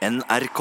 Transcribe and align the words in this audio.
NRK. 0.00 0.60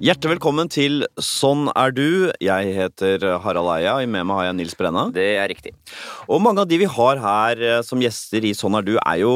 Hjertelig 0.00 0.30
velkommen 0.32 0.70
til 0.72 1.04
Sånn 1.20 1.68
er 1.76 1.92
du. 1.92 2.30
Jeg 2.40 2.72
heter 2.72 3.28
Harald 3.44 3.68
Eia, 3.74 3.98
og 3.98 4.08
med 4.08 4.24
meg 4.24 4.32
har 4.32 4.48
jeg 4.48 4.56
Nils 4.62 4.72
Brenna. 4.80 5.10
Det 5.12 5.34
er 5.36 5.52
riktig. 5.52 5.74
Og 6.24 6.40
mange 6.40 6.64
av 6.64 6.72
de 6.72 6.80
vi 6.80 6.88
har 6.88 7.20
her 7.20 7.60
eh, 7.60 7.82
som 7.84 8.00
gjester 8.00 8.48
i 8.48 8.56
Sånn 8.56 8.80
er 8.80 8.88
du, 8.88 8.94
er 8.96 9.20
jo 9.26 9.34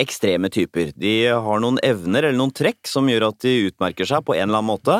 ekstreme 0.00 0.50
typer. 0.52 0.92
De 0.96 1.14
har 1.28 1.62
noen 1.62 1.80
evner 1.84 2.26
eller 2.28 2.38
noen 2.38 2.54
trekk 2.54 2.88
som 2.90 3.08
gjør 3.10 3.28
at 3.30 3.40
de 3.44 3.54
utmerker 3.70 4.08
seg 4.08 4.24
på 4.26 4.36
en 4.36 4.48
eller 4.48 4.60
annen 4.60 4.72
måte. 4.72 4.98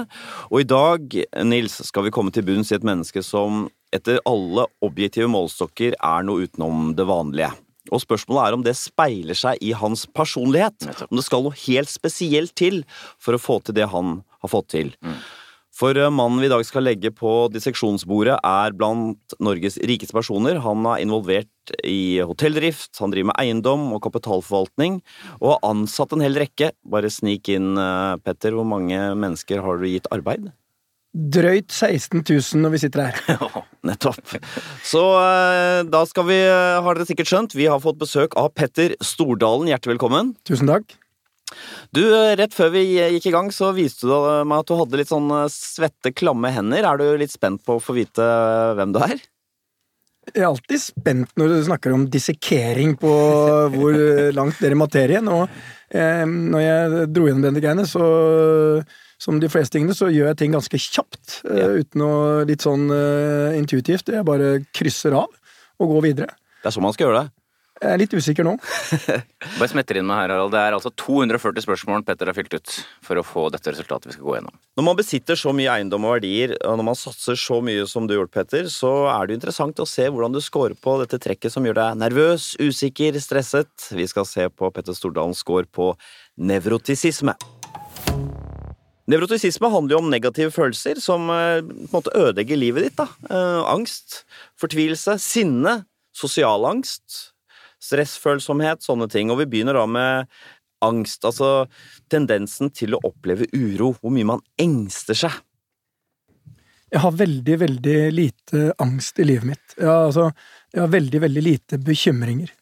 Og 0.51 0.63
i 0.63 0.69
dag, 0.69 1.19
Nils, 1.47 1.81
skal 1.89 2.07
vi 2.07 2.15
komme 2.15 2.35
til 2.35 2.47
bunns 2.47 2.73
i 2.73 2.79
et 2.79 2.87
menneske 2.87 3.25
som 3.25 3.67
etter 3.95 4.19
alle 4.27 4.67
objektive 4.85 5.29
målstokker 5.31 5.95
er 5.95 6.27
noe 6.27 6.49
utenom 6.49 6.93
det 6.99 7.07
vanlige. 7.09 7.53
Og 7.93 8.01
spørsmålet 8.01 8.47
er 8.47 8.57
om 8.57 8.65
det 8.65 8.77
speiler 8.79 9.37
seg 9.37 9.61
i 9.63 9.75
hans 9.77 10.07
personlighet. 10.17 10.87
Om 11.11 11.19
det 11.19 11.27
skal 11.27 11.45
noe 11.45 11.63
helt 11.67 11.93
spesielt 11.93 12.55
til 12.57 12.83
for 13.23 13.37
å 13.37 13.43
få 13.43 13.61
til 13.63 13.77
det 13.77 13.91
han 13.93 14.23
har 14.41 14.53
fått 14.53 14.73
til. 14.73 14.95
Mm. 15.05 15.19
For 15.75 15.99
eh, 15.99 16.11
mannen 16.13 16.39
vi 16.43 16.49
i 16.49 16.53
dag 16.53 16.63
skal 16.67 16.87
legge 16.87 17.11
på 17.15 17.33
disseksjonsbordet, 17.55 18.39
er 18.47 18.75
blant 18.79 19.37
Norges 19.43 19.79
rikeste 19.83 20.15
personer. 20.15 20.61
Han 20.63 20.87
er 20.87 21.03
involvert 21.03 21.75
i 21.83 22.21
hotelldrift, 22.23 22.93
han 23.01 23.15
driver 23.15 23.33
med 23.33 23.41
eiendom 23.43 23.89
og 23.97 24.03
kapitalforvaltning, 24.05 25.01
og 25.41 25.55
har 25.55 25.65
ansatt 25.73 26.15
en 26.15 26.23
hel 26.23 26.39
rekke. 26.39 26.71
Bare 26.87 27.11
snik 27.11 27.51
inn, 27.51 27.75
eh, 27.81 28.15
Petter, 28.23 28.55
hvor 28.55 28.69
mange 28.69 29.01
mennesker 29.19 29.65
har 29.65 29.83
du 29.83 29.89
gitt 29.91 30.11
arbeid? 30.15 30.53
Drøyt 31.15 31.71
16 31.71 32.25
000 32.27 32.63
når 32.63 32.75
vi 32.75 32.83
sitter 32.87 33.09
her. 33.09 33.21
Ja, 33.35 33.63
Nettopp. 33.85 34.23
Så 34.87 35.03
eh, 35.21 35.83
da 35.91 36.07
skal 36.11 36.31
vi, 36.31 36.39
har 36.47 36.95
dere 36.95 37.07
sikkert 37.11 37.31
skjønt, 37.31 37.59
vi 37.59 37.67
har 37.71 37.83
fått 37.83 37.99
besøk 37.99 38.39
av 38.39 38.55
Petter 38.55 38.95
Stordalen. 39.03 39.71
Hjertelig 39.71 39.99
velkommen. 39.99 40.37
Tusen 40.47 40.71
takk. 40.71 40.95
Du, 41.95 42.03
eh, 42.07 42.35
Rett 42.41 42.55
før 42.57 42.73
vi 42.75 42.85
gikk 42.97 43.29
i 43.31 43.35
gang, 43.35 43.51
så 43.55 43.73
viste 43.77 44.09
du 44.09 44.15
meg 44.49 44.59
at 44.65 44.71
du 44.71 44.75
hadde 44.79 45.01
litt 45.01 45.13
sånn 45.13 45.31
eh, 45.31 45.47
svette, 45.53 46.15
klamme 46.17 46.51
hender. 46.55 46.85
Er 46.89 47.01
du 47.01 47.07
litt 47.21 47.35
spent 47.35 47.63
på 47.65 47.79
å 47.79 47.83
få 47.83 47.97
vite 47.97 48.25
eh, 48.25 48.75
hvem 48.79 48.93
du 48.97 49.01
er? 49.05 49.17
Jeg 50.33 50.41
er 50.41 50.49
alltid 50.49 50.81
spent 50.81 51.35
når 51.37 51.51
du 51.53 51.57
snakker 51.67 51.93
om 51.93 52.07
dissekering 52.09 52.95
på 52.97 53.11
hvor 53.75 53.99
langt 54.33 54.57
dere 54.63 54.73
i 54.73 54.81
materien. 54.81 55.29
Og 55.29 55.45
eh, 55.93 56.25
når 56.25 56.63
jeg 56.65 57.09
dro 57.13 57.27
gjennom 57.29 57.45
denne 57.45 57.61
greiene, 57.61 57.85
så 57.85 58.07
som 59.21 59.39
de 59.41 59.49
fleste 59.53 59.77
tingene, 59.77 59.95
så 59.97 60.09
gjør 60.13 60.33
jeg 60.33 60.41
ting 60.41 60.57
ganske 60.57 60.81
kjapt. 60.81 61.41
eh, 61.49 61.61
Ja. 61.61 61.69
Uten 61.85 62.03
å 62.05 62.13
litt 62.49 62.65
sånn 62.65 62.89
eh, 62.93 63.59
intuitivt. 63.61 64.09
Jeg 64.13 64.25
bare 64.27 64.65
krysser 64.75 65.15
av 65.17 65.29
og 65.81 65.93
går 65.93 66.03
videre. 66.09 66.35
Det 66.63 66.71
er 66.71 66.75
sånn 66.79 66.87
man 66.89 66.97
skal 66.97 67.09
gjøre 67.09 67.23
det. 67.25 67.34
Jeg 67.85 67.93
er 67.93 68.01
litt 68.01 68.15
usikker 68.17 68.47
nå. 68.47 68.55
Bare 69.59 69.69
smetter 69.69 69.99
inn 70.01 70.07
meg 70.09 70.23
her, 70.23 70.33
Harald. 70.33 70.55
Det 70.55 70.61
er 70.63 70.73
altså 70.73 70.89
240 71.03 71.67
spørsmål 71.67 72.05
Petter 72.09 72.31
har 72.31 72.37
fylt 72.37 72.55
ut 72.57 72.77
for 73.05 73.21
å 73.21 73.25
få 73.27 73.43
dette 73.53 73.75
resultatet 73.75 74.09
vi 74.09 74.15
skal 74.17 74.25
gå 74.25 74.37
gjennom. 74.39 74.55
Når 74.81 74.87
man 74.87 74.97
besitter 74.97 75.37
så 75.37 75.53
mye 75.57 75.75
eiendom 75.75 76.07
og 76.09 76.15
verdier, 76.17 76.55
og 76.65 76.79
når 76.81 76.89
man 76.89 76.97
satser 76.97 77.37
så 77.37 77.59
mye 77.65 77.85
som 77.91 78.09
du 78.09 78.15
har 78.15 78.23
gjort, 78.23 78.33
Petter, 78.39 78.71
så 78.73 78.93
er 79.13 79.27
det 79.27 79.35
jo 79.35 79.41
interessant 79.43 79.83
å 79.85 79.89
se 79.89 80.07
hvordan 80.09 80.33
du 80.33 80.41
scorer 80.45 80.77
på 80.81 80.97
dette 81.03 81.21
trekket 81.21 81.53
som 81.53 81.69
gjør 81.69 81.77
deg 81.83 82.01
nervøs, 82.01 82.55
usikker, 82.63 83.21
stresset. 83.21 83.91
Vi 83.93 84.09
skal 84.09 84.29
se 84.29 84.49
på 84.49 84.73
Petter 84.73 84.97
Stordalens 84.97 85.45
score 85.45 85.69
på 85.69 85.93
nevrotisisme. 86.41 87.37
Nevrotisisme 89.13 89.69
handler 89.69 89.99
jo 89.99 90.01
om 90.01 90.09
negative 90.09 90.55
følelser 90.55 90.97
som 91.05 91.29
eh, 91.29 91.61
på 91.61 91.91
en 91.91 91.93
måte 91.93 92.17
ødelegger 92.17 92.57
livet 92.57 92.89
ditt. 92.89 92.97
da. 92.97 93.11
Eh, 93.29 93.61
angst, 93.69 94.23
fortvilelse, 94.61 95.19
sinne, 95.21 95.83
sosial 96.17 96.65
angst, 96.71 97.34
stressfølsomhet, 97.85 98.85
sånne 98.85 99.09
ting. 99.13 99.33
Og 99.33 99.43
vi 99.43 99.49
begynner 99.51 99.79
da 99.79 99.85
med 99.89 100.31
angst, 100.85 101.25
altså 101.25 101.67
tendensen 102.13 102.73
til 102.75 102.97
å 102.97 103.03
oppleve 103.09 103.49
uro, 103.57 103.95
hvor 104.01 104.13
mye 104.15 104.35
man 104.35 104.43
engster 104.61 105.19
seg. 105.25 105.39
Jeg 106.95 107.03
har 107.03 107.15
veldig, 107.19 107.55
veldig 107.59 107.97
lite 108.15 108.67
angst 108.83 109.19
i 109.19 109.27
livet 109.27 109.49
mitt. 109.55 109.79
Jeg 109.79 109.89
har, 109.89 110.05
altså, 110.11 110.29
jeg 110.71 110.85
har 110.85 110.93
veldig, 110.93 111.21
veldig 111.25 111.43
lite 111.43 111.79
bekymringer. 111.83 112.53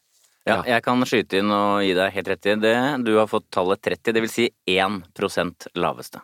Ja, 0.43 0.57
jeg 0.67 0.83
kan 0.83 1.05
skyte 1.07 1.39
inn 1.39 1.51
og 1.55 1.83
gi 1.85 1.93
deg 1.95 2.15
helt 2.17 2.29
rett 2.33 2.47
i 2.51 2.55
det. 2.59 2.77
Du 3.05 3.13
har 3.15 3.29
fått 3.31 3.45
tallet 3.53 3.79
30, 3.85 4.15
det 4.15 4.23
vil 4.25 4.31
si 4.31 4.47
1% 4.73 5.67
laveste. 5.79 6.23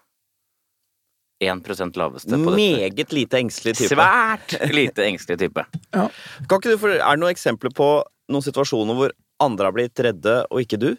1 1.39 1.95
laveste 1.95 2.35
på 2.35 2.51
dette. 2.51 2.55
Meget 2.57 3.13
lite 3.15 3.39
engstelig 3.39 3.77
type. 3.79 3.95
Svært 3.95 4.57
lite 4.73 5.05
engstelig 5.07 5.39
type. 5.39 5.63
Ja. 5.95 6.09
Kan 6.49 6.59
ikke 6.59 6.73
du, 6.73 6.77
for, 6.81 6.91
er 6.97 7.15
det 7.15 7.21
noen 7.21 7.31
eksempler 7.31 7.71
på 7.71 7.87
noen 8.29 8.45
situasjoner 8.45 8.97
hvor 8.97 9.13
andre 9.43 9.69
har 9.69 9.75
blitt 9.75 10.01
redde, 10.03 10.41
og 10.49 10.63
ikke 10.63 10.79
du? 10.81 10.91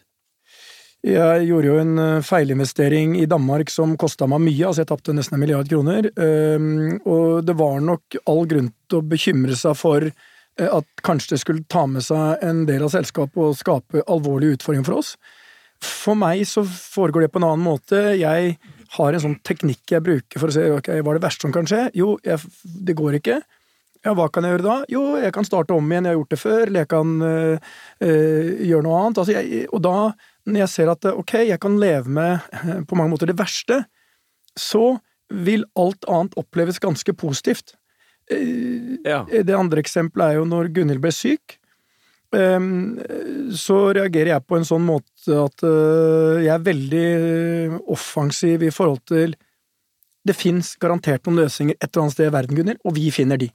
Jeg 1.07 1.47
gjorde 1.49 1.69
jo 1.71 1.77
en 1.81 1.93
eh, 1.99 2.25
feilinvestering 2.25 3.15
i 3.23 3.29
Danmark 3.29 3.71
som 3.73 3.95
kosta 4.01 4.27
meg 4.29 4.43
mye, 4.45 4.67
altså 4.69 4.83
jeg 4.83 4.91
tapte 4.91 5.15
nesten 5.17 5.39
en 5.39 5.41
milliard 5.41 5.69
kroner. 5.69 6.11
ehm, 6.13 6.99
Og 7.09 7.41
det 7.47 7.57
var 7.57 7.81
nok 7.81 8.19
all 8.29 8.45
grunn 8.51 8.69
til 8.85 9.01
å 9.01 9.07
bekymre 9.09 9.57
seg 9.57 9.79
for 9.81 10.05
eh, 10.05 10.69
at 10.69 11.05
kanskje 11.07 11.35
det 11.35 11.41
skulle 11.41 11.65
ta 11.73 11.87
med 11.89 12.05
seg 12.05 12.45
en 12.45 12.67
del 12.69 12.85
av 12.85 12.93
selskapet 12.93 13.41
og 13.41 13.57
skape 13.57 14.05
alvorlige 14.13 14.59
utfordringer 14.59 14.91
for 14.91 15.01
oss. 15.01 15.15
For 15.81 16.19
meg 16.21 16.45
så 16.45 16.67
foregår 16.69 17.25
det 17.25 17.33
på 17.33 17.41
en 17.41 17.49
annen 17.49 17.65
måte. 17.65 18.03
Jeg 18.21 18.59
har 18.99 19.17
en 19.17 19.25
sånn 19.25 19.39
teknikk 19.47 19.95
jeg 19.95 20.05
bruker 20.05 20.43
for 20.43 20.53
å 20.53 20.57
se 20.59 20.67
ok, 20.69 20.93
hva 21.01 21.15
er 21.15 21.17
det 21.17 21.25
verste 21.25 21.47
som 21.47 21.55
kan 21.55 21.69
skje. 21.69 21.87
Jo, 21.97 22.19
jeg, 22.27 22.45
det 22.61 22.99
går 22.99 23.23
ikke. 23.23 23.41
Ja, 24.07 24.15
hva 24.17 24.31
kan 24.33 24.47
jeg 24.47 24.55
gjøre 24.55 24.65
da? 24.65 24.75
Jo, 24.89 25.03
jeg 25.21 25.33
kan 25.37 25.45
starte 25.45 25.75
om 25.77 25.91
igjen, 25.93 26.07
jeg 26.09 26.15
har 26.15 26.21
gjort 26.23 26.33
det 26.33 26.41
før, 26.41 26.61
eller 26.65 26.81
jeg 26.85 26.89
kan 26.89 27.11
øh, 27.21 27.73
øh, 28.07 28.47
gjøre 28.71 28.87
noe 28.87 29.01
annet. 29.03 29.21
Altså, 29.21 29.35
jeg, 29.37 29.67
og 29.77 29.83
da, 29.85 29.95
når 30.49 30.63
jeg 30.63 30.73
ser 30.73 30.93
at 30.95 31.09
ok, 31.11 31.35
jeg 31.51 31.61
kan 31.61 31.77
leve 31.83 32.09
med 32.17 32.49
på 32.89 32.97
mange 32.97 33.13
måter 33.13 33.29
det 33.29 33.37
verste, 33.37 33.83
så 34.57 34.97
vil 35.31 35.67
alt 35.79 36.09
annet 36.09 36.35
oppleves 36.41 36.81
ganske 36.83 37.13
positivt. 37.15 37.77
Eh, 38.33 38.97
Ja. 39.05 39.25
Det 39.29 39.55
andre 39.57 39.81
eksempelet 39.85 40.31
er 40.33 40.41
jo 40.41 40.49
når 40.49 40.73
Gunhild 40.75 41.01
ble 41.05 41.13
syk. 41.15 41.59
Ehm, 42.37 42.99
Så 43.57 43.93
reagerer 43.97 44.33
jeg 44.37 44.47
på 44.47 44.57
en 44.57 44.67
sånn 44.69 44.85
måte 44.87 45.35
at 45.35 45.65
jeg 46.45 46.53
er 46.55 46.63
veldig 46.63 47.81
offensiv 47.91 48.63
i 48.63 48.71
forhold 48.71 49.01
til 49.11 49.35
Det 50.27 50.37
fins 50.37 50.77
garantert 50.79 51.27
noen 51.27 51.41
løsninger 51.43 51.75
et 51.81 51.89
eller 51.89 52.05
annet 52.05 52.13
sted 52.15 52.29
i 52.29 52.35
verden, 52.35 52.57
Gunhild, 52.59 52.79
og 52.85 52.95
vi 52.95 53.11
finner 53.11 53.41
de. 53.41 53.49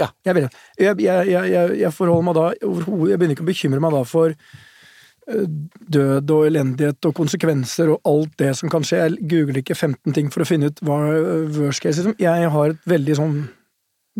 Ja. 0.00 0.08
Jeg, 0.24 0.34
vil, 0.34 0.48
det. 0.48 0.60
jeg, 0.80 1.00
jeg, 1.04 1.32
jeg, 1.52 1.78
jeg 1.82 1.92
forholder 1.92 2.24
meg 2.24 2.36
da 2.38 2.44
overhodet 2.64 3.10
Jeg 3.10 3.20
begynner 3.20 3.36
ikke 3.36 3.44
å 3.44 3.50
bekymre 3.50 3.80
meg 3.84 3.92
da 3.92 4.02
for 4.08 4.32
øh, 4.32 5.48
død 5.96 6.32
og 6.32 6.46
elendighet 6.48 7.08
og 7.10 7.16
konsekvenser 7.18 7.92
og 7.92 8.08
alt 8.08 8.36
det 8.40 8.54
som 8.58 8.72
kan 8.72 8.86
skje. 8.86 9.02
Jeg 9.02 9.32
googler 9.32 9.60
ikke 9.60 9.76
15 9.76 10.16
ting 10.16 10.30
for 10.32 10.44
å 10.44 10.48
finne 10.48 10.72
ut 10.72 10.80
hva 10.86 11.00
øh, 11.12 11.50
worst 11.58 11.84
case 11.84 12.00
liksom. 12.00 12.16
Jeg 12.22 12.54
har 12.56 12.72
et 12.72 12.88
veldig 12.94 13.18
sånn 13.20 13.42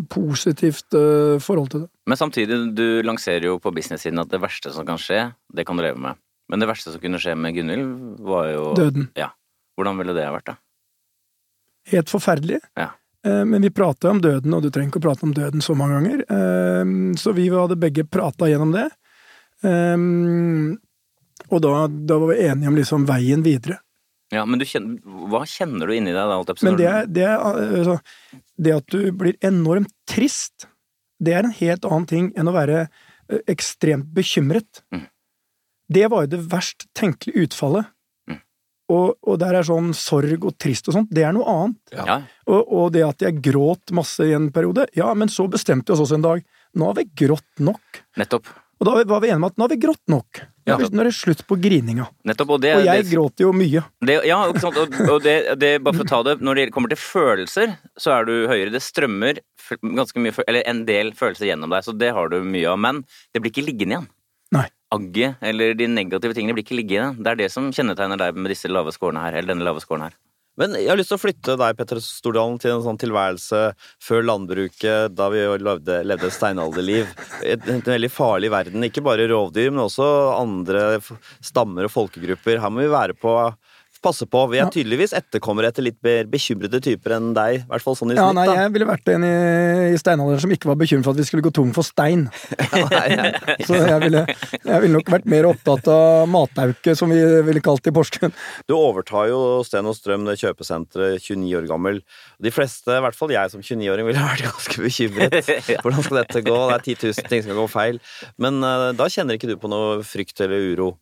positivt 0.09 0.95
øh, 0.97 1.39
forhold 1.41 1.73
til 1.73 1.85
det. 1.85 1.89
Men 2.09 2.19
samtidig, 2.19 2.59
du 2.77 3.01
lanserer 3.05 3.45
jo 3.51 3.59
på 3.61 3.73
business-siden 3.73 4.21
at 4.21 4.31
det 4.31 4.41
verste 4.41 4.73
som 4.73 4.85
kan 4.87 5.01
skje, 5.01 5.27
det 5.53 5.65
kan 5.67 5.77
du 5.77 5.85
leve 5.85 6.01
med. 6.01 6.19
Men 6.51 6.61
det 6.61 6.67
verste 6.69 6.91
som 6.93 7.01
kunne 7.01 7.21
skje 7.21 7.35
med 7.39 7.55
Gunhild, 7.55 7.93
var 8.25 8.49
jo 8.51 8.65
Døden. 8.77 9.07
Ja. 9.17 9.31
Hvordan 9.77 9.97
ville 10.01 10.13
det 10.13 10.25
ha 10.27 10.33
vært, 10.35 10.51
da? 10.51 10.57
Helt 11.93 12.11
forferdelig. 12.11 12.59
Ja. 12.79 12.91
Eh, 13.25 13.43
Men 13.45 13.61
vi 13.61 13.69
prata 13.71 14.09
om 14.11 14.19
døden, 14.21 14.53
og 14.53 14.61
du 14.63 14.69
trenger 14.69 14.91
ikke 14.91 14.99
å 15.01 15.07
prate 15.07 15.23
om 15.23 15.33
døden 15.33 15.61
så 15.63 15.75
mange 15.75 15.99
ganger. 16.01 16.23
Eh, 16.27 17.13
Så 17.19 17.33
vi 17.35 17.47
hadde 17.49 17.79
begge 17.79 18.03
prata 18.09 18.49
gjennom 18.51 18.73
det. 18.75 18.89
Eh, 19.63 19.97
Og 21.53 21.61
da, 21.61 21.87
da 21.87 22.17
var 22.19 22.33
vi 22.33 22.41
enige 22.47 22.67
om 22.71 22.75
liksom 22.77 23.05
veien 23.05 23.43
videre. 23.43 23.79
Ja, 24.33 24.45
men 24.49 24.57
du 24.57 24.65
kjenner, 24.65 24.97
hva 25.29 25.43
kjenner 25.45 25.85
du 25.87 25.93
inni 25.93 26.13
deg 26.15 26.29
da? 26.31 26.55
Men 26.65 26.77
det, 26.79 26.87
er- 26.89 27.05
det, 27.05 27.25
er, 27.27 27.37
altså, 27.37 27.97
det 28.57 28.73
at 28.79 28.87
du 28.89 29.11
blir 29.11 29.35
enormt 29.45 29.91
trist, 30.09 30.65
det 31.21 31.35
er 31.35 31.43
en 31.45 31.53
helt 31.59 31.85
annen 31.85 32.07
ting 32.09 32.31
enn 32.35 32.49
å 32.49 32.55
være 32.55 32.87
ekstremt 33.51 34.09
bekymret. 34.15 34.81
Mm. 34.93 35.05
Det 35.93 36.07
var 36.09 36.25
jo 36.25 36.31
det 36.33 36.41
verst 36.49 36.87
tenkelige 36.97 37.45
utfallet. 37.45 37.91
Og, 38.93 39.13
og 39.25 39.37
der 39.41 39.59
er 39.59 39.67
sånn 39.67 39.91
sorg 39.97 40.45
og 40.45 40.57
trist 40.61 40.89
og 40.89 40.97
sånt, 40.97 41.13
det 41.13 41.25
er 41.25 41.35
noe 41.35 41.47
annet. 41.49 41.79
Ja. 41.95 42.17
Og, 42.49 42.61
og 42.61 42.91
det 42.95 43.05
at 43.07 43.25
jeg 43.25 43.41
gråt 43.43 43.93
masse 43.95 44.27
i 44.27 44.35
en 44.37 44.51
periode, 44.53 44.87
ja, 44.97 45.09
men 45.17 45.31
så 45.31 45.47
bestemte 45.51 45.91
vi 45.91 45.97
oss 45.97 46.05
også 46.05 46.19
en 46.19 46.27
dag, 46.27 46.43
nå 46.77 46.89
har 46.89 46.99
vi 46.99 47.07
grått 47.25 47.63
nok. 47.63 48.03
Nettopp. 48.19 48.51
Og 48.83 48.87
da 48.89 49.03
var 49.07 49.21
vi 49.23 49.29
enige 49.31 49.39
om 49.39 49.45
at 49.47 49.55
nå 49.55 49.63
har 49.63 49.71
vi 49.71 49.79
grått 49.79 50.01
nok. 50.11 50.41
Nå 50.67 50.75
er, 50.75 50.81
er 50.87 51.07
det 51.07 51.13
slutt 51.15 51.43
på 51.47 51.55
grininga. 51.61 52.09
Nettopp, 52.27 52.55
og 52.55 52.63
det, 52.63 52.73
Og 52.79 52.87
jeg 52.87 53.03
det, 53.03 53.11
gråter 53.13 53.45
jo 53.45 53.51
mye. 53.55 53.83
det 54.03 54.17
Ja, 54.27 54.41
ikke 54.49 54.63
sant, 54.63 54.79
og, 54.81 54.97
og 55.07 55.21
det, 55.23 55.35
det, 55.61 55.71
bare 55.85 55.99
for 55.99 56.03
å 56.03 56.09
ta 56.09 56.19
det, 56.27 56.37
når 56.43 56.59
det 56.59 56.65
kommer 56.75 56.91
til 56.91 56.99
følelser, 56.99 57.77
så 57.99 58.17
er 58.17 58.27
du 58.27 58.33
høyere. 58.51 58.73
Det 58.73 58.83
strømmer 58.83 59.39
ganske 59.79 60.23
mye, 60.23 60.35
eller 60.47 60.67
en 60.67 60.83
del 60.89 61.13
følelser 61.15 61.47
gjennom 61.51 61.71
deg, 61.71 61.85
så 61.85 61.95
det 61.95 62.11
har 62.15 62.31
du 62.33 62.41
mye 62.43 62.73
av. 62.73 62.81
Men 62.83 63.03
det 63.31 63.43
blir 63.43 63.53
ikke 63.53 63.65
liggende 63.69 63.97
igjen. 63.97 64.11
Agget 64.93 65.41
eller 65.41 65.73
de 65.77 65.87
negative 65.89 66.35
tingene 66.37 66.55
blir 66.55 66.65
ikke 66.65 66.77
liggende. 66.77 67.17
Det 67.23 67.33
er 67.33 67.41
det 67.43 67.49
som 67.53 67.71
kjennetegner 67.73 68.19
deg 68.21 68.37
med 68.37 68.53
disse 68.53 68.69
lave 68.71 68.93
skårene 68.93 69.23
her, 69.25 69.39
eller 69.39 69.55
denne 69.55 69.65
lave 69.65 69.81
skårene 69.83 70.11
her. 70.11 70.19
Men 70.59 70.75
jeg 70.77 70.85
har 70.85 70.99
lyst 70.99 71.09
til 71.09 71.17
å 71.17 71.21
flytte 71.23 71.55
deg, 71.57 71.77
Petter 71.79 71.99
Stordalen, 72.03 72.59
til 72.61 72.75
en 72.75 72.83
sånn 72.85 72.99
tilværelse 73.01 73.61
før 74.05 74.25
landbruket, 74.27 75.15
da 75.17 75.29
vi 75.33 75.41
levde, 75.41 75.95
levde 76.05 76.29
et 76.29 76.35
steinalderliv. 76.35 77.09
En, 77.41 77.63
en 77.73 77.81
veldig 77.87 78.11
farlig 78.13 78.51
verden. 78.53 78.85
Ikke 78.85 79.01
bare 79.05 79.25
rovdyr, 79.31 79.71
men 79.73 79.87
også 79.87 80.05
andre 80.37 80.99
stammer 81.41 81.89
og 81.89 81.95
folkegrupper. 81.95 82.61
Her 82.61 82.73
må 82.73 82.85
vi 82.85 82.93
være 82.93 83.17
på 83.17 83.33
passe 84.03 84.27
på. 84.29 84.43
Vi 84.51 84.59
er 84.61 84.69
tydeligvis 84.73 85.15
etterkommere 85.17 85.71
etter 85.71 85.85
litt 85.85 85.99
mer 86.05 86.27
bekymrede 86.31 86.81
typer 86.83 87.15
enn 87.17 87.31
deg. 87.37 87.63
I 87.63 87.69
hvert 87.71 87.85
fall 87.85 87.97
sånn 87.97 88.13
i 88.13 88.17
Ja, 88.17 88.29
nei, 88.35 88.45
da. 88.49 88.57
jeg 88.61 88.73
ville 88.75 88.87
vært 88.89 89.11
en 89.13 89.25
i, 89.27 89.33
i 89.93 89.99
steinalderen 89.99 90.43
som 90.43 90.53
ikke 90.55 90.69
var 90.71 90.79
bekymret 90.81 91.07
for 91.07 91.15
at 91.15 91.21
vi 91.21 91.27
skulle 91.29 91.45
gå 91.45 91.53
tom 91.55 91.71
for 91.75 91.87
stein. 91.87 92.27
Så 93.67 93.79
jeg 93.79 93.99
ville, 94.03 94.25
jeg 94.27 94.83
ville 94.83 94.97
nok 94.97 95.11
vært 95.15 95.29
mer 95.31 95.47
opptatt 95.49 95.87
av 95.93 96.27
matauke, 96.31 96.95
som 96.99 97.11
vi 97.13 97.19
ville 97.47 97.63
kalt 97.63 97.83
det 97.85 97.93
i 97.93 97.95
Porsgrunn. 97.95 98.35
Du 98.69 98.75
overtar 98.77 99.29
jo 99.31 99.39
Sten 99.67 99.87
og 99.89 99.97
Strøm, 99.97 100.27
det 100.27 100.39
kjøpesenteret, 100.41 101.23
29 101.23 101.55
år 101.61 101.69
gammel. 101.69 102.01
De 102.43 102.51
fleste, 102.53 102.91
i 102.91 103.03
hvert 103.03 103.17
fall 103.17 103.33
jeg 103.33 103.53
som 103.53 103.63
29-åring, 103.63 104.07
ville 104.09 104.25
vært 104.27 104.45
ganske 104.49 104.83
bekymret. 104.83 105.39
Hvordan 105.83 106.05
skal 106.05 106.21
dette 106.23 106.43
gå? 106.45 106.57
Det 106.69 106.75
er 106.77 106.85
10 106.91 106.99
000 107.07 107.31
ting 107.31 107.45
som 107.45 107.53
kan 107.53 107.61
gå 107.63 107.69
feil. 107.71 108.03
Men 108.41 108.59
uh, 108.65 108.91
da 108.97 109.09
kjenner 109.11 109.39
ikke 109.39 109.51
du 109.51 109.57
på 109.61 109.71
noe 109.71 110.01
frykt 110.07 110.43
eller 110.43 110.71
uro? 110.73 110.93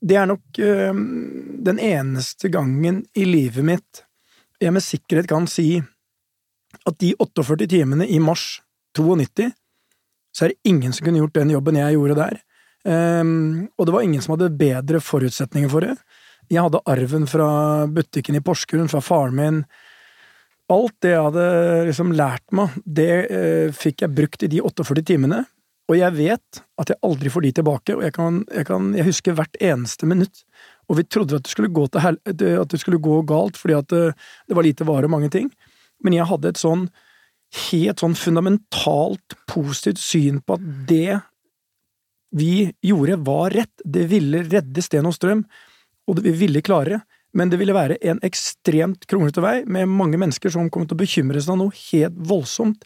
Det 0.00 0.16
er 0.16 0.28
nok 0.30 0.58
øh, 0.62 1.00
den 1.66 1.78
eneste 1.78 2.48
gangen 2.54 3.02
i 3.14 3.24
livet 3.26 3.64
mitt 3.66 4.04
jeg 4.58 4.74
med 4.74 4.82
sikkerhet 4.82 5.28
kan 5.30 5.46
si 5.50 5.78
at 6.88 6.98
de 7.00 7.14
48 7.18 7.68
timene 7.70 8.06
i 8.10 8.18
mars 8.22 8.60
92, 8.98 9.50
så 10.34 10.44
er 10.44 10.52
det 10.52 10.70
ingen 10.70 10.94
som 10.94 11.06
kunne 11.06 11.20
gjort 11.22 11.36
den 11.38 11.52
jobben 11.54 11.78
jeg 11.78 11.96
gjorde 11.96 12.16
der. 12.18 12.38
Um, 12.88 13.68
og 13.76 13.86
det 13.86 13.94
var 13.94 14.06
ingen 14.06 14.22
som 14.24 14.34
hadde 14.34 14.54
bedre 14.58 15.00
forutsetninger 15.02 15.70
for 15.70 15.86
det. 15.86 15.94
Jeg 16.48 16.64
hadde 16.64 16.82
arven 16.88 17.26
fra 17.28 17.50
butikken 17.92 18.38
i 18.38 18.42
Porsgrunn, 18.44 18.90
fra 18.90 19.02
faren 19.04 19.36
min. 19.36 19.60
Alt 20.72 20.96
det 21.04 21.12
jeg 21.14 21.26
hadde 21.26 21.46
liksom 21.88 22.14
lært 22.16 22.44
meg, 22.56 22.74
det 22.84 23.12
uh, 23.30 23.76
fikk 23.76 24.04
jeg 24.04 24.16
brukt 24.16 24.44
i 24.46 24.50
de 24.56 24.62
48 24.64 25.06
timene. 25.12 25.44
Og 25.88 25.96
jeg 25.96 26.14
vet 26.18 26.60
at 26.80 26.90
jeg 26.92 27.00
aldri 27.06 27.30
får 27.32 27.46
de 27.46 27.52
tilbake, 27.58 27.96
og 27.96 28.04
jeg, 28.04 28.12
kan, 28.16 28.42
jeg, 28.52 28.68
kan, 28.68 28.90
jeg 28.96 29.08
husker 29.08 29.36
hvert 29.38 29.56
eneste 29.64 30.08
minutt. 30.08 30.42
Og 30.88 30.98
vi 31.00 31.06
trodde 31.08 31.38
at 31.38 31.46
det 31.46 31.52
skulle 31.52 31.72
gå, 31.72 31.86
til 31.88 32.18
at 32.28 32.72
det 32.72 32.80
skulle 32.80 33.00
gå 33.00 33.22
galt, 33.28 33.56
fordi 33.60 33.76
at 33.78 33.88
det, 33.92 34.02
det 34.48 34.56
var 34.58 34.66
lite 34.66 34.86
vare 34.88 35.08
og 35.08 35.14
mange 35.16 35.32
ting. 35.32 35.48
Men 36.04 36.16
jeg 36.16 36.28
hadde 36.28 36.52
et 36.52 36.60
sånn 36.60 36.88
helt 37.70 38.02
sånn 38.02 38.16
fundamentalt 38.18 39.36
positivt 39.48 40.00
syn 40.02 40.42
på 40.44 40.58
at 40.58 40.64
det 40.88 41.18
vi 42.36 42.68
gjorde, 42.84 43.16
var 43.24 43.54
rett. 43.56 43.72
Det 43.84 44.04
ville 44.10 44.42
redde 44.44 44.84
Sten 44.84 45.08
og 45.08 45.16
Strøm, 45.16 45.46
og 46.08 46.18
det 46.18 46.26
vi 46.28 46.34
ville 46.44 46.64
klare. 46.64 47.00
Men 47.36 47.52
det 47.52 47.60
ville 47.60 47.76
være 47.76 47.98
en 48.08 48.20
ekstremt 48.24 49.04
kronglete 49.08 49.42
vei, 49.44 49.62
med 49.64 49.88
mange 49.88 50.20
mennesker 50.20 50.52
som 50.52 50.68
kom 50.72 50.86
til 50.88 50.96
å 50.96 51.02
bekymre 51.02 51.40
seg 51.40 51.54
av 51.54 51.60
noe 51.62 51.80
helt 51.90 52.20
voldsomt. 52.28 52.84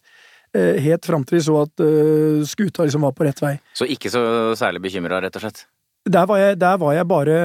Eh, 0.56 0.81
Helt 0.84 1.06
fram 1.08 1.26
til 1.28 1.38
vi 1.38 1.44
så 1.46 1.58
at 1.64 1.84
eh, 1.84 2.43
skuta 2.49 2.87
liksom 2.87 3.06
var 3.06 3.14
på 3.16 3.26
rett 3.26 3.43
vei. 3.43 3.56
Så 3.76 3.88
ikke 3.90 4.12
så 4.12 4.22
særlig 4.58 4.82
bekymra, 4.84 5.20
rett 5.25 5.38
og 5.38 5.44
slett. 5.44 5.64
Der 6.08 6.26
var 6.26 6.40
jeg, 6.40 6.58
der 6.58 6.78
var 6.82 6.96
jeg 6.96 7.08
bare 7.10 7.38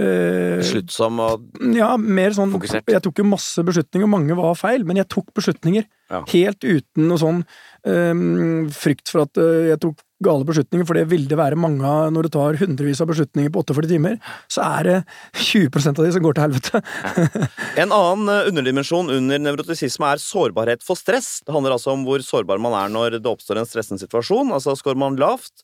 eh, 0.00 0.60
Sluttsom 0.64 1.20
og 1.20 1.64
Ja, 1.76 1.92
mer 2.00 2.34
sånn 2.36 2.52
Fokusert. 2.54 2.88
Jeg 2.88 3.04
tok 3.04 3.20
jo 3.20 3.28
masse 3.28 3.64
beslutninger, 3.66 4.08
mange 4.10 4.36
var 4.38 4.56
feil, 4.58 4.86
men 4.88 5.00
jeg 5.00 5.10
tok 5.12 5.32
beslutninger. 5.36 5.88
Ja. 6.08 6.22
Helt 6.32 6.64
uten 6.64 7.08
noe 7.10 7.20
sånn 7.20 7.42
um, 7.84 8.68
frykt 8.72 9.12
for 9.12 9.26
at 9.26 9.40
uh, 9.40 9.68
jeg 9.68 9.80
tok 9.82 10.00
gale 10.24 10.46
beslutninger, 10.48 10.86
for 10.88 10.98
det 10.98 11.06
vil 11.12 11.26
det 11.30 11.38
være 11.38 11.58
mange 11.60 11.86
av 11.86 12.10
når 12.14 12.26
du 12.26 12.30
tar 12.34 12.58
hundrevis 12.60 13.00
av 13.02 13.10
beslutninger 13.10 13.52
på 13.54 13.62
48 13.62 13.90
timer, 13.92 14.18
så 14.50 14.64
er 14.66 14.88
det 14.88 14.96
20% 15.38 16.00
av 16.00 16.06
de 16.06 16.12
som 16.16 16.24
går 16.24 16.38
til 16.38 16.46
helvete. 16.46 16.82
En 17.82 17.94
annen 17.94 18.32
eh, 18.32 18.50
underdimensjon 18.50 19.12
under 19.14 19.42
nevrotisisme 19.42 20.10
er 20.10 20.22
sårbarhet 20.22 20.82
for 20.86 20.98
stress. 20.98 21.38
Det 21.46 21.54
handler 21.54 21.76
altså 21.76 21.94
om 21.94 22.04
hvor 22.08 22.22
sårbar 22.24 22.60
man 22.62 22.74
er 22.78 22.92
når 22.92 23.18
det 23.20 23.30
oppstår 23.30 23.60
en 23.60 23.68
stressende 23.68 24.02
situasjon. 24.02 24.50
Altså 24.54 24.74
Skårer 24.78 24.98
man 24.98 25.18
lavt, 25.20 25.62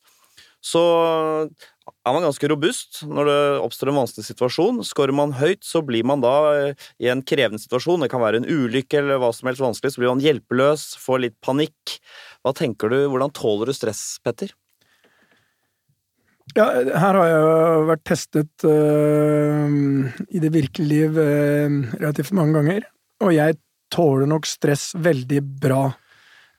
så 0.63 0.83
er 1.85 2.13
man 2.15 2.25
ganske 2.25 2.49
robust 2.49 3.03
når 3.05 3.29
det 3.29 3.39
oppstår 3.65 3.91
en 3.91 3.99
vanskelig 3.99 4.27
situasjon. 4.27 4.81
Skårer 4.85 5.15
man 5.15 5.35
høyt, 5.37 5.63
så 5.65 5.83
blir 5.85 6.05
man 6.07 6.23
da 6.23 6.35
eh, 6.53 6.85
i 7.01 7.09
en 7.11 7.23
krevende 7.25 7.61
situasjon. 7.61 8.01
Det 8.05 8.11
kan 8.13 8.23
være 8.23 8.41
en 8.41 8.49
ulykke 8.49 9.01
eller 9.01 9.21
hva 9.21 9.31
som 9.35 9.49
helst 9.49 9.63
vanskelig. 9.63 9.93
Så 9.93 10.01
blir 10.01 10.13
man 10.13 10.23
hjelpeløs, 10.23 10.93
får 11.01 11.23
litt 11.25 11.37
panikk. 11.45 11.97
Hva 12.45 12.55
tenker 12.57 12.93
du, 12.93 12.99
Hvordan 13.09 13.33
tåler 13.37 13.69
du 13.69 13.77
stress, 13.77 14.03
Petter? 14.25 14.53
Ja, 16.55 16.69
her 16.71 17.17
har 17.17 17.27
jeg 17.27 17.85
vært 17.89 18.03
testet 18.07 18.65
eh, 18.69 19.77
i 20.29 20.41
det 20.43 20.51
virkelige 20.53 20.91
liv 20.91 21.17
eh, 21.19 21.79
relativt 21.97 22.35
mange 22.37 22.55
ganger, 22.59 22.85
og 23.25 23.33
jeg 23.33 23.57
tåler 23.91 24.29
nok 24.29 24.47
stress 24.47 24.91
veldig 24.97 25.41
bra. 25.61 25.87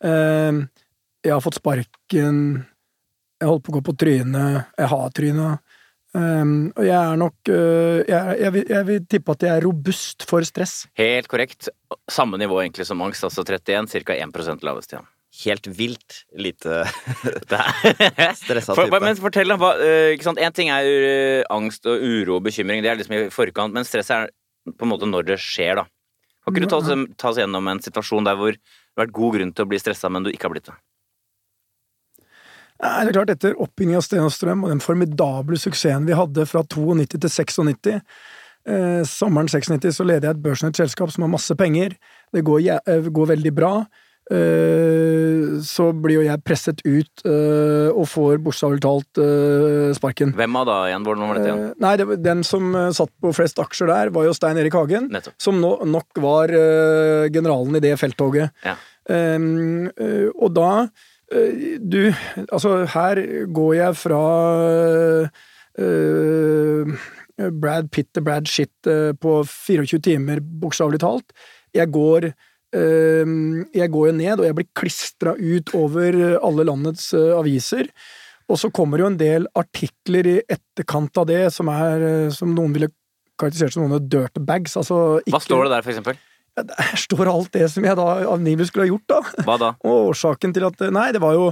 Uh, 0.04 0.66
jeg 1.24 1.32
har 1.32 1.42
fått 1.42 1.58
sparken, 1.58 2.38
jeg 3.40 3.50
holdt 3.50 3.64
på 3.66 3.72
å 3.72 3.76
gå 3.78 3.82
på 3.86 3.96
trynet, 4.00 4.70
jeg 4.78 4.90
har 4.92 5.10
trynet. 5.16 5.64
Um, 6.16 6.70
og 6.70 6.86
jeg 6.86 6.96
er 6.96 7.18
nok 7.20 7.50
uh, 7.50 7.98
jeg, 8.08 8.36
jeg, 8.40 8.52
vil, 8.54 8.62
jeg 8.72 8.86
vil 8.88 9.02
tippe 9.10 9.34
at 9.34 9.42
jeg 9.44 9.52
er 9.52 9.66
robust 9.66 10.24
for 10.28 10.46
stress. 10.48 10.86
Helt 10.96 11.28
korrekt. 11.28 11.68
Samme 12.08 12.40
nivå 12.40 12.62
egentlig 12.62 12.86
som 12.88 13.02
angst, 13.04 13.26
altså 13.26 13.44
31, 13.44 13.90
ca. 14.06 14.16
1 14.16 14.64
lavest 14.64 14.94
igjen. 14.94 15.10
Helt 15.42 15.68
vilt 15.68 16.22
lite 16.40 16.86
stressa 18.40 18.72
type. 18.72 18.88
For, 18.88 18.96
men 19.04 19.20
fortell, 19.20 19.52
da. 19.52 19.58
Hva, 19.60 19.74
eh, 19.84 20.14
ikke 20.14 20.30
sant? 20.30 20.40
En 20.40 20.56
ting 20.56 20.70
er 20.72 20.88
jo 20.88 21.10
angst 21.58 21.84
og 21.90 22.00
uro 22.00 22.38
og 22.38 22.46
bekymring, 22.46 22.80
det 22.80 22.94
er 22.94 22.96
liksom 23.02 23.18
i 23.18 23.22
forkant, 23.34 23.76
men 23.76 23.84
stress 23.84 24.08
er 24.14 24.30
på 24.72 24.86
en 24.86 24.94
måte 24.94 25.10
når 25.10 25.28
det 25.34 25.40
skjer, 25.42 25.82
da. 25.82 25.84
Kan 26.46 26.54
ikke 26.54 26.64
du 26.64 26.70
ta 26.70 26.78
oss, 26.80 27.06
ta 27.20 27.28
oss 27.34 27.42
gjennom 27.42 27.68
en 27.68 27.82
situasjon 27.82 28.24
der 28.24 28.38
hvor 28.38 28.54
det 28.54 28.62
har 28.96 29.04
vært 29.04 29.16
god 29.18 29.36
grunn 29.36 29.52
til 29.52 29.66
å 29.66 29.68
bli 29.68 29.82
stressa, 29.82 30.08
men 30.08 30.24
du 30.24 30.32
ikke 30.32 30.48
har 30.48 30.54
blitt 30.54 30.70
det? 30.70 30.76
Nei, 32.82 32.96
det 33.06 33.12
er 33.12 33.16
klart, 33.16 33.30
etter 33.32 33.60
oppbyggingen 33.62 34.00
av 34.00 34.04
Sten 34.04 34.24
og 34.26 34.32
Strøm 34.34 34.66
og 34.66 34.72
den 34.74 34.82
formidable 34.84 35.58
suksessen 35.60 36.08
vi 36.08 36.16
hadde 36.16 36.44
fra 36.48 36.60
92 36.66 37.06
til 37.14 37.30
96 37.32 37.92
eh, 37.96 39.02
Sommeren 39.08 39.48
96 39.48 39.96
så 39.96 40.04
leder 40.04 40.28
jeg 40.28 40.36
et 40.36 40.42
børsnødt 40.44 40.80
selskap 40.82 41.12
som 41.14 41.24
har 41.24 41.32
masse 41.32 41.56
penger. 41.56 41.96
Det 42.34 42.44
går, 42.44 42.66
eh, 42.84 43.08
går 43.08 43.32
veldig 43.32 43.54
bra. 43.56 43.72
Eh, 44.26 45.62
så 45.62 45.92
blir 45.94 46.18
jo 46.18 46.24
jeg 46.26 46.42
presset 46.42 46.80
ut 46.82 47.22
eh, 47.30 47.90
og 47.92 48.08
får 48.10 48.40
bokstavelig 48.42 48.82
talt 48.82 49.20
eh, 49.22 49.92
sparken. 49.94 50.32
Hvem 50.34 50.58
av 50.58 50.66
da 50.66 50.78
igjen? 50.88 51.06
Hvordan 51.06 51.30
var 51.30 51.38
dette 51.38 51.50
igjen? 51.52 51.64
Eh, 51.68 51.76
nei, 51.84 51.92
det, 52.00 52.18
den 52.24 52.42
som 52.46 52.74
satt 52.96 53.12
på 53.22 53.32
flest 53.36 53.62
aksjer 53.62 53.92
der, 53.92 54.10
var 54.14 54.26
jo 54.26 54.34
Stein 54.34 54.58
Erik 54.58 54.74
Hagen. 54.74 55.08
Nettopp. 55.14 55.38
Som 55.42 55.62
no, 55.62 55.76
nok 55.86 56.20
var 56.22 56.50
generalen 57.30 57.78
i 57.78 57.84
det 57.84 57.94
felttoget. 58.02 58.50
Ja. 58.66 58.74
Og 59.06 60.50
da 60.50 60.70
Du, 61.26 62.00
altså, 62.52 62.84
her 62.92 63.20
går 63.50 63.72
jeg 63.74 63.96
fra 63.98 64.18
eh, 65.82 67.06
Brad 67.50 67.88
Pitt 67.90 68.12
til 68.14 68.26
Brad 68.26 68.46
Shit 68.50 68.90
eh, 68.90 69.10
på 69.18 69.40
24 69.42 69.98
timer, 70.06 70.38
bokstavelig 70.40 71.00
talt. 71.02 71.34
Jeg 71.74 71.90
går 71.94 72.28
eh, 72.30 73.34
jeg 73.74 73.90
går 73.96 74.06
jo 74.12 74.14
ned, 74.20 74.38
og 74.38 74.46
jeg 74.46 74.58
blir 74.60 74.70
klistra 74.78 75.34
ut 75.34 75.74
over 75.74 76.20
alle 76.38 76.68
landets 76.70 77.10
eh, 77.16 77.34
aviser. 77.34 77.90
Og 78.46 78.60
så 78.60 78.70
kommer 78.70 79.02
jo 79.02 79.10
en 79.10 79.18
del 79.18 79.48
artikler 79.58 80.28
i 80.30 80.36
etterkant 80.46 81.18
av 81.18 81.26
det 81.30 81.42
som 81.54 81.70
er 81.72 82.06
eh, 82.06 82.30
som 82.34 82.54
noen 82.54 82.74
ville 82.76 82.92
karakterisert 83.36 83.74
som 83.74 83.86
noen 83.86 84.08
dirtbags. 84.10 84.78
Altså 84.78 85.18
ikke, 85.24 85.34
Hva 85.34 85.42
står 85.44 85.66
det 85.66 85.74
der, 85.74 85.84
for 85.84 85.94
eksempel? 85.94 86.20
Der 86.56 86.94
står 86.96 87.28
alt 87.28 87.52
det 87.52 87.66
som 87.72 87.84
jeg 87.84 87.98
da 87.98 88.06
angivelig 88.32 88.70
skulle 88.70 88.86
ha 88.86 88.92
gjort, 88.94 89.10
da. 89.12 89.44
Hva 89.44 89.58
da? 89.60 89.74
Og 89.88 90.12
årsaken 90.12 90.56
til 90.56 90.64
at 90.68 90.80
Nei, 90.94 91.10
det 91.12 91.20
var 91.24 91.36
jo 91.36 91.50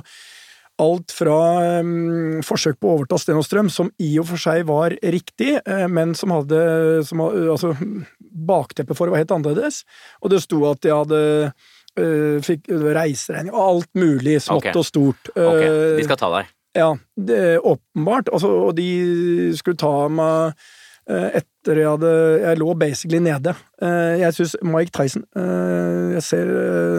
alt 0.83 1.13
fra 1.15 1.37
um, 1.85 2.41
forsøk 2.43 2.81
på 2.83 2.89
å 2.89 2.97
overta 2.99 3.19
Stenostrøm, 3.21 3.69
Strøm, 3.69 3.91
som 3.93 3.93
i 4.03 4.17
og 4.19 4.27
for 4.33 4.43
seg 4.43 4.65
var 4.67 4.97
riktig, 5.15 5.53
eh, 5.61 5.85
men 5.87 6.17
som 6.19 6.35
hadde 6.35 7.05
som, 7.07 7.23
Altså, 7.23 7.75
bakteppet 8.35 8.99
for 8.99 9.07
det 9.07 9.15
var 9.15 9.23
helt 9.23 9.37
annerledes. 9.37 9.85
Og 10.23 10.33
det 10.35 10.43
sto 10.43 10.65
at 10.67 10.83
jeg 10.83 10.97
hadde 10.97 11.23
uh, 12.01 12.43
fikk 12.43 12.67
reiseregning 12.73 13.55
og 13.55 13.63
alt 13.69 13.91
mulig 13.99 14.41
smått 14.43 14.65
okay. 14.65 14.79
og 14.81 14.89
stort. 14.89 15.33
Ok, 15.35 15.63
Eh, 15.63 15.97
de 16.01 16.07
skal 16.09 16.21
ta 16.21 16.33
deg. 16.39 16.51
ja, 16.75 16.91
det 17.15 17.43
åpenbart. 17.61 18.33
Altså, 18.35 18.51
og 18.69 18.75
de 18.75 19.55
skulle 19.55 19.79
ta 19.79 20.09
meg 20.11 20.59
eh, 21.07 21.39
etter 21.65 21.81
jeg 21.81 21.89
hadde 21.89 22.13
Jeg 22.45 22.61
lå 22.61 22.75
basically 22.77 23.21
nede. 23.25 23.55
Eh, 23.83 24.21
Jeg 24.21 24.37
syns 24.37 24.55
Mike 24.63 24.93
Tyson 24.95 25.25
eh, 25.37 26.15
Jeg 26.15 26.23
ser 26.29 26.53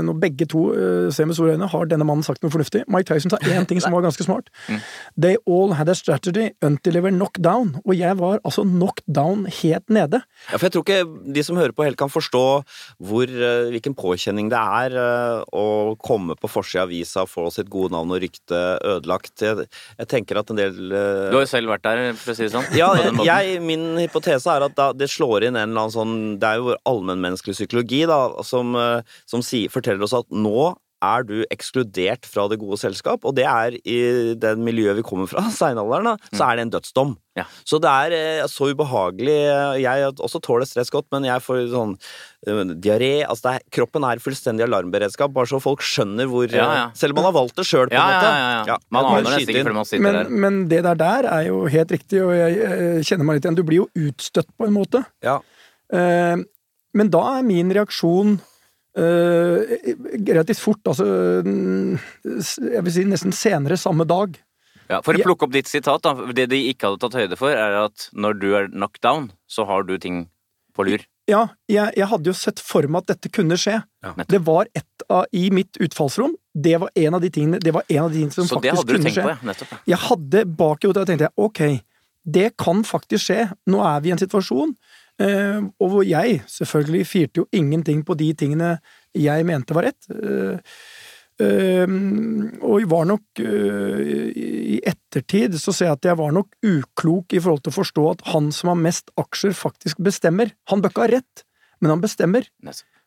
nå 0.05 0.15
når 0.15 0.19
begge 0.21 0.45
to 0.49 0.61
eh, 0.73 1.07
ser 1.13 1.27
med 1.27 1.35
store 1.37 1.55
øyne, 1.55 1.67
har 1.69 1.87
denne 1.89 2.05
mannen 2.07 2.23
sagt 2.25 2.43
noe 2.43 2.53
fornuftig. 2.53 2.83
Mike 2.91 3.07
Tyson 3.09 3.31
sa 3.33 3.39
én 3.51 3.65
ting 3.67 3.81
som 3.83 3.93
var 3.95 4.05
ganske 4.05 4.25
smart. 4.25 4.49
Mm. 4.65 4.79
They 5.21 5.35
all 5.45 5.75
had 5.77 5.89
a 5.89 5.93
strategy 5.93 6.47
until 6.63 6.95
they 6.95 7.01
were 7.03 7.13
knocked 7.13 7.43
down. 7.43 7.75
Og 7.85 7.93
jeg 7.99 8.17
var 8.17 8.39
altså 8.47 8.63
knocked 8.65 9.03
down 9.05 9.43
helt 9.45 9.91
nede. 9.93 10.21
Ja, 10.49 10.57
for 10.57 10.65
jeg 10.65 10.73
tror 10.73 10.85
ikke 10.85 11.33
de 11.35 11.43
som 11.45 11.59
hører 11.59 11.75
på 11.75 11.85
helt 11.85 11.99
kan 11.99 12.09
forstå 12.09 12.41
hvor, 13.05 13.29
eh, 13.29 13.67
hvilken 13.75 13.93
påkjenning 13.97 14.49
det 14.49 14.57
er 14.57 14.95
eh, 14.97 15.43
å 15.53 15.93
komme 16.01 16.33
på 16.39 16.49
forsida 16.49 16.85
av 16.85 16.89
avisa 16.89 17.25
og 17.25 17.29
få 17.29 17.45
sitt 17.53 17.69
gode 17.69 17.93
navn 17.93 18.15
og 18.15 18.23
rykte 18.23 18.61
ødelagt. 18.95 19.35
Jeg, 19.43 19.67
jeg 19.99 20.09
tenker 20.11 20.39
at 20.41 20.49
en 20.49 20.59
del 20.59 20.79
eh, 20.89 21.29
Du 21.29 21.37
har 21.37 21.45
jo 21.45 21.51
selv 21.51 21.73
vært 21.75 21.85
der, 21.85 22.03
for 22.17 22.33
å 22.33 22.37
si 22.39 22.47
det 22.47 22.53
sånn. 22.55 22.69
ja, 22.77 22.89
jeg, 23.27 23.61
min 23.65 23.85
hypotese 24.01 24.49
er 24.54 24.54
at 24.63 24.75
da, 24.77 24.91
det 24.95 25.09
slår 25.11 25.43
inn 25.43 25.57
en 25.57 25.69
eller 25.69 25.85
annen 25.85 25.93
sånn 25.93 26.15
Det 26.39 26.47
er 26.47 26.59
jo 26.59 26.69
vår 26.69 26.79
allmennmenneskelige 26.87 27.59
psykologi 27.59 28.05
da, 28.09 28.19
som, 28.47 28.75
eh, 28.79 29.17
som 29.29 29.43
sier, 29.45 29.71
forteller 29.73 30.07
oss 30.07 30.15
at 30.15 30.29
nå 30.31 30.75
er 31.03 31.25
du 31.27 31.35
ekskludert 31.51 32.25
fra 32.29 32.47
det 32.51 32.57
gode 32.61 32.77
selskap, 32.81 33.25
og 33.27 33.35
det 33.37 33.45
er 33.49 33.75
i 33.83 33.99
den 34.39 34.63
miljøet 34.65 34.97
vi 34.99 35.03
kommer 35.05 35.27
fra, 35.29 35.43
steinalderen, 35.57 36.15
så 36.31 36.47
er 36.47 36.55
det 36.59 36.65
en 36.67 36.73
dødsdom. 36.77 37.15
Ja. 37.35 37.43
Så 37.67 37.81
det 37.83 37.91
er 37.91 38.13
eh, 38.15 38.45
så 38.47 38.69
ubehagelig. 38.71 39.35
Jeg 39.83 40.11
også 40.23 40.39
tåler 40.39 40.63
stress 40.69 40.87
godt, 40.93 41.09
men 41.11 41.25
jeg 41.27 41.43
får 41.43 41.65
sånn 41.73 41.97
uh, 42.47 42.61
diaré 42.79 43.25
altså 43.27 43.49
det 43.49 43.53
er, 43.57 43.65
Kroppen 43.75 44.05
er 44.07 44.21
fullstendig 44.23 44.63
alarmberedskap, 44.63 45.33
bare 45.35 45.51
så 45.51 45.59
folk 45.59 45.83
skjønner 45.83 46.29
hvor 46.31 46.47
Ja, 46.47 46.69
ja. 46.77 46.85
Selv 46.95 47.11
om 47.11 47.19
man 47.19 47.27
har 47.27 47.35
valgt 47.35 47.59
det 47.59 47.67
sjøl, 47.67 47.89
på 47.91 47.97
en 47.97 47.99
ja, 47.99 48.07
måte. 48.07 48.31
ja, 48.31 48.47
ja. 48.55 48.63
Ja, 48.71 48.79
Man 48.95 49.09
aner 49.11 49.27
nesten 49.27 49.51
ikke 49.51 49.65
før 49.67 49.75
man 49.81 49.89
sitter 49.89 50.05
Men, 50.07 50.15
der. 50.21 50.31
men 50.45 50.61
det 50.71 50.81
der 50.87 51.01
der 51.03 51.27
er 51.33 51.43
jo 51.49 51.61
helt 51.75 51.91
riktig, 51.97 52.23
og 52.23 52.31
jeg, 52.39 52.55
eh, 52.71 53.03
kjenner 53.03 53.27
meg 53.27 53.41
litt 53.41 53.49
igjen. 53.49 53.59
Du 53.59 53.65
blir 53.67 53.83
jo 53.83 53.89
utstøtt 54.07 54.47
på 54.55 54.69
en 54.69 54.75
måte. 54.79 55.03
Ja. 55.25 55.41
Eh, 55.91 56.39
men 56.95 57.11
da 57.11 57.23
er 57.35 57.43
min 57.51 57.73
reaksjon 57.75 58.37
eh, 58.39 58.54
relativt 58.95 60.61
fort, 60.63 60.79
altså 60.87 61.05
mm, 61.43 61.97
Jeg 62.23 62.83
vil 62.85 62.93
si 62.95 63.03
nesten 63.09 63.33
senere 63.35 63.77
samme 63.79 64.05
dag. 64.07 64.37
Ja, 64.89 65.01
for 65.01 65.17
å 65.17 65.23
plukke 65.25 65.47
opp 65.47 65.55
ditt 65.55 65.67
sitat, 65.67 66.03
da. 66.05 66.13
Det 66.37 66.45
de 66.51 66.59
ikke 66.69 66.87
hadde 66.91 67.01
tatt 67.01 67.17
høyde 67.17 67.37
for, 67.39 67.51
er 67.51 67.79
at 67.87 68.07
når 68.13 68.39
du 68.39 68.47
er 68.53 68.69
knocked 68.69 69.01
down, 69.05 69.31
så 69.49 69.65
har 69.65 69.83
du 69.87 69.97
ting 70.01 70.27
på 70.77 70.85
lur. 70.85 71.03
Ja, 71.25 71.47
jeg, 71.71 71.89
jeg 71.97 72.05
hadde 72.11 72.29
jo 72.29 72.35
sett 72.37 72.61
for 72.61 72.85
meg 72.85 73.01
at 73.01 73.15
dette 73.15 73.31
kunne 73.33 73.57
skje. 73.57 73.79
Ja. 74.05 74.11
Det 74.29 74.43
var 74.45 74.69
et 74.77 75.05
av, 75.09 75.25
I 75.33 75.47
mitt 75.53 75.79
utfallsrom, 75.81 76.35
det 76.53 76.75
var 76.83 76.93
en 77.01 77.17
av 77.17 77.23
de 77.23 77.31
tingene, 77.33 77.59
det 77.63 77.73
var 77.73 77.87
en 77.89 78.03
av 78.03 78.11
de 78.13 78.21
tingene 78.21 78.35
som 78.35 78.45
Så 78.45 78.59
det 78.61 78.75
faktisk 78.75 78.83
hadde 78.83 78.99
du 78.99 79.07
tenkt 79.07 79.17
skje. 79.17 79.25
på, 79.25 79.33
ja. 79.33 79.49
Nettopp. 79.49 79.73
ja. 79.73 79.79
Jeg 79.95 80.01
hadde 80.05 80.43
bak 80.61 80.83
i 80.85 80.91
hodet 80.91 81.01
og 81.01 81.09
tenkte 81.09 81.27
jeg, 81.27 81.35
ok, 81.47 81.63
det 82.37 82.45
kan 82.61 82.85
faktisk 82.85 83.25
skje. 83.25 83.39
Nå 83.73 83.81
er 83.85 84.05
vi 84.05 84.11
i 84.11 84.13
en 84.13 84.21
situasjon 84.21 84.75
eh, 84.75 85.01
og 85.15 85.87
hvor 85.91 86.03
jeg 86.03 86.41
selvfølgelig 86.51 87.07
firte 87.07 87.39
jo 87.39 87.45
ingenting 87.55 88.01
på 88.03 88.17
de 88.19 88.33
tingene 88.35 88.73
jeg 89.15 89.47
mente 89.47 89.75
var 89.75 89.87
rett. 89.89 90.07
Eh, 90.11 90.59
eh, 91.43 91.95
og 92.61 92.81
jeg 92.81 92.89
var 92.91 93.07
nok 93.09 93.41
eh, 93.43 94.35
I 94.75 94.79
ettertid 94.83 95.57
så 95.61 95.73
ser 95.75 95.91
jeg 95.91 95.99
at 95.99 96.09
jeg 96.11 96.19
var 96.21 96.35
nok 96.35 96.51
uklok 96.65 97.35
i 97.35 97.41
forhold 97.41 97.63
til 97.65 97.73
å 97.73 97.79
forstå 97.79 98.05
at 98.11 98.25
han 98.33 98.51
som 98.55 98.73
har 98.73 98.81
mest 98.81 99.11
aksjer, 99.19 99.55
faktisk 99.57 100.03
bestemmer. 100.03 100.53
Han 100.71 100.83
bør 100.83 100.93
ikke 100.93 101.05
ha 101.07 101.11
rett, 101.17 101.45
men 101.79 101.95
han 101.95 102.03
bestemmer. 102.03 102.49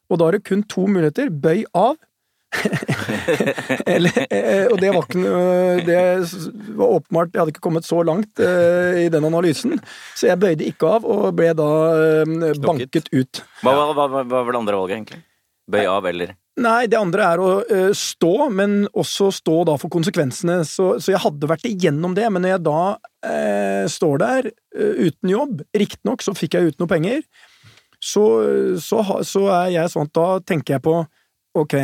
Og 0.09 0.21
da 0.21 0.29
er 0.29 0.39
det 0.39 0.47
kun 0.49 0.65
to 0.71 0.87
muligheter. 0.89 1.29
Bøy 1.29 1.67
av. 1.77 1.99
Eller, 3.95 4.15
eh, 4.33 4.67
og 4.73 4.79
det 4.81 4.89
var 4.89 5.05
ikke 5.05 5.21
noe 5.21 5.83
Det 5.85 5.99
var 6.79 6.95
åpenbart 6.97 7.35
Jeg 7.35 7.43
hadde 7.43 7.53
ikke 7.53 7.65
kommet 7.67 7.85
så 7.85 8.01
langt 8.07 8.41
eh, 8.41 9.05
i 9.05 9.09
den 9.13 9.27
analysen, 9.29 9.77
så 10.17 10.31
jeg 10.31 10.41
bøyde 10.41 10.65
ikke 10.65 10.95
av, 10.97 11.05
og 11.05 11.29
ble 11.37 11.51
da 11.59 11.69
eh, 11.93 12.61
banket 12.65 13.11
ut. 13.13 13.43
Hva, 13.61 13.75
hva, 13.77 13.93
hva, 13.93 14.23
hva 14.25 14.43
var 14.47 14.49
det 14.55 14.63
andre 14.63 14.79
valget, 14.81 14.97
egentlig? 14.97 15.21
Bøy 15.69 15.85
av, 15.85 16.09
eller 16.09 16.33
Nei, 16.59 16.89
det 16.91 16.99
andre 16.99 17.27
er 17.35 17.39
å 17.39 17.51
stå, 17.95 18.33
men 18.51 18.81
også 18.91 19.29
stå 19.37 19.61
da 19.69 19.77
for 19.79 19.93
konsekvensene. 19.95 20.57
Så, 20.67 20.89
så 20.99 21.13
jeg 21.13 21.21
hadde 21.23 21.47
vært 21.47 21.69
igjennom 21.69 22.17
det, 22.17 22.25
men 22.35 22.43
når 22.43 22.57
jeg 22.57 22.65
da 22.67 22.81
eh, 23.29 23.85
står 23.93 24.19
der 24.25 24.49
uten 24.75 25.31
jobb 25.31 25.63
Riktignok 25.77 26.25
så 26.25 26.35
fikk 26.35 26.57
jeg 26.57 26.73
ut 26.73 26.83
noe 26.83 26.91
penger, 26.91 27.23
så, 28.03 28.25
så, 28.83 29.05
så 29.27 29.47
er 29.53 29.73
jeg 29.77 29.93
sånn 29.93 30.11
at 30.11 30.17
da 30.19 30.27
tenker 30.47 30.79
jeg 30.79 30.87
på 30.89 30.97
ok, 31.59 31.77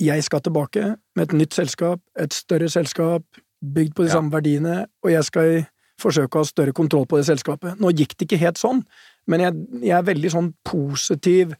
jeg 0.00 0.24
skal 0.24 0.40
tilbake 0.44 0.96
med 1.16 1.28
et 1.28 1.32
nytt 1.32 1.54
selskap, 1.56 2.00
et 2.18 2.34
større 2.34 2.68
selskap, 2.68 3.22
bygd 3.64 3.94
på 3.96 4.02
de 4.04 4.08
Ja. 4.08 4.14
samme 4.18 4.32
verdiene, 4.32 4.86
og 5.02 5.10
jeg 5.10 5.24
skal 5.24 5.66
forsøke 6.00 6.36
å 6.36 6.42
ha 6.44 6.44
større 6.44 6.72
kontroll 6.72 7.06
på 7.06 7.16
det 7.16 7.26
selskapet. 7.26 7.80
Nå 7.80 7.90
gikk 7.96 8.16
det 8.18 8.28
ikke 8.28 8.38
helt 8.42 8.58
sånn, 8.58 8.84
men 9.26 9.40
jeg, 9.40 9.54
jeg 9.82 9.96
er 9.96 10.02
veldig 10.02 10.30
sånn 10.30 10.54
positiv 10.64 11.54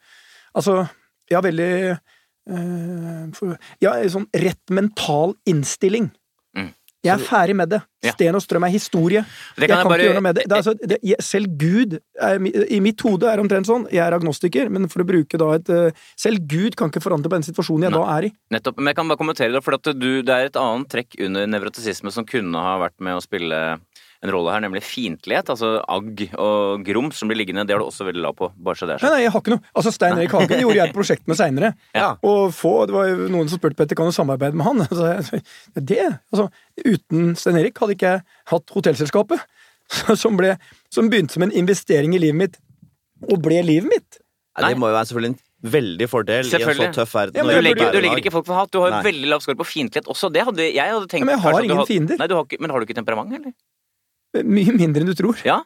Altså, 0.57 0.87
jeg 1.29 1.37
har 1.37 1.43
veldig 1.43 1.99
øh, 2.49 3.33
for, 3.35 3.59
Jeg 3.81 3.91
har 3.91 3.99
en 4.01 4.11
sånn 4.15 4.29
rett 4.33 4.71
mental 4.71 5.35
innstilling. 5.45 6.11
Jeg 7.07 7.15
er 7.17 7.25
ferdig 7.27 7.57
med 7.59 7.71
det. 7.73 7.81
Sten 8.07 8.39
og 8.39 8.43
strøm 8.45 8.67
er 8.69 8.73
historie. 8.75 9.23
Det 9.57 9.67
jeg 9.67 9.71
kan 9.73 9.81
kan 9.81 9.83
jeg 9.83 9.91
bare 9.91 9.99
ikke 9.99 10.09
gjøre 10.11 10.19
noe 10.19 10.27
med 10.27 10.39
det. 10.39 10.45
det, 10.47 10.59
altså, 10.61 10.75
det 10.93 11.25
selv 11.25 11.57
Gud 11.59 11.97
er, 11.99 12.47
I 12.77 12.81
mitt 12.85 13.03
hode 13.07 13.31
er 13.31 13.39
det 13.39 13.47
omtrent 13.47 13.71
sånn. 13.71 13.89
Jeg 13.93 14.05
er 14.05 14.17
agnostiker, 14.17 14.71
men 14.73 14.91
for 14.93 15.03
å 15.03 15.09
bruke 15.09 15.41
da 15.41 15.51
et 15.57 15.73
eh, 15.73 16.05
Selv 16.19 16.47
Gud 16.51 16.79
kan 16.79 16.93
ikke 16.93 17.05
forandre 17.05 17.33
på 17.33 17.39
den 17.39 17.47
situasjonen 17.49 17.89
jeg 17.89 17.95
Nei. 17.95 18.01
da 18.01 18.17
er 18.17 18.29
i. 18.29 18.33
Nettopp. 18.57 18.79
Men 18.81 18.93
jeg 18.93 19.01
kan 19.01 19.13
bare 19.13 19.23
kommentere 19.23 19.55
det, 19.57 19.65
for 19.67 19.79
at 19.79 19.93
du, 19.97 20.11
det 20.27 20.37
er 20.37 20.51
et 20.51 20.61
annet 20.61 20.91
trekk 20.93 21.19
under 21.27 21.51
nevrotisisme 21.51 22.13
som 22.15 22.29
kunne 22.29 22.63
ha 22.63 22.77
vært 22.85 22.99
med 23.03 23.19
å 23.19 23.25
spille 23.25 23.63
en 24.25 24.33
rolle 24.33 24.53
her, 24.55 24.63
nemlig 24.65 24.83
fiendtlighet. 24.87 25.51
Altså 25.53 25.73
agg 25.83 26.23
og 26.41 26.85
grums 26.87 27.21
som 27.21 27.31
blir 27.31 27.39
liggende. 27.41 27.67
Det 27.69 27.77
har 27.77 27.83
du 27.83 27.87
også 27.89 28.07
veldig 28.09 28.23
lav 28.25 28.37
på. 28.39 28.51
Bare 28.57 28.79
så 28.79 28.89
det 28.89 28.97
er 28.97 29.07
Nei, 29.07 29.13
nei, 29.17 29.23
jeg 29.27 29.35
har 29.35 29.45
ikke 29.45 29.55
noe. 29.55 29.65
Altså, 29.77 29.93
Stein 29.95 30.17
Erik 30.19 30.35
Hagen 30.37 30.63
gjorde 30.65 30.79
jeg 30.79 30.89
et 30.89 30.97
prosjekt 30.97 31.27
med 31.31 31.41
seinere. 31.41 31.73
Ja. 31.97 32.11
Og 32.27 32.55
få, 32.57 32.75
det 32.89 32.97
var 32.97 33.11
jo 33.11 33.31
noen 33.33 33.51
som 33.51 33.61
spurte 33.61 33.79
Petter 33.79 33.99
kan 33.99 34.09
du 34.11 34.17
samarbeide 34.17 34.57
med 34.59 34.69
han. 34.69 34.85
Altså, 34.87 35.41
det, 35.77 35.99
altså, 36.33 36.47
uten 36.87 37.35
Stein 37.39 37.59
Erik 37.61 37.79
hadde 37.83 37.97
ikke 37.97 38.13
jeg 38.15 38.25
hatt 38.53 38.73
hotellselskapet, 38.77 39.43
som, 40.23 40.39
ble, 40.39 40.55
som 40.95 41.11
begynte 41.13 41.37
som 41.37 41.45
en 41.47 41.53
investering 41.55 42.15
i 42.17 42.23
livet 42.23 42.39
mitt, 42.41 42.61
og 43.27 43.41
ble 43.45 43.61
livet 43.67 43.91
mitt. 43.91 44.21
Nei, 44.57 44.73
det 44.73 44.81
må 44.81 44.89
jo 44.89 44.97
være 44.97 45.09
selvfølgelig 45.11 45.35
en 45.35 45.43
veldig 45.73 46.09
fordel 46.11 46.49
i 46.49 46.59
en 46.59 46.75
så 46.79 46.89
tøff 46.95 47.15
verden. 47.17 47.39
Ja, 47.39 47.45
Du 47.45 47.65
legger, 47.65 47.93
du 47.93 48.01
legger 48.01 48.21
ikke 48.23 48.33
folk 48.35 48.47
for 48.49 48.59
hat. 48.59 48.71
Du 48.73 48.81
har 48.83 48.93
jo 48.93 49.01
veldig 49.07 49.31
lav 49.33 49.43
skår 49.45 49.57
på 49.59 49.67
fiendtlighet 49.69 50.09
også. 50.13 50.31
Det 50.33 50.45
hadde 50.49 50.69
jeg 50.69 50.93
hadde 50.93 51.09
tenkt 51.11 51.25
Ja, 51.25 51.29
men 51.31 51.37
jeg 51.37 51.45
har 51.45 51.65
ingen 51.65 51.81
har- 51.81 51.89
fiender. 51.89 52.21
Nei, 52.21 52.29
har 52.29 52.45
ikke, 52.45 52.61
men 52.61 52.71
har 52.71 52.81
du 52.81 52.87
ikke 52.87 52.99
temperament, 52.99 53.33
eller? 53.41 53.53
Mye 54.45 54.75
mindre 54.77 55.03
enn 55.05 55.09
du 55.11 55.15
tror. 55.19 55.39
Ja. 55.47 55.61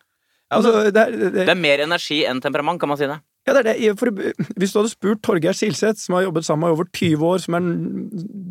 Altså, 0.51 0.91
det 0.91 0.99
er, 0.99 1.11
det, 1.15 1.33
Det 1.47 1.49
er 1.49 1.59
mer 1.59 1.83
energi 1.85 2.25
enn 2.27 2.41
temperament, 2.43 2.81
kan 2.83 2.91
man 2.91 2.99
si 2.99 3.07
det. 3.07 3.21
Ja, 3.47 3.55
det 3.57 3.61
er 3.63 3.69
det. 3.71 3.93
For, 3.99 4.11
hvis 4.13 4.73
du 4.75 4.79
hadde 4.81 4.91
spurt 4.93 5.23
Torgeir 5.25 5.55
Silseth, 5.57 6.03
som 6.03 6.15
har 6.19 6.27
jobbet 6.27 6.45
sammen 6.45 6.67
med 6.67 6.73
i 6.73 6.77
over 6.77 6.89
20 6.93 7.23
år, 7.25 7.39
som 7.41 7.55
er 7.57 7.69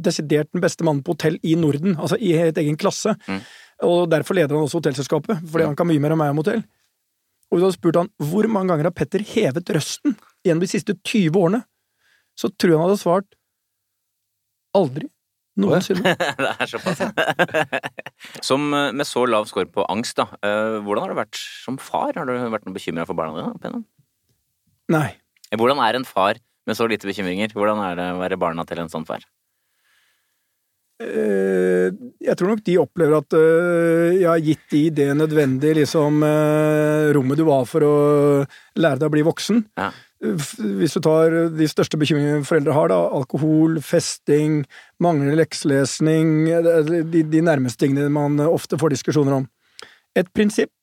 desidert 0.08 0.50
den 0.56 0.64
beste 0.64 0.84
mannen 0.88 1.04
på 1.06 1.14
hotell 1.14 1.38
i 1.46 1.54
Norden, 1.60 1.94
altså 2.00 2.18
i 2.18 2.32
helt 2.40 2.58
egen 2.58 2.78
klasse, 2.80 3.14
Mm. 3.28 3.42
og 3.86 4.10
derfor 4.12 4.34
leder 4.36 4.56
han 4.56 4.66
også 4.66 4.80
hotellselskapet, 4.82 5.44
fordi 5.52 5.66
han 5.68 5.76
kan 5.76 5.88
mye 5.88 6.00
mer 6.02 6.16
om 6.16 6.20
meg 6.24 6.32
om 6.34 6.42
hotell. 6.42 6.64
Og 7.52 7.58
hvis 7.58 7.62
du 7.62 7.68
hadde 7.68 7.78
spurt 7.78 7.96
han 8.02 8.10
hvor 8.32 8.48
mange 8.52 8.70
ganger 8.74 8.90
har 8.90 8.96
Petter 8.98 9.20
hevet 9.26 9.70
røsten 9.76 10.16
gjennom 10.46 10.62
de 10.64 10.68
siste 10.72 10.96
20 11.04 11.38
årene, 11.40 11.62
så 12.40 12.50
tror 12.56 12.72
jeg 12.74 12.80
han 12.80 12.88
hadde 12.90 13.02
svart 13.04 13.30
aldri. 14.78 15.08
Noensinne. 15.60 16.14
det 16.44 16.52
er 16.56 16.70
såpass. 16.72 17.02
Som 18.50 18.70
eh, 18.74 18.92
med 18.96 19.08
så 19.08 19.26
lav 19.30 19.48
score 19.50 19.70
på 19.72 19.86
angst, 19.92 20.18
da. 20.20 20.28
eh, 20.46 20.78
Hvordan 20.86 21.06
har 21.06 21.14
det 21.14 21.20
vært 21.22 21.40
som 21.40 21.80
far? 21.82 22.14
Har 22.16 22.30
du 22.30 22.36
vært 22.36 22.68
noe 22.68 22.76
bekymra 22.76 23.08
for 23.10 23.18
barna 23.20 23.52
dine? 23.64 23.84
Nei. 24.90 25.10
Hvordan 25.54 25.82
er 25.84 25.98
en 26.00 26.08
far 26.08 26.40
med 26.70 26.78
så 26.78 26.88
lite 26.90 27.10
bekymringer? 27.10 27.52
Hvordan 27.56 27.82
er 27.86 28.00
det 28.00 28.08
å 28.14 28.22
være 28.22 28.40
barna 28.42 28.66
til 28.70 28.82
en 28.84 28.92
sånn 28.92 29.08
far? 29.08 29.24
Eh, 31.00 31.88
jeg 32.20 32.36
tror 32.36 32.52
nok 32.52 32.64
de 32.68 32.76
opplever 32.82 33.22
at 33.22 33.36
eh, 33.40 34.18
jeg 34.20 34.28
har 34.28 34.42
gitt 34.44 34.66
de 34.74 34.82
det 34.98 35.08
nødvendige 35.16 35.78
liksom, 35.80 36.20
eh, 36.28 37.08
rommet 37.16 37.40
du 37.40 37.46
var 37.48 37.64
for 37.70 37.86
å 37.88 37.94
lære 38.76 39.00
deg 39.00 39.08
å 39.08 39.14
bli 39.14 39.24
voksen. 39.28 39.62
Ja. 39.80 39.94
Hvis 40.20 40.98
du 40.98 41.00
tar 41.06 41.36
de 41.56 41.68
største 41.72 41.96
bekymringene 42.00 42.44
foreldre 42.48 42.76
har, 42.76 42.92
da, 42.92 42.98
alkohol, 43.16 43.78
festing, 43.86 44.66
manglende 45.00 45.38
lekselesning, 45.40 46.34
de, 47.08 47.24
de 47.24 47.44
nærmeste 47.46 47.86
tingene 47.86 48.10
man 48.12 48.36
ofte 48.44 48.80
får 48.80 48.98
diskusjoner 48.98 49.38
om. 49.38 49.48
Et 50.20 50.28
prinsipp. 50.36 50.74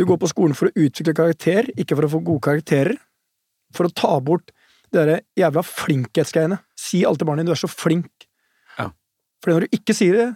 Du 0.00 0.06
går 0.08 0.18
på 0.18 0.30
skolen 0.32 0.56
for 0.56 0.70
å 0.70 0.86
utvikle 0.86 1.14
karakter, 1.14 1.68
ikke 1.76 1.98
for 1.98 2.08
å 2.08 2.14
få 2.16 2.22
gode 2.24 2.46
karakterer. 2.48 2.96
For 3.76 3.86
å 3.86 3.94
ta 3.94 4.16
bort 4.24 4.54
det 4.88 4.96
derre 4.96 5.20
jævla 5.38 5.62
flinkhetsgreiene. 5.66 6.62
Si 6.78 7.04
alltid 7.04 7.24
til 7.24 7.28
barnet 7.28 7.44
ditt 7.44 7.52
'du 7.52 7.58
er 7.58 7.66
så 7.66 7.70
flink'. 7.70 8.28
For 9.44 9.52
når 9.52 9.66
du 9.66 9.76
ikke 9.76 9.92
sier 9.92 10.16
det, 10.16 10.30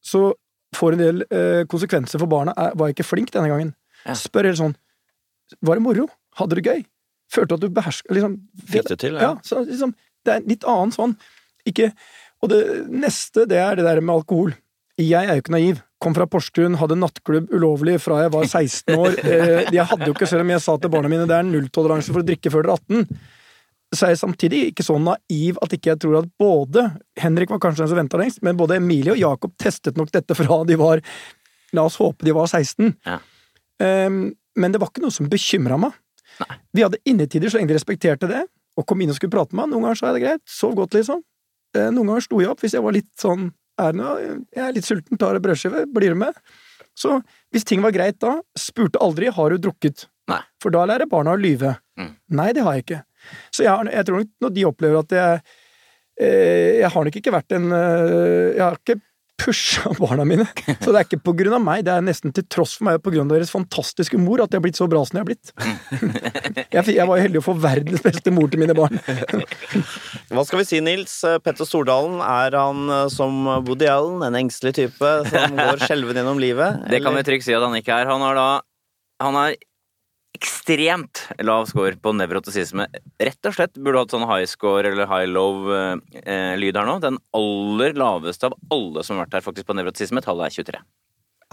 så 0.00 0.32
får 0.74 0.96
en 0.96 1.02
del 1.02 1.22
eh, 1.28 1.62
konsekvenser 1.68 2.20
for 2.22 2.30
barna. 2.30 2.54
Var 2.56 2.88
jeg 2.88 2.96
ikke 2.96 3.10
flink 3.10 3.32
denne 3.34 3.50
gangen? 3.52 3.74
Ja. 4.04 4.16
Spør 4.16 4.48
helt 4.48 4.60
sånn 4.60 4.74
Var 5.64 5.78
det 5.78 5.84
moro? 5.84 6.08
Hadde 6.36 6.56
du 6.56 6.60
det 6.60 6.72
gøy? 6.72 6.82
Følte 7.32 7.54
du 7.54 7.56
at 7.56 7.64
du 7.64 7.76
beherska 7.76 8.14
liksom, 8.14 8.36
Fikk 8.70 8.90
det 8.92 8.98
til, 9.02 9.16
ja. 9.18 9.32
ja. 9.32 9.46
så 9.46 9.64
liksom, 9.64 9.94
det 10.24 10.34
er 10.34 10.44
litt 10.48 10.66
annet 10.68 10.96
sånn. 10.96 11.16
Ikke 11.68 11.92
Og 12.44 12.50
det 12.52 12.60
neste, 12.92 13.46
det 13.48 13.58
er 13.60 13.78
det 13.78 13.86
der 13.86 14.02
med 14.04 14.18
alkohol. 14.18 14.52
Jeg 15.00 15.26
er 15.26 15.38
jo 15.38 15.42
ikke 15.42 15.54
naiv. 15.54 15.80
Kom 16.02 16.14
fra 16.14 16.26
Porsgrunn, 16.28 16.76
hadde 16.78 16.98
nattklubb 17.00 17.48
ulovlig 17.54 17.96
fra 18.04 18.20
jeg 18.22 18.34
var 18.34 18.44
16 18.46 18.98
år. 18.98 19.16
Eh, 19.24 19.70
jeg 19.72 19.86
hadde 19.90 20.10
jo 20.10 20.14
ikke, 20.14 20.28
selv 20.28 20.44
om 20.44 20.52
jeg 20.52 20.62
sa 20.62 20.76
til 20.78 20.92
barna 20.92 21.10
mine 21.10 21.24
det 21.30 21.38
er 21.38 21.48
nulltoleranse 21.48 22.12
for 22.12 22.22
å 22.22 22.28
drikke 22.28 22.52
før 22.52 22.68
dere 22.68 22.76
er 22.76 23.06
18, 23.08 23.32
så 23.94 24.06
er 24.06 24.12
jeg 24.12 24.20
samtidig 24.20 24.60
ikke 24.70 24.84
så 24.84 24.98
naiv 25.00 25.58
at 25.64 25.74
ikke 25.74 25.92
jeg 25.92 26.02
tror 26.04 26.18
at 26.20 26.28
både 26.40 26.84
Henrik 27.20 27.52
var 27.54 27.62
kanskje 27.62 27.84
den 27.84 27.92
som 27.92 28.00
venta 28.00 28.20
lengst, 28.20 28.42
men 28.44 28.58
både 28.58 28.78
Emilie 28.80 29.14
og 29.14 29.20
Jakob 29.22 29.54
testet 29.60 29.98
nok 29.98 30.12
dette 30.14 30.36
fra 30.36 30.60
de 30.68 30.78
var 30.80 31.02
La 31.74 31.86
oss 31.88 31.96
håpe 31.98 32.26
de 32.26 32.34
var 32.34 32.46
16. 32.46 32.92
Ja. 33.02 33.18
Ehm, 33.82 34.34
men 34.54 34.74
det 34.74 34.78
var 34.78 34.92
ikke 34.92 35.02
noe 35.02 35.14
som 35.14 35.26
bekymra 35.30 35.78
meg. 35.80 35.96
Nei. 36.42 36.58
Vi 36.74 36.82
hadde 36.82 37.00
innetider 37.04 37.52
så 37.52 37.58
lenge 37.60 37.70
de 37.70 37.78
respekterte 37.78 38.30
det, 38.30 38.44
og 38.76 38.86
kom 38.88 39.00
inn 39.04 39.12
og 39.12 39.18
skulle 39.18 39.34
prate 39.34 39.54
med 39.54 39.62
meg. 39.64 39.74
Noen 39.74 39.86
ganger 39.86 40.00
så 40.00 40.08
er 40.08 40.16
det 40.16 40.24
greit, 40.24 40.42
sov 40.50 40.74
godt, 40.78 40.96
liksom. 40.98 41.22
Eh, 41.76 41.90
Noen 41.90 42.10
ganger 42.10 42.26
sto 42.26 42.40
jeg 42.42 42.50
opp 42.50 42.64
hvis 42.64 42.74
jeg 42.74 42.84
var 42.84 42.96
litt 42.96 43.10
sånn 43.20 43.52
er 43.80 43.94
det 43.96 44.10
jeg 44.54 44.62
er 44.62 44.74
litt 44.76 44.86
sulten, 44.86 45.18
tar 45.18 45.34
en 45.34 45.42
brødskive, 45.42 45.84
blir 45.90 46.14
du 46.14 46.20
med? 46.20 46.36
Så 46.94 47.16
hvis 47.50 47.66
ting 47.66 47.82
var 47.82 47.94
greit 47.94 48.20
da, 48.22 48.36
spurte 48.58 49.00
aldri 49.02 49.30
'har 49.30 49.50
du 49.50 49.58
drukket', 49.58 50.06
Nei. 50.30 50.40
for 50.62 50.70
da 50.70 50.84
lærer 50.86 51.10
barna 51.10 51.34
å 51.34 51.40
lyve. 51.40 51.76
Mm. 51.98 52.14
Nei, 52.30 52.52
det 52.52 52.62
har 52.62 52.74
jeg 52.74 52.84
ikke. 52.84 53.02
Så 53.50 53.64
jeg, 53.64 53.92
jeg 53.92 54.06
tror 54.06 54.18
nok 54.20 54.30
når 54.40 54.54
de 54.54 54.64
opplever 54.64 54.98
at 54.98 55.10
jeg 55.10 55.42
eh, 56.20 56.80
Jeg 56.80 56.90
har 56.92 57.04
nok 57.04 57.16
ikke 57.16 57.32
vært 57.32 57.52
en 57.56 57.72
eh, 57.72 58.54
Jeg 58.54 58.60
har 58.60 58.76
ikke 58.76 59.00
pusha 59.40 59.90
barna 59.98 60.24
mine. 60.28 60.46
Så 60.80 60.92
det 60.92 60.98
er 60.98 61.06
ikke 61.06 61.20
på 61.26 61.34
grunn 61.38 61.56
av 61.56 61.62
meg, 61.64 61.84
det 61.86 61.92
er 61.94 62.04
nesten 62.04 62.32
til 62.34 62.46
tross 62.50 62.76
for 62.78 62.88
meg 62.88 62.98
og 62.98 63.04
på 63.06 63.12
grunn 63.14 63.28
av 63.28 63.36
deres 63.36 63.52
fantastiske 63.52 64.18
mor 64.20 64.42
at 64.44 64.52
de 64.52 64.58
har 64.58 64.64
blitt 64.64 64.78
så 64.78 64.88
bra 64.90 65.02
som 65.04 65.18
de 65.18 65.22
har 65.22 65.28
blitt. 65.28 65.52
jeg, 66.74 66.94
jeg 66.96 67.08
var 67.10 67.18
jo 67.18 67.26
heldig 67.26 67.42
å 67.42 67.46
få 67.48 67.56
verdens 67.64 68.04
beste 68.04 68.32
mor 68.34 68.48
til 68.52 68.62
mine 68.62 68.76
barn. 68.78 69.00
Hva 70.34 70.46
skal 70.46 70.62
vi 70.62 70.68
si, 70.68 70.80
Nils? 70.84 71.16
Petter 71.44 71.68
Stordalen, 71.68 72.20
er 72.24 72.56
han 72.58 72.88
eh, 72.88 73.06
som 73.12 73.44
Woody 73.66 73.90
Allen, 73.90 74.22
en 74.26 74.38
engstelig 74.38 74.76
type 74.80 75.14
som 75.30 75.58
går 75.60 75.84
skjelven 75.84 76.22
gjennom 76.22 76.42
livet? 76.42 76.84
Det 76.88 77.02
kan 77.02 77.12
vi 77.12 77.20
eller? 77.20 77.30
trygt 77.30 77.48
si 77.48 77.56
at 77.56 77.64
han 77.64 77.76
ikke 77.78 78.02
er. 78.02 78.10
Han 78.10 78.24
har 78.24 78.38
da 78.38 78.48
Han 79.22 79.38
har 79.38 79.54
ekstremt 80.34 81.22
lav 81.46 81.68
score 81.70 81.94
på 82.00 82.12
nevrotisisme. 82.16 82.86
Rett 83.22 83.48
og 83.48 83.54
slett 83.56 83.78
burde 83.78 83.94
du 83.96 84.00
hatt 84.02 84.14
sånn 84.14 84.26
high 84.28 84.48
score 84.50 84.90
eller 84.90 85.08
high 85.10 85.30
low-lyd 85.30 86.78
her 86.78 86.88
nå. 86.88 86.98
Den 87.02 87.20
aller 87.36 87.96
laveste 87.98 88.50
av 88.50 88.58
alle 88.74 89.04
som 89.06 89.16
har 89.18 89.26
vært 89.26 89.38
her 89.38 89.46
faktisk 89.46 89.68
på 89.68 89.76
nevrotisisme. 89.78 90.22
Tallet 90.24 90.50
er 90.50 90.56
23. 90.58 90.82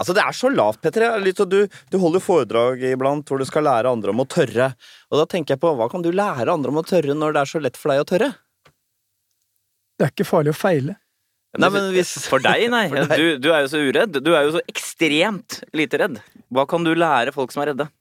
Altså, 0.02 0.16
Det 0.16 0.24
er 0.24 0.34
så 0.34 0.50
lavt, 0.50 0.80
Petter. 0.82 1.04
Er 1.06 1.46
du, 1.46 1.60
du 1.68 1.98
holder 2.02 2.22
foredrag 2.24 2.82
iblant 2.90 3.28
hvor 3.28 3.38
du 3.38 3.46
skal 3.46 3.68
lære 3.68 3.92
andre 3.92 4.10
om 4.10 4.24
å 4.24 4.26
tørre. 4.26 4.72
Og 5.12 5.20
da 5.20 5.28
tenker 5.30 5.54
jeg 5.54 5.62
på, 5.62 5.74
Hva 5.78 5.88
kan 5.92 6.02
du 6.02 6.10
lære 6.10 6.50
andre 6.50 6.74
om 6.74 6.82
å 6.82 6.86
tørre 6.86 7.14
når 7.14 7.36
det 7.36 7.44
er 7.44 7.52
så 7.52 7.62
lett 7.62 7.78
for 7.78 7.92
deg 7.92 8.02
å 8.02 8.08
tørre? 8.08 8.32
Det 9.94 10.08
er 10.08 10.14
ikke 10.14 10.26
farlig 10.26 10.56
å 10.56 10.58
feile. 10.58 10.98
Nei, 11.60 11.68
men 11.68 11.90
hvis... 11.92 12.14
For 12.32 12.42
deg, 12.42 12.64
nei. 12.72 12.86
For 12.90 13.12
deg. 13.12 13.20
Du, 13.20 13.42
du 13.44 13.50
er 13.52 13.62
jo 13.62 13.70
så 13.70 13.82
uredd. 13.84 14.18
Du 14.24 14.32
er 14.34 14.48
jo 14.48 14.56
så 14.56 14.62
ekstremt 14.72 15.60
lite 15.76 16.00
redd. 16.00 16.22
Hva 16.50 16.64
kan 16.66 16.82
du 16.82 16.94
lære 16.96 17.34
folk 17.36 17.52
som 17.52 17.62
er 17.62 17.74
redde? 17.74 17.92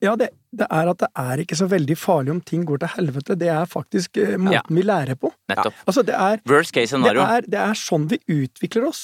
Ja, 0.00 0.14
det, 0.16 0.30
det 0.56 0.66
er 0.72 0.88
at 0.88 0.98
det 1.02 1.08
er 1.20 1.42
ikke 1.42 1.56
så 1.58 1.66
veldig 1.68 1.96
farlig 2.00 2.32
om 2.32 2.40
ting 2.40 2.62
går 2.68 2.80
til 2.80 2.92
helvete. 2.96 3.36
Det 3.38 3.50
er 3.52 3.66
faktisk 3.68 4.16
eh, 4.16 4.36
måten 4.40 4.52
Ja. 4.56 4.62
vi 4.68 4.82
lærer 4.86 5.18
på. 5.20 5.30
Nettopp. 5.52 5.74
Altså, 5.86 6.02
det 6.08 6.14
er, 6.16 6.40
Worst 6.48 6.72
case 6.72 6.88
det 6.96 7.02
scenario. 7.04 7.20
er, 7.26 7.42
det 7.46 7.60
er 7.60 7.74
sånn 7.76 8.06
vi 8.08 8.18
utvikler 8.32 8.86
oss. 8.88 9.02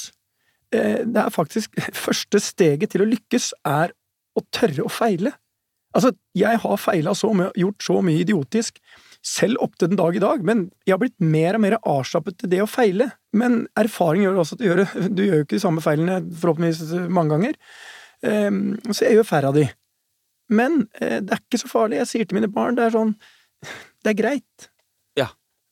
Eh, 0.72 1.04
Det 1.04 1.20
er 1.26 1.30
faktisk 1.30 1.76
Første 2.06 2.40
steget 2.40 2.90
til 2.94 3.04
å 3.04 3.10
lykkes 3.10 3.52
er 3.68 3.92
å 4.36 4.42
tørre 4.52 4.84
å 4.84 4.92
feile. 4.92 5.32
Altså, 5.96 6.12
jeg 6.36 6.58
har 6.60 6.76
feila 6.80 7.12
så 7.16 7.30
mye, 7.36 7.52
gjort 7.56 7.80
så 7.84 8.00
mye 8.04 8.20
idiotisk, 8.24 8.80
selv 9.26 9.56
opp 9.64 9.76
til 9.80 9.88
den 9.88 9.96
dag 9.98 10.14
i 10.16 10.20
dag, 10.22 10.42
men 10.44 10.66
jeg 10.86 10.92
har 10.92 11.00
blitt 11.00 11.16
mer 11.20 11.56
og 11.56 11.62
mer 11.64 11.76
avslappet 11.82 12.36
til 12.38 12.50
det 12.52 12.60
å 12.62 12.66
feile. 12.68 13.08
Men 13.34 13.66
erfaring 13.80 14.22
gjør 14.26 14.36
også 14.42 14.56
at 14.58 14.60
du 14.60 14.66
gjør, 14.68 14.82
du 15.16 15.22
gjør 15.24 15.40
jo 15.40 15.46
ikke 15.46 15.56
de 15.56 15.62
samme 15.64 15.80
feilene 15.84 16.18
forhåpentligvis 16.40 17.08
mange 17.12 17.32
ganger. 17.36 17.56
Eh, 18.24 18.50
Så 18.92 19.04
jeg 19.08 19.16
gjør 19.18 19.28
færre 19.28 19.48
av 19.52 19.56
de. 19.60 19.64
Men 20.48 20.86
eh, 21.00 21.18
det 21.22 21.34
er 21.34 21.42
ikke 21.42 21.62
så 21.64 21.70
farlig. 21.70 22.00
Jeg 22.02 22.12
sier 22.12 22.30
til 22.30 22.40
mine 22.40 22.52
barn 22.52 22.78
det 22.78 22.88
er 22.88 22.96
sånn 22.98 23.14
Det 24.04 24.12
er 24.12 24.20
greit. 24.20 24.70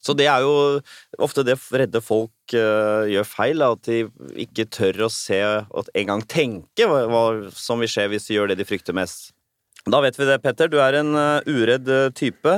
Så 0.05 0.13
det 0.17 0.27
er 0.29 0.45
jo 0.45 0.81
ofte 1.23 1.45
det 1.47 1.57
redde 1.73 2.03
folk 2.05 2.57
eh, 2.57 3.13
gjør 3.15 3.29
feil, 3.29 3.63
da, 3.63 3.71
at 3.73 3.89
de 3.89 4.03
ikke 4.45 4.69
tør 4.69 5.07
å 5.07 5.13
se 5.13 5.41
og 5.45 5.89
engang 5.97 6.25
tenke 6.29 6.89
hva, 6.91 7.07
hva 7.09 7.25
som 7.57 7.81
vil 7.81 7.91
skje 7.91 8.11
hvis 8.13 8.29
de 8.29 8.37
gjør 8.37 8.53
det 8.53 8.61
de 8.61 8.69
frykter 8.69 8.97
mest. 8.97 9.33
Da 9.85 9.99
vet 10.01 10.17
vi 10.17 10.25
det, 10.25 10.39
Petter. 10.41 10.69
Du 10.73 10.79
er 10.81 10.97
en 10.97 11.13
eh, 11.21 11.49
uredd 11.49 11.89
eh, 11.93 12.07
type. 12.17 12.53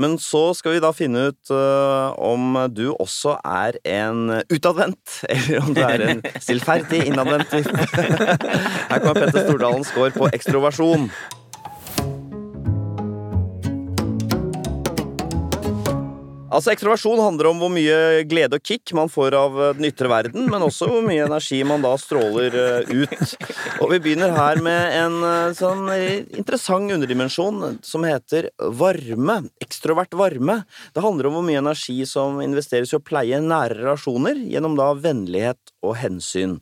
Men 0.00 0.16
så 0.20 0.46
skal 0.56 0.76
vi 0.76 0.84
da 0.84 0.92
finne 0.96 1.26
ut 1.28 1.52
uh, 1.52 2.16
om 2.16 2.56
du 2.72 2.86
også 2.94 3.34
er 3.44 3.76
en 3.84 4.38
utadvendt, 4.48 5.18
eller 5.34 5.60
om 5.60 5.74
du 5.76 5.82
er 5.84 6.06
en 6.08 6.24
stillferdig 6.46 7.04
innadvendt. 7.10 7.52
Her 7.52 9.04
kommer 9.04 9.26
Petter 9.26 9.44
Stordalen 9.44 9.84
score 9.88 10.12
på 10.16 10.32
ekstroversjon. 10.32 11.10
Altså, 16.50 16.72
Ekstroversjon 16.72 17.20
handler 17.22 17.46
om 17.52 17.60
hvor 17.62 17.70
mye 17.70 18.24
glede 18.26 18.58
og 18.58 18.64
kick 18.66 18.90
man 18.98 19.10
får 19.12 19.36
av 19.38 19.54
eh, 19.54 19.72
den 19.78 19.86
ytre 19.86 20.10
verden, 20.10 20.48
men 20.50 20.64
også 20.66 20.88
hvor 20.90 21.04
mye 21.06 21.22
energi 21.28 21.60
man 21.66 21.84
da 21.84 21.92
stråler 22.00 22.56
eh, 22.58 22.90
ut. 23.04 23.34
Og 23.78 23.92
vi 23.92 24.00
begynner 24.02 24.34
her 24.34 24.58
med 24.64 24.96
en 24.98 25.18
eh, 25.28 25.52
sånn 25.54 25.86
interessant 25.94 26.90
underdimensjon 26.90 27.78
som 27.86 28.06
heter 28.08 28.50
varme. 28.80 29.44
Ekstrovert 29.62 30.16
varme. 30.18 30.64
Det 30.90 31.04
handler 31.04 31.30
om 31.30 31.38
hvor 31.38 31.46
mye 31.46 31.60
energi 31.62 32.00
som 32.10 32.42
investeres 32.42 32.90
i 32.90 32.98
å 32.98 33.04
pleie 33.04 33.38
nære 33.44 33.84
relasjoner 33.84 34.42
gjennom 34.50 34.74
da 34.80 34.90
vennlighet 34.98 35.76
og 35.86 36.00
hensyn. 36.02 36.58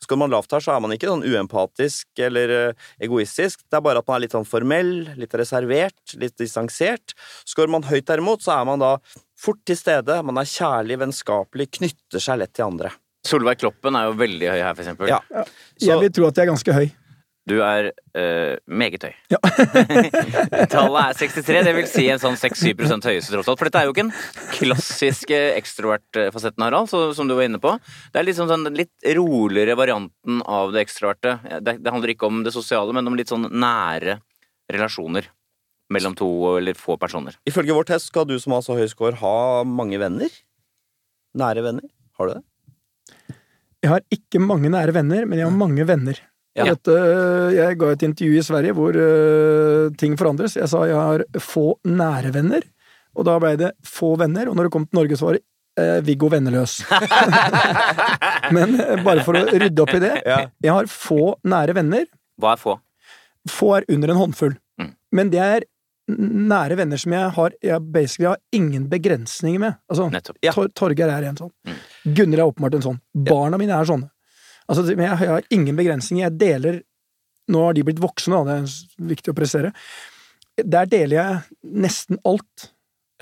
Skal 0.00 0.20
man 0.20 0.32
lavt 0.32 0.52
her, 0.52 0.60
så 0.60 0.74
er 0.74 0.80
man 0.84 0.92
ikke 0.92 1.08
sånn 1.08 1.24
uempatisk 1.24 2.20
eller 2.20 2.74
egoistisk. 3.00 3.62
Det 3.64 3.78
er 3.78 3.84
bare 3.84 4.02
at 4.02 4.08
man 4.08 4.18
er 4.18 4.26
litt 4.26 4.34
sånn 4.36 4.48
formell, 4.48 4.90
litt 5.16 5.32
reservert, 5.40 6.16
litt 6.20 6.36
distansert. 6.36 7.16
Skår 7.48 7.72
man 7.72 7.86
høyt 7.88 8.04
derimot, 8.08 8.44
så 8.44 8.58
er 8.58 8.68
man 8.68 8.84
da 8.84 8.92
fort 9.46 9.62
til 9.68 9.78
stede, 9.78 10.18
man 10.26 10.42
er 10.42 10.50
kjærlig, 10.50 10.98
vennskapelig, 11.06 11.70
knytter 11.78 12.22
seg 12.22 12.42
lett 12.42 12.54
til 12.56 12.66
andre. 12.68 12.92
Solveig 13.26 13.58
Kloppen 13.62 13.96
er 13.98 14.06
jo 14.10 14.14
veldig 14.20 14.52
høy 14.52 14.60
her, 14.60 14.74
for 14.76 14.84
eksempel. 14.84 15.10
Ja. 15.10 15.20
Så- 15.32 15.88
Jeg 15.90 15.98
vil 16.04 16.14
tro 16.14 16.28
at 16.28 16.36
jeg 16.38 16.46
er 16.46 16.52
ganske 16.52 16.76
høy. 16.76 16.86
Du 17.46 17.60
er 17.62 17.92
øh, 18.18 18.56
meget 18.66 19.04
høy. 19.06 19.12
Ja. 19.30 19.38
Tallet 20.72 21.02
er 21.12 21.18
63, 21.20 21.60
det 21.62 21.74
vil 21.76 21.86
si 21.86 22.08
en 22.10 22.18
sånn 22.18 22.34
6-7 22.34 22.74
høyeste 23.06 23.30
tross 23.36 23.46
alt. 23.52 23.60
For 23.60 23.68
dette 23.68 23.82
er 23.84 23.86
jo 23.86 23.92
ikke 23.94 24.08
den 24.08 24.14
klassiske 24.56 25.38
ekstrovertfasetten, 25.54 26.64
Harald, 26.66 26.90
så, 26.90 27.04
som 27.14 27.30
du 27.30 27.36
var 27.38 27.46
inne 27.46 27.60
på. 27.62 27.76
Det 28.10 28.18
er 28.18 28.26
liksom 28.26 28.50
sånn, 28.50 28.66
sånn 28.66 28.78
litt 28.80 29.10
roligere 29.14 29.76
varianten 29.78 30.42
av 30.42 30.74
det 30.74 30.82
ekstroverte. 30.88 31.36
Det, 31.62 31.76
det 31.86 31.94
handler 31.94 32.16
ikke 32.16 32.26
om 32.30 32.42
det 32.46 32.54
sosiale, 32.54 32.94
men 32.96 33.06
om 33.06 33.14
litt 33.18 33.30
sånn 33.30 33.46
nære 33.52 34.18
relasjoner 34.72 35.30
mellom 35.92 36.16
to 36.18 36.28
eller 36.56 36.78
få 36.78 36.96
personer. 37.00 37.36
Ifølge 37.48 37.74
vår 37.76 37.88
test 37.92 38.10
skal 38.10 38.26
du 38.28 38.36
som 38.42 38.56
har 38.56 38.64
så 38.66 38.76
høy 38.78 38.86
score, 38.90 39.16
ha 39.20 39.64
mange 39.66 40.00
venner. 40.02 40.32
Nære 41.36 41.64
venner. 41.66 41.88
Har 42.18 42.28
du 42.28 42.36
det? 42.38 42.44
Jeg 43.84 43.92
har 43.92 44.06
ikke 44.10 44.40
mange 44.42 44.70
nære 44.72 44.94
venner, 44.96 45.26
men 45.28 45.38
jeg 45.38 45.46
har 45.46 45.54
mange 45.54 45.84
venner. 45.86 46.18
Ja. 46.56 46.70
Dette, 46.72 46.94
jeg 47.52 47.76
ga 47.76 47.90
et 47.92 48.04
intervju 48.06 48.38
i 48.38 48.44
Sverige 48.44 48.74
hvor 48.76 48.96
uh, 48.96 49.92
ting 50.00 50.16
forandres. 50.16 50.56
Jeg 50.56 50.70
sa 50.72 50.86
jeg 50.88 50.96
har 50.96 51.26
få 51.42 51.76
nære 51.84 52.32
venner, 52.34 52.64
og 53.16 53.28
da 53.28 53.36
ble 53.42 53.52
det 53.60 53.74
få 53.84 54.14
venner. 54.20 54.48
Og 54.48 54.56
når 54.56 54.68
det 54.68 54.74
kom 54.74 54.88
til 54.88 54.98
Norge, 54.98 55.18
så 55.20 55.28
var 55.28 55.38
det 55.38 55.44
uh, 55.78 56.00
Viggo 56.06 56.30
Venneløs. 56.32 56.78
men 58.56 58.78
uh, 58.80 58.96
bare 59.04 59.26
for 59.26 59.36
å 59.36 59.44
rydde 59.52 59.84
opp 59.84 59.94
i 59.98 60.02
det. 60.02 60.14
Ja. 60.24 60.40
Jeg 60.64 60.76
har 60.78 60.90
få 60.90 61.36
nære 61.44 61.76
venner. 61.76 62.08
Hva 62.40 62.56
er 62.56 62.62
få? 62.64 62.78
Få 63.52 63.74
er 63.76 63.88
under 63.92 64.14
en 64.14 64.22
håndfull. 64.24 64.56
Mm. 64.80 64.92
Men 65.20 65.32
det 65.36 65.44
er 65.44 65.68
nære 66.08 66.76
venner 66.78 67.00
som 67.02 67.12
jeg 67.16 67.30
har 67.34 67.54
Jeg 67.62 67.80
basically 67.92 68.28
har 68.28 68.38
ingen 68.54 68.88
begrensninger 68.88 69.58
med. 69.60 69.74
Altså, 69.90 70.10
Ja. 70.42 70.52
Tor 70.52 70.68
Torgeir 70.68 71.10
er 71.10 71.24
en 71.30 71.36
sånn. 71.36 71.50
Mm. 71.66 71.80
Gunnar 72.14 72.38
er 72.44 72.50
åpenbart 72.52 72.74
en 72.78 72.82
sånn. 72.82 73.00
Barna 73.14 73.58
mine 73.58 73.74
er 73.74 73.84
sånne. 73.88 74.10
Altså, 74.68 74.82
men 74.96 75.06
jeg, 75.06 75.18
jeg 75.20 75.28
har 75.34 75.42
ingen 75.50 75.76
begrensninger. 75.76 76.28
Jeg 76.30 76.38
deler 76.38 76.82
Nå 77.48 77.60
har 77.62 77.74
de 77.76 77.82
blitt 77.86 78.00
voksne, 78.02 78.34
da, 78.42 78.42
det 78.42 78.54
er 78.64 79.06
viktig 79.14 79.30
å 79.30 79.36
prestere. 79.38 79.68
Der 80.58 80.88
deler 80.90 81.14
jeg 81.20 81.60
nesten 81.84 82.18
alt. 82.26 82.72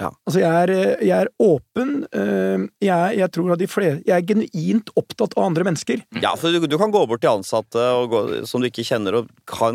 Ja. 0.01 0.09
Altså, 0.27 0.41
jeg 0.41 0.49
er, 0.63 0.73
jeg 1.05 1.13
er 1.27 1.29
åpen. 1.45 2.07
eh, 2.11 2.65
Jeg, 2.83 3.19
jeg 3.19 3.29
tror 3.37 3.53
at 3.53 3.61
de 3.61 3.69
flere 3.71 4.01
Jeg 4.03 4.17
er 4.17 4.25
genuint 4.27 4.89
opptatt 4.97 5.37
av 5.37 5.45
andre 5.45 5.63
mennesker. 5.69 6.01
Ja, 6.23 6.33
for 6.41 6.51
du, 6.57 6.65
du 6.67 6.79
kan 6.81 6.91
gå 6.91 7.05
bort 7.07 7.21
til 7.21 7.31
ansatte 7.31 7.85
og 8.01 8.09
gå, 8.11 8.23
som 8.49 8.61
du 8.65 8.67
ikke 8.71 8.83
kjenner, 8.89 9.21
og 9.21 9.29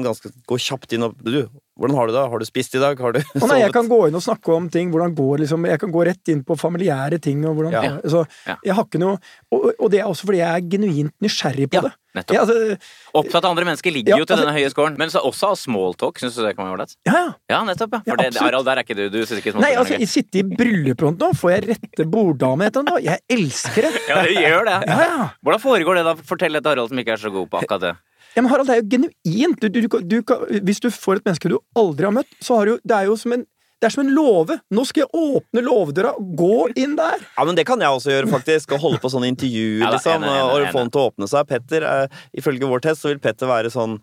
ganske, 0.03 0.33
gå 0.49 0.57
kjapt 0.59 0.97
inn 0.97 1.05
og 1.07 1.15
Du, 1.23 1.45
hvordan 1.79 1.95
har 1.95 2.07
du 2.07 2.13
det? 2.13 2.23
Har 2.33 2.39
du 2.39 2.45
spist 2.45 2.75
i 2.75 2.79
dag? 2.83 2.99
Har 2.99 3.13
du 3.15 3.19
Å 3.23 3.47
nei, 3.49 3.59
jeg 3.63 3.71
kan 3.73 3.87
gå 3.87 4.01
inn 4.09 4.15
og 4.19 4.21
snakke 4.25 4.51
om 4.55 4.67
ting, 4.69 4.91
hvordan 4.91 5.15
går 5.15 5.39
liksom 5.45 5.65
Jeg 5.69 5.79
kan 5.79 5.91
gå 5.95 6.03
rett 6.05 6.27
inn 6.33 6.43
på 6.43 6.57
familiære 6.59 7.21
ting 7.23 7.45
og 7.47 7.55
hvordan 7.55 7.71
Ja. 7.71 7.97
Så 8.03 8.25
Ja. 8.45 8.57
jeg 8.65 8.75
har 8.75 8.83
ikke 8.85 8.99
noe 8.99 9.17
og, 9.51 9.71
og 9.79 9.89
det 9.91 10.01
er 10.03 10.05
også 10.11 10.27
fordi 10.27 10.43
jeg 10.43 10.51
er 10.51 10.67
genuint 10.75 11.13
nysgjerrig 11.23 11.69
på 11.71 11.79
Ja, 11.79 11.81
det. 11.87 11.93
nettopp. 12.15 12.33
Ja, 12.35 12.41
altså, 12.43 12.77
Opptatt 13.15 13.43
av 13.45 13.51
andre 13.55 13.65
mennesker 13.65 13.91
ligger 13.95 14.09
Ja, 14.13 14.17
jo 14.19 14.25
til 14.25 14.35
altså- 14.35 14.45
denne 14.45 14.57
høye 14.59 14.69
scoren. 14.73 14.97
Men 14.97 15.09
så 15.09 15.21
også 15.23 15.49
av 15.51 15.55
smalltalk. 15.57 16.19
Syns 16.19 16.35
du 16.35 16.43
det 16.45 16.55
kan 16.57 16.65
være 16.67 16.77
ålreit? 16.77 16.95
ja, 17.07 17.13
ja. 17.13 17.33
Ja, 17.49 17.63
nettopp. 17.65 17.93
ja. 17.93 18.01
Ja, 18.05 18.15
For 18.15 18.23
det. 18.23 18.37
Harald, 18.43 18.65
der 18.65 18.75
er 18.77 18.83
ikke 18.83 18.95
du. 18.99 19.09
Du 19.09 19.19
syns 19.25 19.39
ikke 19.41 19.55
Nei, 19.59 19.73
altså, 19.75 19.97
jeg 19.99 20.07
sitter 20.09 20.39
i 20.39 20.43
bryllupet 20.43 21.07
og 21.07 21.17
nå, 21.17 21.31
får 21.33 21.49
jeg 21.55 21.69
rette 21.69 22.05
borddame 22.09 22.67
etter 22.67 22.83
nå. 22.83 22.97
Jeg 23.01 23.19
elsker 23.29 23.81
det! 23.87 23.93
Ja, 24.09 24.21
du 24.23 24.33
gjør 24.33 24.65
det. 24.65 24.77
Ja, 24.87 24.99
ja. 25.05 25.29
Hvordan 25.45 25.59
foregår 25.63 25.95
det, 25.95 26.03
da? 26.05 26.13
Fortell 26.15 26.53
det 26.53 26.63
til 26.63 26.69
Harald 26.75 26.89
som 26.89 26.97
ikke 26.99 27.13
er 27.13 27.21
så 27.23 27.31
god 27.31 27.49
på 27.49 27.61
akkurat 27.63 27.81
det. 27.81 27.95
Ja, 28.35 28.41
men 28.43 28.51
Harald, 28.51 28.69
det 28.69 28.75
er 28.77 28.81
jo 28.83 28.89
genuint. 28.95 29.61
Du, 29.61 29.69
du, 29.69 29.87
du, 29.87 30.01
du, 30.21 30.59
hvis 30.65 30.81
du 30.83 30.89
får 30.93 31.19
et 31.19 31.25
menneske 31.29 31.49
du 31.51 31.57
aldri 31.77 32.05
har 32.07 32.13
møtt, 32.15 32.29
så 32.43 32.59
har 32.59 32.69
du 32.69 32.77
Det 32.83 32.95
er 32.99 33.09
jo 33.09 33.17
som 33.19 33.33
en 33.37 33.45
det 33.79 33.87
er 33.87 33.93
som 33.93 34.01
en 34.03 34.09
låve. 34.11 34.57
Nå 34.75 34.83
skal 34.83 35.05
jeg 35.05 35.21
åpne 35.39 35.61
låvedøra. 35.63 36.09
Gå 36.35 36.65
inn 36.75 36.97
der! 36.99 37.21
Ja, 37.37 37.45
men 37.47 37.55
Det 37.55 37.63
kan 37.63 37.79
jeg 37.79 37.87
også 37.95 38.11
gjøre, 38.11 38.27
faktisk. 38.27 38.73
Å 38.75 38.79
holde 38.81 38.99
på 38.99 39.07
sånne 39.13 39.29
intervjuer 39.31 39.85
Ja, 39.85 39.87
da, 39.87 39.93
liksom, 39.95 40.25
ene, 40.25 40.33
ene. 40.35 40.49
og 40.51 40.73
få 40.73 40.81
den 40.83 40.91
til 40.91 40.99
å 40.99 41.05
åpne 41.13 41.29
seg. 41.31 41.47
Petter, 41.47 41.85
eh, 41.87 42.17
Ifølge 42.41 42.67
vår 42.67 42.83
test 42.83 43.05
så 43.05 43.13
vil 43.13 43.21
Petter 43.23 43.47
være 43.47 43.71
sånn 43.71 43.95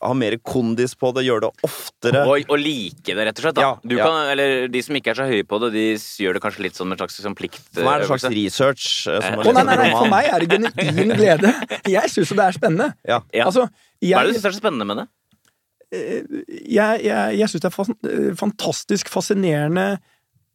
ha 0.00 0.10
mer 0.16 0.36
kondis 0.46 0.94
på 0.96 1.10
det, 1.16 1.26
gjøre 1.26 1.44
det 1.44 1.66
oftere. 1.68 2.22
Og, 2.24 2.46
og 2.48 2.60
like 2.62 3.04
det, 3.04 3.26
rett 3.28 3.40
og 3.40 3.44
slett. 3.44 3.56
Da. 3.58 3.66
Ja, 3.66 3.72
du 3.84 3.94
ja. 3.98 4.06
kan, 4.08 4.30
eller 4.32 4.68
de 4.72 4.82
som 4.86 4.96
ikke 4.96 5.12
er 5.12 5.18
så 5.20 5.26
høye 5.28 5.44
på 5.44 5.58
det, 5.64 5.70
de 5.76 5.84
gjør 6.24 6.38
det 6.38 6.42
kanskje 6.46 6.64
litt 6.64 6.78
sånn 6.78 6.88
med 6.88 6.96
en 6.96 7.02
slags 7.04 7.20
sånn 7.20 7.36
plikt... 7.36 7.60
For 7.76 7.84
meg 7.84 7.98
er 7.98 8.04
det 8.04 8.08
en 8.08 8.12
slags 8.14 8.28
research. 8.36 8.86
eh, 9.12 9.20
Som 9.20 9.40
Eh, 9.40 9.44
er 9.44 9.56
nei, 9.60 9.64
nei, 9.68 9.76
nei, 9.82 9.90
for 9.92 10.12
meg 10.12 10.30
er 10.32 10.44
det 10.46 10.60
genuin 10.60 11.14
glede. 11.20 11.52
Jeg 11.92 12.12
syns 12.14 12.32
jo 12.32 12.38
det 12.40 12.46
er 12.48 12.56
spennende. 12.56 12.88
Ja. 13.04 13.20
Ja. 13.36 13.48
Altså, 13.50 13.68
Hva 13.68 14.22
er 14.22 14.30
det 14.30 14.32
du 14.32 14.34
jeg, 14.34 14.40
syns 14.40 14.48
er 14.48 14.56
så 14.56 14.62
spennende 14.62 14.88
med 14.88 15.02
det? 15.02 15.08
jeg, 15.90 17.02
jeg, 17.04 17.38
jeg 17.40 17.48
syns 17.50 17.64
det 17.64 17.70
er 17.70 17.94
eh, 18.10 18.34
fantastisk 18.38 19.10
fascinerende 19.12 19.86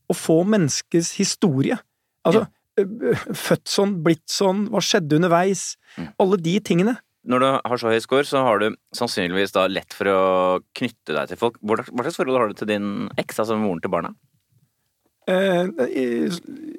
å 0.09 0.15
få 0.15 0.41
menneskets 0.47 1.13
historie. 1.19 1.77
Altså, 2.25 2.45
eh, 2.79 3.25
født 3.35 3.67
sånn, 3.71 3.97
blitt 4.05 4.25
sånn, 4.31 4.67
hva 4.73 4.81
skjedde 4.83 5.19
underveis? 5.19 5.75
Mm. 5.99 6.09
Alle 6.23 6.39
de 6.49 6.55
tingene. 6.65 6.95
Når 7.25 7.41
du 7.41 7.47
har 7.49 7.81
så 7.81 7.89
høy 7.89 7.99
score, 8.03 8.27
så 8.27 8.43
har 8.45 8.61
du 8.61 8.75
sannsynligvis 8.95 9.55
da 9.55 9.65
lett 9.71 9.93
for 9.97 10.11
å 10.11 10.21
knytte 10.77 11.15
deg 11.15 11.31
til 11.31 11.39
folk. 11.41 11.57
Hva 11.65 11.81
slags 11.81 12.19
forhold 12.19 12.37
har 12.37 12.51
du 12.51 12.59
til 12.59 12.69
din 12.69 12.89
eks, 13.17 13.41
altså 13.41 13.57
moren 13.57 13.81
til 13.81 13.93
barna? 13.93 14.13
Eh, 15.25 15.65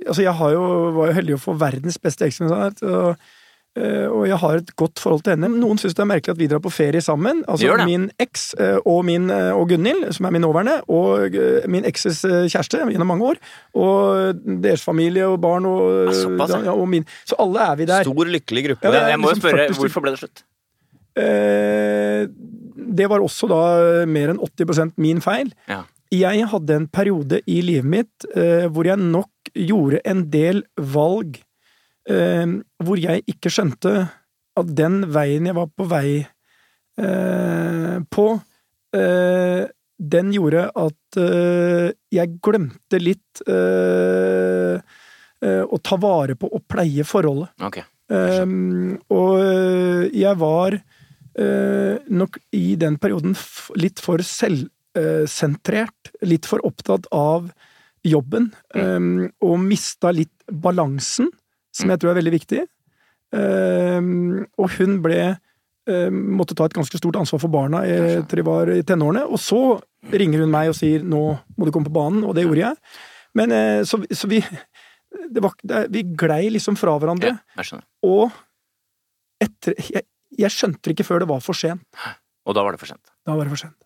altså, 0.06 0.22
jeg 0.22 0.52
jo, 0.54 0.62
var 0.94 1.10
jo 1.10 1.16
heldig 1.16 1.34
å 1.34 1.42
få 1.42 1.56
verdens 1.58 1.98
beste 1.98 2.28
eksamen, 2.28 2.78
og, 2.86 3.26
og 3.76 4.24
jeg 4.24 4.38
har 4.40 4.60
et 4.60 4.70
godt 4.80 5.00
forhold 5.02 5.22
til 5.26 5.34
henne. 5.34 5.50
Noen 5.60 5.78
syns 5.80 5.96
det 5.96 6.02
er 6.04 6.08
merkelig 6.08 6.32
at 6.36 6.40
vi 6.40 6.48
drar 6.50 6.62
på 6.64 6.72
ferie 6.72 7.02
sammen. 7.04 7.42
Altså 7.50 7.76
min 7.84 8.08
eks 8.22 8.48
eh, 8.62 8.78
og 8.88 9.04
min 9.08 9.30
eh, 9.32 9.52
og 9.52 9.68
Gunhild, 9.70 10.08
som 10.16 10.28
er 10.28 10.34
min 10.36 10.44
nåværende, 10.46 10.78
og 10.92 11.36
eh, 11.36 11.66
min 11.70 11.86
ekses 11.88 12.22
eh, 12.28 12.46
kjæreste 12.48 12.80
gjennom 12.88 13.10
mange 13.12 13.32
år, 13.32 13.40
og 13.76 14.42
deres 14.64 14.84
familie 14.86 15.28
og 15.28 15.40
barn 15.44 15.68
og, 15.68 16.12
såpass, 16.16 16.56
ja. 16.64 16.72
og 16.72 16.88
min. 16.88 17.06
Så 17.28 17.38
alle 17.42 17.64
er 17.68 17.80
vi 17.80 17.88
der. 17.90 18.08
Stor, 18.08 18.32
lykkelig 18.36 18.68
gruppe. 18.70 18.92
Ja, 18.92 19.10
jeg 19.12 19.20
må 19.20 19.30
jo 19.30 19.36
liksom 19.36 19.48
spørre, 19.48 19.66
hvorfor 19.80 20.06
ble 20.06 20.14
det 20.16 20.22
slutt? 20.24 20.46
Eh, 21.16 22.24
det 22.96 23.10
var 23.12 23.24
også 23.24 23.48
da 23.50 23.60
mer 24.08 24.32
enn 24.32 24.40
80% 24.40 24.96
min 25.00 25.22
feil. 25.24 25.52
Ja. 25.68 25.84
Jeg 26.14 26.46
hadde 26.52 26.76
en 26.76 26.86
periode 26.86 27.40
i 27.50 27.60
livet 27.66 27.88
mitt 27.90 28.26
eh, 28.36 28.68
hvor 28.70 28.86
jeg 28.86 29.00
nok 29.00 29.50
gjorde 29.56 30.00
en 30.06 30.22
del 30.30 30.62
valg 30.78 31.40
eh, 31.40 31.45
hvor 32.06 33.00
jeg 33.02 33.24
ikke 33.26 33.50
skjønte 33.50 33.92
at 34.56 34.68
den 34.78 35.00
veien 35.12 35.48
jeg 35.48 35.56
var 35.56 35.66
på 35.74 35.86
vei 35.90 36.10
eh, 36.22 37.96
på, 38.12 38.26
eh, 38.96 39.64
den 39.96 40.32
gjorde 40.34 40.66
at 40.76 41.18
eh, 41.20 41.90
jeg 42.12 42.38
glemte 42.44 43.00
litt 43.00 43.42
eh, 43.48 44.76
eh, 44.76 45.62
å 45.64 45.80
ta 45.84 45.98
vare 46.00 46.36
på 46.38 46.50
og 46.52 46.64
pleie 46.68 47.04
forholdet. 47.08 47.52
Okay. 47.68 47.86
Um, 48.06 49.00
og 49.10 49.40
jeg 50.14 50.38
var 50.38 50.76
øh, 50.78 51.96
nok 52.06 52.36
i 52.54 52.76
den 52.78 53.00
perioden 53.02 53.34
litt 53.74 53.98
for 53.98 54.22
selvsentrert. 54.22 56.12
litt 56.22 56.46
for 56.46 56.62
opptatt 56.62 57.08
av 57.10 57.50
jobben. 58.06 58.52
Um, 58.78 59.26
og 59.42 59.58
mista 59.64 60.14
litt 60.14 60.30
balansen, 60.46 61.32
som 61.76 61.92
jeg 61.92 62.02
tror 62.02 62.12
er 62.12 62.20
veldig 62.20 62.34
viktig. 62.34 62.62
Um, 63.36 64.46
og 64.54 64.70
hun 64.76 65.00
ble 65.02 65.18
um, 65.90 66.20
Måtte 66.38 66.54
ta 66.54 66.68
et 66.68 66.76
ganske 66.76 66.98
stort 67.00 67.18
ansvar 67.18 67.40
for 67.42 67.50
barna 67.50 67.80
til 67.82 68.38
de 68.38 68.44
var 68.46 68.70
i 68.70 68.84
tenårene. 68.86 69.24
Og 69.26 69.40
så 69.42 69.60
ringer 70.14 70.44
hun 70.44 70.52
meg 70.54 70.70
og 70.70 70.78
sier 70.78 71.02
'nå 71.02 71.22
må 71.58 71.66
du 71.66 71.72
komme 71.74 71.90
på 71.90 71.96
banen', 71.96 72.24
og 72.24 72.34
det 72.38 72.46
gjorde 72.46 72.62
jeg. 72.62 72.76
Men 73.36 73.52
eh, 73.52 73.82
så, 73.84 74.00
så 74.10 74.28
vi 74.30 74.40
det 75.32 75.42
var, 75.42 75.54
Vi 75.92 76.02
glei 76.18 76.50
liksom 76.52 76.76
fra 76.76 76.96
hverandre. 77.00 77.36
Ja. 77.56 77.80
Og 78.06 78.30
etter 79.42 79.76
jeg, 79.80 80.06
jeg 80.36 80.52
skjønte 80.52 80.82
det 80.84 80.96
ikke 80.96 81.08
før 81.08 81.24
det 81.24 81.30
var 81.30 81.42
for 81.44 81.56
sent. 81.56 81.84
Og 82.46 82.56
da 82.56 82.64
var 82.64 82.76
det 82.76 82.80
for 82.82 82.90
sent. 82.90 83.02
Da 83.26 83.36
var 83.36 83.48
det 83.48 83.54
for 83.54 83.66
sent. 83.66 83.76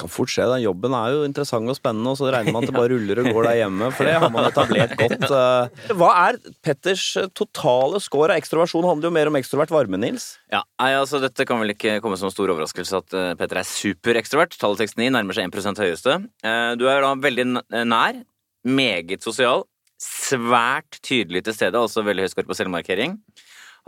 Kan 0.00 0.10
fort 0.12 0.32
skje. 0.32 0.46
Den 0.48 0.62
jobben 0.64 0.94
er 0.96 1.14
jo 1.14 1.24
interessant 1.28 1.68
og 1.68 1.76
spennende, 1.76 2.14
og 2.14 2.18
så 2.20 2.30
regner 2.32 2.54
man 2.56 2.64
at 2.64 2.70
det 2.70 2.76
bare 2.76 2.90
ruller 2.94 3.20
og 3.22 3.28
går 3.36 3.48
der 3.50 3.58
hjemme, 3.60 3.90
for 3.96 4.08
det 4.08 4.14
har 4.22 4.32
man 4.32 4.48
etablert 4.48 4.94
godt. 5.00 5.26
eh. 5.28 5.92
Hva 6.00 6.10
er 6.24 6.38
Petters 6.64 7.04
eh, 7.20 7.28
totale 7.36 8.00
score 8.02 8.32
av 8.32 8.40
ekstroversjon? 8.40 8.88
Handler 8.88 9.10
jo 9.10 9.14
mer 9.18 9.30
om 9.30 9.38
ekstrovert 9.40 9.74
varme, 9.74 10.00
Nils. 10.00 10.30
Ja, 10.52 10.62
nei, 10.80 10.90
altså 10.98 11.20
Dette 11.22 11.44
kan 11.48 11.60
vel 11.62 11.74
ikke 11.74 11.98
komme 12.04 12.16
som 12.20 12.30
en 12.30 12.34
stor 12.34 12.50
overraskelse 12.54 13.02
at 13.02 13.16
uh, 13.18 13.26
Petter 13.38 13.60
er 13.60 13.68
superekstrovert. 13.68 14.56
Tallet 14.60 14.86
69 14.88 15.12
nærmer 15.14 15.36
seg 15.36 15.50
1 15.52 15.84
høyeste. 15.84 16.16
Eh, 16.46 16.72
du 16.80 16.86
er 16.88 17.04
da 17.04 17.12
veldig 17.20 17.46
nær, 17.84 18.22
meget 18.64 19.24
sosial, 19.24 19.66
svært 20.00 21.00
tydelig 21.04 21.44
til 21.46 21.56
stede, 21.56 21.76
altså 21.80 22.04
veldig 22.06 22.24
høy 22.24 22.32
skår 22.32 22.48
på 22.48 22.56
selvmarkering. 22.56 23.18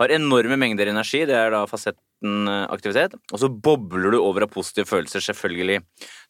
Har 0.01 0.13
enorme 0.15 0.57
mengder 0.59 0.89
energi, 0.89 1.23
det 1.29 1.35
er 1.37 1.53
da 1.53 1.63
fasetten 1.69 2.47
eh, 2.49 2.65
aktivitet. 2.73 3.13
Og 3.31 3.41
så 3.41 3.49
bobler 3.51 4.15
du 4.15 4.19
over 4.21 4.45
av 4.47 4.51
positive 4.53 4.89
følelser, 4.89 5.23
selvfølgelig. 5.23 5.81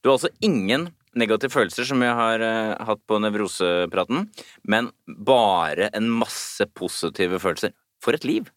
Du 0.01 0.09
har 0.09 0.17
altså 0.17 0.33
ingen 0.43 0.89
negative 1.15 1.53
følelser, 1.53 1.85
som 1.85 2.01
jeg 2.01 2.13
har 2.17 2.41
uh, 2.41 2.73
hatt 2.87 3.01
på 3.05 3.19
nevrosepraten, 3.21 4.23
men 4.65 4.87
bare 5.05 5.91
en 5.93 6.07
masse 6.09 6.65
positive 6.73 7.37
følelser. 7.43 7.75
For 8.01 8.17
et 8.17 8.25
liv! 8.25 8.49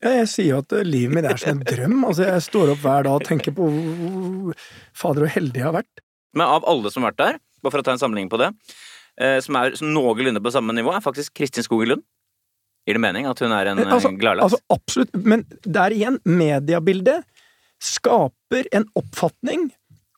Ja, 0.00 0.14
jeg 0.20 0.28
sier 0.30 0.52
jo 0.54 0.60
at 0.62 0.72
eh, 0.78 0.86
livet 0.86 1.16
mitt 1.18 1.26
er 1.28 1.40
som 1.42 1.58
en 1.58 1.64
drøm. 1.66 1.98
Altså, 2.06 2.24
jeg 2.30 2.44
står 2.46 2.72
opp 2.72 2.84
hver 2.84 3.04
dag 3.04 3.18
og 3.18 3.26
tenker 3.26 3.54
på 3.54 3.66
hvor- 3.68 4.68
fader 4.96 5.26
og 5.26 5.34
heldig 5.34 5.60
jeg 5.60 5.66
har 5.66 5.76
vært. 5.80 6.04
Men 6.38 6.46
av 6.46 6.66
alle 6.70 6.92
som 6.94 7.04
har 7.04 7.12
vært 7.12 7.24
der, 7.24 7.40
bare 7.62 7.74
for 7.74 7.82
å 7.82 7.86
ta 7.86 7.96
en 7.96 8.00
sammenligning 8.00 8.30
på 8.32 8.38
det, 8.40 8.52
som 9.42 9.56
er 9.58 9.74
som 9.74 9.88
noenlunde 9.90 10.38
på 10.44 10.52
samme 10.54 10.70
nivå, 10.76 10.92
er 10.94 11.02
faktisk 11.02 11.34
Kristin 11.34 11.66
Skogen 11.66 11.90
Lund. 11.90 12.04
Gir 12.88 12.96
det 12.96 13.02
mening 13.04 13.26
at 13.28 13.40
hun 13.44 13.52
er 13.52 13.68
en 13.68 13.82
Altså, 13.84 14.08
eh, 14.08 14.16
gladlaks? 14.16 14.44
altså 14.48 14.60
absolutt. 14.72 15.10
Men 15.28 15.44
der 15.64 15.92
igjen, 15.92 16.16
mediebildet 16.24 17.26
skaper 17.84 18.64
en 18.72 18.86
oppfatning 18.96 19.68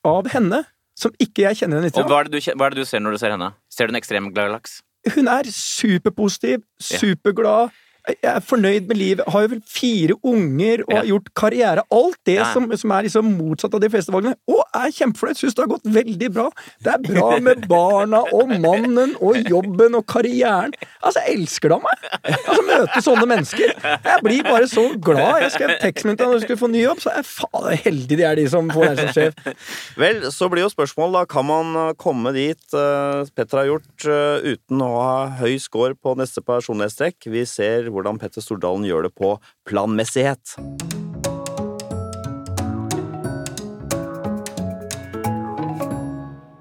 av 0.07 0.31
henne 0.33 0.63
som 1.01 1.13
ikke 1.19 1.49
jeg 1.49 1.59
kjenner 1.61 1.81
henne 1.81 1.89
litt 1.89 1.99
og 1.99 2.07
hva 2.13 2.21
er, 2.23 2.29
det 2.31 2.39
du, 2.39 2.53
hva 2.55 2.69
er 2.69 2.77
det 2.77 2.85
du 2.85 2.89
ser 2.89 3.03
når 3.03 3.17
du 3.17 3.21
ser 3.23 3.35
henne? 3.35 3.51
Ser 3.73 3.89
du 3.89 3.95
en 3.95 3.99
ekstrem 4.01 4.31
gladlaks? 4.37 4.79
Hun 5.17 5.31
er 5.33 5.49
superpositiv, 5.51 6.63
superglad. 6.85 7.73
Jeg 8.11 8.31
er 8.35 8.45
fornøyd 8.45 8.89
med 8.91 8.99
livet. 9.01 9.29
Har 9.31 9.45
jo 9.47 9.53
vel 9.55 9.63
fire 9.67 10.17
unger 10.27 10.85
og 10.87 10.93
Ja. 10.95 11.01
har 11.01 11.09
gjort 11.11 11.29
karriere. 11.35 11.83
Alt 11.91 12.19
det 12.27 12.37
Ja. 12.41 12.53
Som, 12.53 12.71
som 12.77 12.91
er 12.97 13.03
liksom 13.09 13.31
motsatt 13.39 13.75
av 13.75 13.81
de 13.81 13.91
fleste 13.93 14.13
valgene. 14.13 14.35
Og 14.49 14.63
er 14.75 14.91
kjempefornøyd. 14.91 15.37
Syns 15.41 15.55
det 15.55 15.65
har 15.65 15.73
gått 15.75 15.85
veldig 15.85 16.31
bra. 16.35 16.51
Det 16.83 16.95
er 16.95 16.99
bra 17.07 17.41
med 17.41 17.69
barna 17.71 18.23
og 18.33 18.49
mannen 18.61 19.17
og 19.21 19.37
jobben 19.49 19.95
og 19.99 20.07
karrieren. 20.07 20.73
Altså, 21.03 21.21
jeg 21.27 21.41
elsker 21.41 21.69
da 21.75 21.79
meg! 21.83 22.07
Altså, 22.31 22.63
møte 22.67 23.03
sånne 23.05 23.27
mennesker. 23.27 23.75
Jeg 23.85 24.25
blir 24.25 24.43
bare 24.47 24.69
så 24.71 24.87
glad. 25.01 25.41
Jeg 25.45 25.53
skrev 25.57 25.77
til 25.81 26.11
han 26.11 26.17
når 26.21 26.33
jeg 26.39 26.43
skulle 26.47 26.59
få 26.61 26.71
ny 26.71 26.83
jobb, 26.85 27.01
så 27.03 27.13
er 27.15 27.27
faen 27.27 27.79
heldig 27.85 28.17
de 28.21 28.25
er 28.27 28.35
de 28.41 28.47
som 28.51 28.71
får 28.73 28.89
deg 28.89 29.01
som 29.01 29.13
sjef. 29.15 29.35
Vel, 30.01 30.23
så 30.33 30.49
blir 30.51 30.65
jo 30.65 30.71
spørsmålet 30.73 31.21
da, 31.21 31.25
kan 31.31 31.47
man 31.47 31.77
eh, 31.77 31.93
komme 32.01 32.33
dit 32.37 32.77
uh, 32.77 33.23
Petter 33.37 33.63
har 33.63 33.69
gjort 33.71 34.07
uh, 34.09 34.41
uten 34.47 34.83
å 34.85 34.91
ha 34.97 35.17
høy 35.41 35.57
score 35.63 35.95
på 35.95 36.15
neste 36.19 36.43
personlighetstrekk? 36.45 37.29
Vi 37.31 37.45
ser 37.49 37.91
hvordan 37.91 38.00
Petter 38.21 38.41
Stordalen 38.45 38.87
gjør 38.89 39.09
det 39.09 39.15
på 39.19 39.35
planmessighet. 39.69 40.57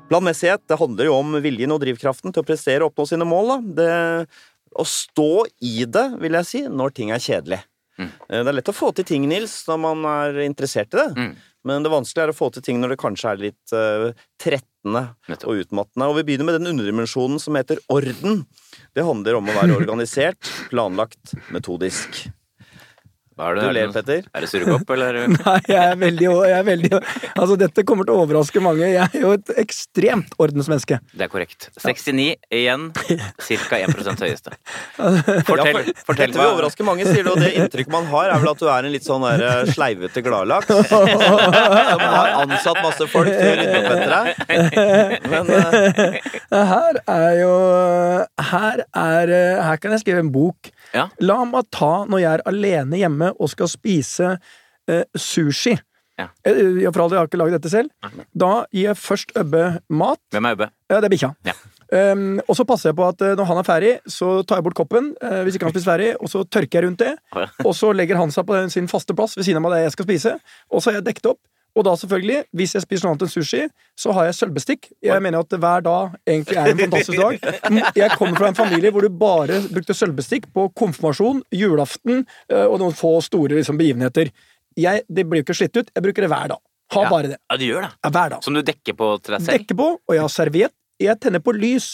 Planmessighet 0.09 0.63
det 0.67 0.79
handler 0.79 1.09
jo 1.09 1.17
om 1.19 1.37
viljen 1.43 1.71
og 1.73 1.83
drivkraften 1.83 2.33
til 2.33 2.41
å 2.41 2.47
prestere 2.47 2.81
og 2.83 2.91
oppnå 2.91 3.05
sine 3.11 3.27
mål. 3.29 3.59
Det, 3.77 3.91
å 4.73 4.85
stå 4.85 5.45
i 5.65 5.85
det, 5.85 6.07
vil 6.21 6.37
jeg 6.39 6.49
si, 6.49 6.63
når 6.65 6.95
ting 6.97 7.13
er 7.13 7.21
kjedelig. 7.21 7.61
Mm. 7.99 8.09
Eh, 8.09 8.41
Det 8.41 8.47
er 8.47 8.57
lett 8.57 8.71
å 8.71 8.75
få 8.75 8.91
til 8.95 9.05
ting, 9.05 9.27
Nils, 9.29 9.61
når 9.67 9.79
man 9.85 10.05
er 10.09 10.41
interessert 10.45 10.93
i 10.95 11.01
det. 11.01 11.09
Mm. 11.15 11.31
Men 11.67 11.83
det 11.83 11.91
vanskelige 11.91 12.29
er 12.29 12.33
å 12.33 12.37
få 12.37 12.49
til 12.55 12.63
ting 12.65 12.79
når 12.79 12.93
det 12.93 13.01
kanskje 13.01 13.33
er 13.33 13.41
litt 13.41 13.73
uh, 13.75 14.09
trettende 14.39 15.03
Nettopp. 15.27 15.49
og 15.51 15.63
utmattende. 15.63 16.07
Og 16.07 16.19
vi 16.19 16.25
begynner 16.29 16.47
med 16.47 16.59
den 16.59 16.71
underdimensjonen 16.71 17.41
som 17.43 17.57
heter 17.59 17.81
orden. 17.91 18.45
Det 18.95 19.05
handler 19.05 19.39
om 19.39 19.49
å 19.51 19.57
være 19.57 19.77
organisert, 19.81 20.51
planlagt, 20.71 21.35
metodisk. 21.53 22.23
Hva 23.39 23.53
er 23.53 23.55
det, 23.55 23.61
Du 23.63 23.69
er 23.69 23.75
ler, 23.77 23.91
Petter. 23.95 24.25
Er 24.35 24.43
det 24.43 24.47
surrekopp, 24.51 24.89
eller? 24.97 25.17
Nei, 25.31 25.59
jeg 25.71 25.79
er 25.79 25.99
veldig, 26.01 26.25
jeg 26.27 26.55
er 26.57 26.65
veldig 26.67 26.89
Altså, 26.99 27.55
dette 27.61 27.85
kommer 27.87 28.07
til 28.07 28.17
å 28.17 28.25
overraske 28.25 28.59
mange. 28.63 28.83
Jeg 28.83 28.99
er 29.05 29.21
jo 29.23 29.31
et 29.37 29.53
ekstremt 29.61 30.33
ordensmenneske. 30.43 30.97
Det 31.13 31.23
er 31.23 31.31
korrekt. 31.31 31.69
69 31.79 32.25
igjen, 32.59 32.89
ca. 33.69 33.79
1 33.79 34.25
høyeste. 34.25 34.57
Ja, 34.99 35.13
Fortell, 35.47 35.71
for, 35.71 35.91
fortell 36.09 36.33
dette 36.33 36.41
vil 36.41 36.49
overraske 36.49 36.83
mange, 36.83 37.07
sier 37.07 37.23
du, 37.23 37.31
og 37.31 37.39
det 37.39 37.53
inntrykket 37.61 37.93
man 37.93 38.09
har, 38.11 38.33
er 38.33 38.43
vel 38.43 38.51
at 38.51 38.59
du 38.59 38.67
er 38.67 38.89
en 38.89 38.93
litt 38.97 39.07
sånn 39.07 39.23
der 39.23 39.45
eh, 39.47 39.71
sleivete 39.71 40.23
gladlaks. 40.25 40.75
Som 40.89 42.03
har 42.03 42.35
ansatt 42.41 42.81
masse 42.83 43.07
folk 43.13 43.31
til 43.31 43.39
å 43.39 43.55
rydde 43.61 43.79
opp 43.79 43.89
etter 43.95 44.11
deg. 44.17 44.27
Men 45.31 45.53
uh... 45.55 46.67
Her 46.69 46.99
er 47.07 47.33
jo 47.39 47.53
Her 48.49 48.83
er 48.83 49.31
Her 49.63 49.79
kan 49.79 49.95
jeg 49.95 50.03
skrive 50.03 50.25
en 50.25 50.31
bok. 50.33 50.71
Ja. 50.95 51.09
La 51.23 51.37
meg 51.47 51.69
ta 51.75 52.05
når 52.09 52.23
jeg 52.23 52.31
er 52.31 52.45
alene 52.49 52.99
hjemme 53.01 53.31
og 53.37 53.51
skal 53.53 53.71
spise 53.71 54.33
eh, 54.89 55.05
sushi. 55.15 55.75
Ja. 56.19 56.27
Eh, 56.43 56.83
ja, 56.83 56.91
for 56.91 57.05
all 57.05 57.11
del, 57.11 57.17
jeg 57.17 57.23
har 57.23 57.31
ikke 57.31 57.41
laget 57.41 57.59
dette 57.59 57.71
selv. 57.71 58.15
Da 58.35 58.53
gir 58.75 58.89
jeg 58.89 58.99
først 58.99 59.35
Øbbe 59.39 59.65
mat. 59.87 60.21
Hvem 60.35 60.47
er 60.49 60.57
Øbbe? 60.57 60.71
Ja, 60.89 60.97
det 60.99 61.07
er 61.07 61.13
bikkja. 61.15 61.33
Ja. 61.47 61.55
Um, 61.89 62.37
og 62.45 62.53
så 62.53 62.65
passer 62.69 62.91
jeg 62.91 62.99
på 62.99 63.05
at 63.07 63.21
eh, 63.25 63.31
når 63.37 63.47
han 63.49 63.59
er 63.61 63.65
ferdig, 63.65 63.93
så 64.05 64.43
tar 64.45 64.59
jeg 64.59 64.67
bort 64.67 64.77
koppen, 64.77 65.07
uh, 65.25 65.39
hvis 65.45 65.55
ikke 65.57 65.65
han 65.65 65.73
spiser 65.73 65.89
ferdig, 65.89 66.09
og 66.19 66.29
så 66.29 66.43
tørker 66.45 66.77
jeg 66.77 66.85
rundt 66.85 67.01
det. 67.01 67.15
Og 67.65 67.71
så 67.77 67.89
legger 67.95 68.19
han 68.19 68.33
seg 68.33 68.45
på 68.45 68.59
sin 68.69 68.89
faste 68.91 69.15
plass 69.17 69.33
ved 69.39 69.47
siden 69.47 69.57
av 69.57 69.65
meg 69.65 69.73
det 69.73 69.87
jeg 69.87 69.95
skal 69.95 70.09
spise, 70.09 70.35
og 70.69 70.83
så 70.83 70.91
har 70.91 70.99
jeg 70.99 71.07
dekket 71.09 71.31
opp. 71.31 71.41
Og 71.79 71.85
da 71.87 71.93
selvfølgelig, 71.95 72.41
hvis 72.59 72.73
jeg 72.75 72.83
spiser 72.83 73.07
noe 73.07 73.13
annet 73.15 73.21
enn 73.23 73.31
sushi, 73.31 73.61
så 73.95 74.11
har 74.17 74.25
jeg 74.27 74.35
sølvbestikk. 74.35 74.89
Jeg 75.05 75.23
mener 75.23 75.45
at 75.45 75.53
hver 75.63 75.83
dag 75.85 76.17
egentlig 76.27 76.57
er 76.59 76.71
en 76.73 76.81
fantastisk 76.83 77.21
dag. 77.21 77.93
Jeg 77.95 78.17
kommer 78.19 78.35
fra 78.41 78.49
en 78.51 78.57
familie 78.57 78.91
hvor 78.91 79.05
du 79.07 79.13
bare 79.21 79.61
brukte 79.71 79.95
sølvbestikk 79.95 80.49
på 80.55 80.65
konfirmasjon, 80.75 81.39
julaften 81.55 82.25
eh, 82.51 82.65
og 82.65 82.81
noen 82.83 82.97
få 82.99 83.13
store 83.23 83.55
liksom, 83.61 83.79
begivenheter. 83.79 84.33
Jeg, 84.79 85.05
det 85.07 85.25
blir 85.29 85.39
jo 85.41 85.47
ikke 85.47 85.57
slitt 85.61 85.79
ut. 85.79 85.87
Jeg 85.95 86.03
bruker 86.09 86.27
det 86.27 86.31
hver 86.33 86.51
dag. 86.51 86.61
Ha 86.97 87.05
Ja. 87.05 87.09
bare 87.15 87.31
det. 87.31 87.39
Ja, 87.47 87.57
du 87.61 87.65
gjør 87.69 87.81
det. 87.87 87.91
Ja, 88.03 88.09
Hver 88.09 88.29
dag. 88.35 88.43
Som 88.43 88.53
du 88.57 88.61
dekker 88.65 88.99
på 88.99 89.09
til 89.23 89.37
deg 89.37 89.41
selv? 89.45 89.55
Dekker 89.55 89.79
på, 89.79 89.89
og 90.03 90.15
jeg 90.15 90.23
har 90.25 90.35
serviett. 90.35 90.75
Jeg 90.99 91.19
tenner 91.23 91.39
på 91.39 91.53
lys. 91.55 91.89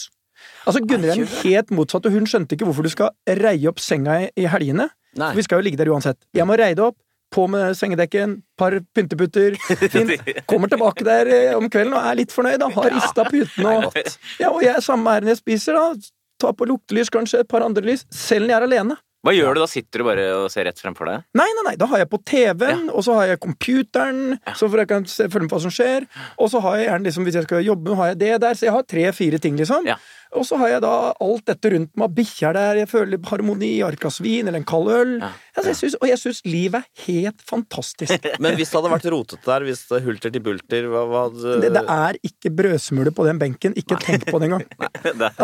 Altså, 0.66 0.82
Gunnhild 0.82 1.12
er 1.14 1.22
den 1.22 1.34
helt 1.44 1.74
motsatte. 1.76 2.10
Hun 2.14 2.26
skjønte 2.30 2.56
ikke 2.58 2.66
hvorfor 2.66 2.86
du 2.88 2.90
skal 2.90 3.14
reie 3.28 3.70
opp 3.70 3.80
senga 3.84 4.22
i, 4.26 4.30
i 4.40 4.48
helgene. 4.50 4.90
Nei. 5.20 5.32
Vi 5.38 5.44
skal 5.46 5.62
jo 5.62 5.68
ligge 5.68 5.78
der 5.80 5.92
uansett. 5.94 6.18
Jeg 6.36 6.48
må 6.48 6.58
reie 6.60 6.76
det 6.76 6.84
opp. 6.84 6.98
På 7.34 7.48
med 7.52 7.74
sengedekken, 7.78 8.38
par 8.58 8.78
pynteputter. 8.96 9.58
Fint. 9.92 10.14
Kommer 10.50 10.72
tilbake 10.72 11.08
der 11.08 11.32
eh, 11.32 11.56
om 11.58 11.70
kvelden 11.72 11.96
og 11.98 12.06
er 12.12 12.20
litt 12.22 12.36
fornøyd. 12.36 12.60
da. 12.62 12.70
Har 12.76 12.94
rista 12.94 13.26
putene 13.28 13.80
og 13.82 13.98
Ja, 14.40 14.52
og 14.52 14.62
jeg 14.64 14.84
samme 14.86 15.18
æren 15.18 15.34
jeg 15.34 15.42
spiser, 15.42 15.80
da. 15.80 16.14
Ta 16.42 16.52
på 16.52 16.68
luktelys, 16.68 17.12
kanskje, 17.12 17.44
et 17.44 17.52
par 17.52 17.64
andre 17.66 17.84
lys. 17.86 18.06
Selv 18.12 18.46
når 18.48 18.54
jeg 18.54 18.62
er 18.62 18.70
alene. 18.70 18.98
Hva 19.26 19.34
gjør 19.34 19.56
du 19.58 19.64
da? 19.64 19.66
Sitter 19.72 20.02
du 20.02 20.06
bare 20.06 20.26
og 20.38 20.44
ser 20.54 20.68
rett 20.68 20.78
fremfor 20.78 21.08
deg? 21.10 21.24
Nei, 21.40 21.48
nei, 21.58 21.64
nei, 21.66 21.74
da 21.82 21.88
har 21.90 22.04
jeg 22.04 22.10
på 22.12 22.20
TV-en, 22.30 22.84
og 22.94 23.02
så 23.08 23.16
har 23.18 23.32
jeg 23.32 23.40
computeren, 23.42 24.36
så 24.54 24.68
for 24.70 24.84
jeg 24.84 24.90
kan 24.92 25.08
se, 25.10 25.26
følge 25.34 25.48
med 25.48 25.54
på 25.56 25.58
hva 25.58 25.64
som 25.64 25.74
skjer. 25.74 26.06
Og 26.38 26.52
så 26.54 26.62
har 26.62 26.76
jeg 26.78 26.86
gjerne, 26.92 27.08
liksom, 27.08 27.26
hvis 27.26 27.40
jeg 27.40 27.48
skal 27.48 27.66
jobbe, 27.66 27.96
har 27.98 28.12
jeg 28.12 28.20
det 28.22 28.30
der. 28.44 28.60
Så 28.60 28.68
jeg 28.68 28.76
har 28.76 28.86
tre-fire 28.86 29.40
ting, 29.42 29.58
liksom. 29.58 29.90
Ja. 29.90 29.98
Og 30.36 30.46
så 30.48 30.58
har 30.60 30.74
jeg 30.76 30.84
da 30.84 30.94
alt 31.24 31.46
dette 31.50 31.72
rundt 31.74 31.92
meg. 32.00 32.14
Bikkja 32.18 32.50
er 32.52 32.58
der, 32.58 32.80
jeg 32.84 32.90
føler 32.92 33.22
harmoni, 33.30 33.72
har 33.80 33.96
et 33.96 34.02
glass 34.02 34.20
vin 34.24 34.48
eller 34.48 34.60
en 34.62 34.68
kald 34.68 34.92
øl. 34.92 35.14
Ja. 35.22 35.32
Altså, 35.56 35.70
jeg 35.72 35.80
synes, 35.80 35.96
og 36.02 36.08
jeg 36.12 36.20
syns 36.22 36.42
livet 36.48 36.82
er 36.82 37.04
helt 37.08 37.44
fantastisk. 37.48 38.28
Men 38.44 38.58
hvis 38.60 38.72
det 38.74 38.80
hadde 38.80 38.92
vært 38.94 39.08
rotete 39.14 39.48
der, 39.48 39.66
hvis 39.70 39.86
det 39.92 40.02
hulter 40.06 40.34
til 40.36 40.44
bulter, 40.46 40.90
hva, 40.92 41.06
hva 41.10 41.24
hadde 41.30 41.56
Det, 41.64 41.72
det 41.78 41.84
er 41.96 42.20
ikke 42.30 42.52
brødsmuler 42.60 43.16
på 43.16 43.28
den 43.30 43.42
benken. 43.42 43.76
Ikke 43.80 44.00
tenk 44.04 44.28
på 44.30 44.42
det 44.42 44.52
engang. 44.52 44.68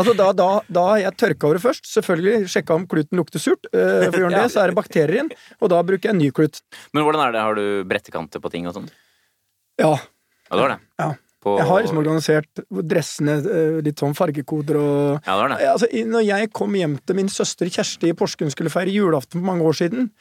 Altså, 0.02 0.14
da, 0.18 0.32
da, 0.36 0.48
da 0.72 0.84
har 0.88 1.00
jeg 1.04 1.18
tørka 1.22 1.48
over 1.48 1.58
det 1.58 1.64
først. 1.64 1.88
Selvfølgelig 1.92 2.50
sjekka 2.52 2.76
om 2.76 2.86
kluten 2.90 3.20
lukter 3.20 3.42
surt. 3.42 3.68
Uh, 3.72 4.08
For 4.10 4.20
gjør 4.22 4.32
den 4.34 4.40
det, 4.42 4.52
så 4.54 4.64
er 4.64 4.72
det 4.72 4.78
bakterier 4.78 5.22
inn, 5.24 5.32
og 5.62 5.72
da 5.74 5.82
bruker 5.86 6.10
jeg 6.10 6.16
en 6.16 6.22
ny 6.22 6.30
klut. 6.36 6.62
Men 6.96 7.06
hvordan 7.06 7.24
er 7.28 7.36
det? 7.36 7.44
Har 7.46 7.58
du 7.60 7.66
brettekanter 7.88 8.42
på 8.44 8.52
ting 8.54 8.68
og 8.70 8.76
sånn? 8.78 8.90
Ja, 9.82 9.94
Ja, 10.52 10.58
det 10.58 10.64
var 10.66 10.74
det. 10.74 10.80
Ja. 11.00 11.12
På... 11.42 11.56
jeg 11.58 11.66
har 11.66 11.82
liksom 11.82 12.02
organisert 12.02 12.62
dressene, 12.70 13.40
eh, 13.42 13.80
litt 13.82 14.02
sånn 14.02 14.14
fargekoder 14.18 14.78
og 14.78 15.00
Ja, 15.26 15.34
det 15.34 15.40
var 15.40 15.50
det. 15.56 15.72
Altså, 15.72 15.90
når 16.12 16.28
jeg 16.28 16.52
kom 16.54 16.78
hjem 16.78 17.00
til 17.02 17.18
min 17.18 17.32
søster 17.34 17.72
Kjersti 17.72 18.12
i 18.12 18.18
Porsgrunn 18.18 18.54
skulle 18.54 18.74
feire 18.74 18.94
julaften 18.94 19.40
for 19.40 19.48
mange 19.48 19.66
år 19.66 19.80
siden, 19.80 20.12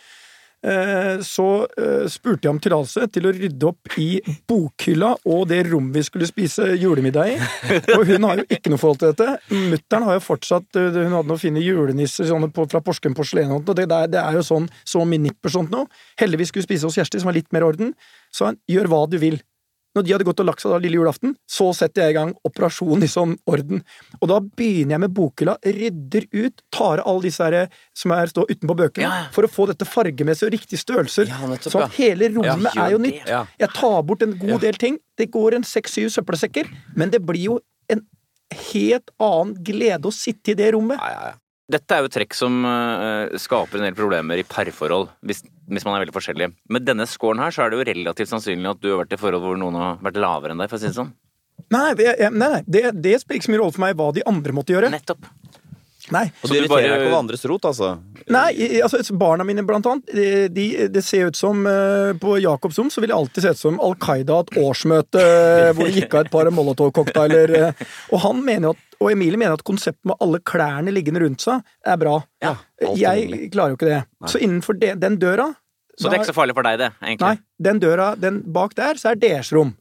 eh, 0.64 1.20
så 1.20 1.48
eh, 1.76 2.06
spurte 2.08 2.48
jeg 2.48 2.54
om 2.54 2.60
tillatelse 2.64 3.10
til 3.12 3.28
å 3.28 3.32
rydde 3.36 3.68
opp 3.68 3.98
i 4.00 4.06
bokhylla 4.48 5.10
og 5.28 5.42
det 5.50 5.58
rom 5.68 5.90
vi 5.92 6.04
skulle 6.06 6.28
spise 6.30 6.70
julemiddag 6.80 7.34
i. 7.34 7.36
Og 7.98 8.06
hun 8.08 8.24
har 8.30 8.40
jo 8.40 8.48
ikke 8.48 8.72
noe 8.72 8.80
forhold 8.80 9.02
til 9.02 9.12
dette. 9.12 9.60
Mutter'n 9.74 10.08
har 10.08 10.16
jo 10.16 10.24
fortsatt 10.24 10.80
Hun 10.80 11.18
hadde 11.18 11.28
noen 11.28 11.42
fine 11.42 11.60
julenisser 11.60 12.30
sånne 12.32 12.48
på, 12.48 12.64
fra 12.72 12.80
Porsgrunn 12.86 13.18
porselen, 13.18 13.52
og 13.58 13.68
det, 13.68 13.90
der, 13.92 14.08
det 14.08 14.24
er 14.24 14.40
jo 14.40 14.46
sånn 14.54 14.72
så 14.88 15.04
minipper 15.04 15.52
sånt 15.52 15.76
nå. 15.76 15.84
Heldigvis 16.22 16.54
skulle 16.54 16.64
vi 16.64 16.72
spise 16.72 16.88
hos 16.88 16.96
Kjersti, 16.96 17.20
som 17.20 17.28
har 17.28 17.36
litt 17.42 17.52
mer 17.52 17.68
orden. 17.68 17.92
Så 18.32 18.48
han 18.48 18.60
gjør 18.70 18.88
hva 18.88 19.04
du 19.10 19.20
vil. 19.20 19.42
Når 19.96 20.04
de 20.06 20.12
hadde 20.14 20.26
gått 20.28 20.40
og 20.42 20.46
lagt 20.46 20.62
seg 20.62 20.70
da 20.70 20.78
lille 20.78 21.00
julaften, 21.00 21.32
så 21.50 21.72
setter 21.74 22.04
jeg 22.04 22.14
i 22.14 22.16
gang 22.20 22.30
operasjon 22.46 23.02
i 23.02 23.08
sånn 23.10 23.32
orden. 23.50 23.82
Og 24.20 24.28
da 24.30 24.38
begynner 24.40 24.94
jeg 24.94 25.02
med 25.02 25.14
bokhylla, 25.16 25.56
rydder 25.66 26.28
ut, 26.30 26.62
tar 26.70 27.02
av 27.02 27.10
alle 27.10 27.26
disse 27.26 27.42
her 27.42 27.72
som 27.98 28.14
er 28.14 28.30
står 28.30 28.52
utenpå 28.52 28.76
bøkene, 28.84 29.08
Ja, 29.08 29.26
for 29.34 29.48
å 29.48 29.50
få 29.50 29.66
dette 29.72 29.88
fargemessig 29.88 30.46
og 30.46 30.54
riktige 30.54 30.78
størrelser. 30.78 31.26
Ja, 31.32 31.42
nettopp, 31.50 31.74
sånn 31.74 31.88
at 31.88 31.98
hele 31.98 32.30
rommet 32.36 32.70
Ja, 32.70 32.86
er 32.86 32.94
jo 32.94 33.02
nytt. 33.02 33.26
Jeg 33.26 33.74
tar 33.74 34.00
bort 34.06 34.22
en 34.22 34.38
god 34.38 34.62
del 34.62 34.78
ting. 34.78 35.00
Det 35.18 35.30
går 35.34 35.58
en 35.58 35.66
seks-syv 35.66 36.12
søppelsekker, 36.14 36.70
men 36.94 37.10
det 37.10 37.24
blir 37.26 37.48
jo 37.50 37.60
en 37.90 38.06
helt 38.70 39.10
annen 39.18 39.56
glede 39.66 40.06
å 40.06 40.14
sitte 40.14 40.54
i 40.54 40.58
det 40.58 40.72
rommet. 40.76 41.02
Ja, 41.02 41.10
ja, 41.10 41.32
ja. 41.32 41.38
Dette 41.70 41.96
er 41.96 42.04
jo 42.04 42.10
trekk 42.10 42.34
som 42.34 42.64
eh, 42.66 43.36
skaper 43.38 43.78
en 43.78 43.86
del 43.86 43.96
problemer 43.98 44.40
i 44.40 44.46
parforhold, 44.46 45.08
hvis, 45.26 45.44
hvis 45.70 45.86
man 45.86 45.96
er 45.96 46.04
veldig 46.04 46.16
forskjellig. 46.16 46.50
Med 46.72 46.86
denne 46.86 47.06
scoren 47.06 47.42
her, 47.42 47.54
så 47.54 47.64
er 47.64 47.70
det 47.70 47.78
jo 47.78 47.88
relativt 47.92 48.32
sannsynlig 48.32 48.72
at 48.72 48.82
du 48.82 48.90
har 48.92 49.02
vært 49.04 49.14
i 49.14 49.20
forhold 49.20 49.44
hvor 49.46 49.60
noen 49.60 49.78
har 49.78 50.00
vært 50.02 50.18
lavere 50.22 50.56
enn 50.56 50.62
deg, 50.62 50.70
for 50.72 50.80
å 50.80 50.82
si 50.82 50.90
det 50.90 50.98
sånn. 50.98 51.12
Nei, 51.70 51.92
nei, 51.98 52.30
nei 52.32 52.54
det, 52.66 52.86
det 53.04 53.18
spiller 53.20 53.38
ikke 53.38 53.46
så 53.50 53.52
mye 53.52 53.60
rolle 53.60 53.76
for 53.76 53.84
meg 53.84 53.98
hva 53.98 54.10
de 54.16 54.24
andre 54.26 54.54
måtte 54.56 54.74
gjøre. 54.74 54.90
Nettopp. 54.92 55.28
Nei. 56.10 56.24
Så 56.42 56.48
du 56.54 56.68
bare- 56.68 56.82
ikke 56.88 57.06
over 57.06 57.18
andres 57.18 57.44
rot, 57.50 57.66
altså? 57.68 57.90
Nei, 58.32 58.78
altså 58.82 59.16
barna 59.18 59.44
mine 59.44 59.62
blant 59.66 59.86
annet, 59.86 60.06
de, 60.14 60.48
de, 60.48 60.66
det 60.88 61.02
ser 61.04 61.26
ut 61.28 61.36
som 61.36 61.66
eh, 61.66 62.12
På 62.20 62.38
Jacobsrom 62.40 62.88
så 62.90 63.00
vil 63.02 63.10
det 63.12 63.16
alltid 63.16 63.42
se 63.44 63.50
ut 63.54 63.60
som 63.60 63.80
Al 63.84 63.94
Qaida 64.00 64.40
et 64.44 64.54
årsmøte 64.60 65.20
eh, 65.20 65.72
hvor 65.76 65.84
det 65.88 65.94
gikk 65.98 66.14
av 66.14 66.24
et 66.26 66.30
par 66.32 66.50
Molotov-cocktailer. 66.50 67.54
eh, 67.68 67.84
Og 68.12 68.20
han 68.24 68.40
mener 68.44 68.70
at 68.74 68.86
og 69.00 69.08
Emilie 69.14 69.38
mener 69.40 69.54
at 69.56 69.62
konseptet 69.64 70.04
med 70.04 70.16
alle 70.20 70.38
klærne 70.44 70.92
liggende 70.92 71.22
rundt 71.22 71.40
seg 71.40 71.62
er 71.88 71.96
bra. 71.96 72.18
Ja, 72.44 72.50
Jeg 73.00 73.48
klarer 73.54 73.72
jo 73.72 73.78
ikke 73.78 73.88
det. 73.88 74.00
Så 74.28 74.40
innenfor 74.44 74.76
de, 74.78 74.90
den 75.00 75.16
døra 75.16 75.46
Så 75.96 76.08
det 76.10 76.18
er 76.18 76.20
ikke 76.20 76.28
så 76.34 76.36
farlig 76.36 76.54
for 76.58 76.62
deg, 76.68 76.76
det, 76.82 76.90
egentlig? 77.00 77.30
Nei, 77.38 77.38
den 77.64 77.80
døra 77.80 78.10
den 78.20 78.42
bak 78.52 78.74
der, 78.76 79.00
så 79.00 79.12
er 79.14 79.16
deres 79.20 79.52
rom. 79.56 79.72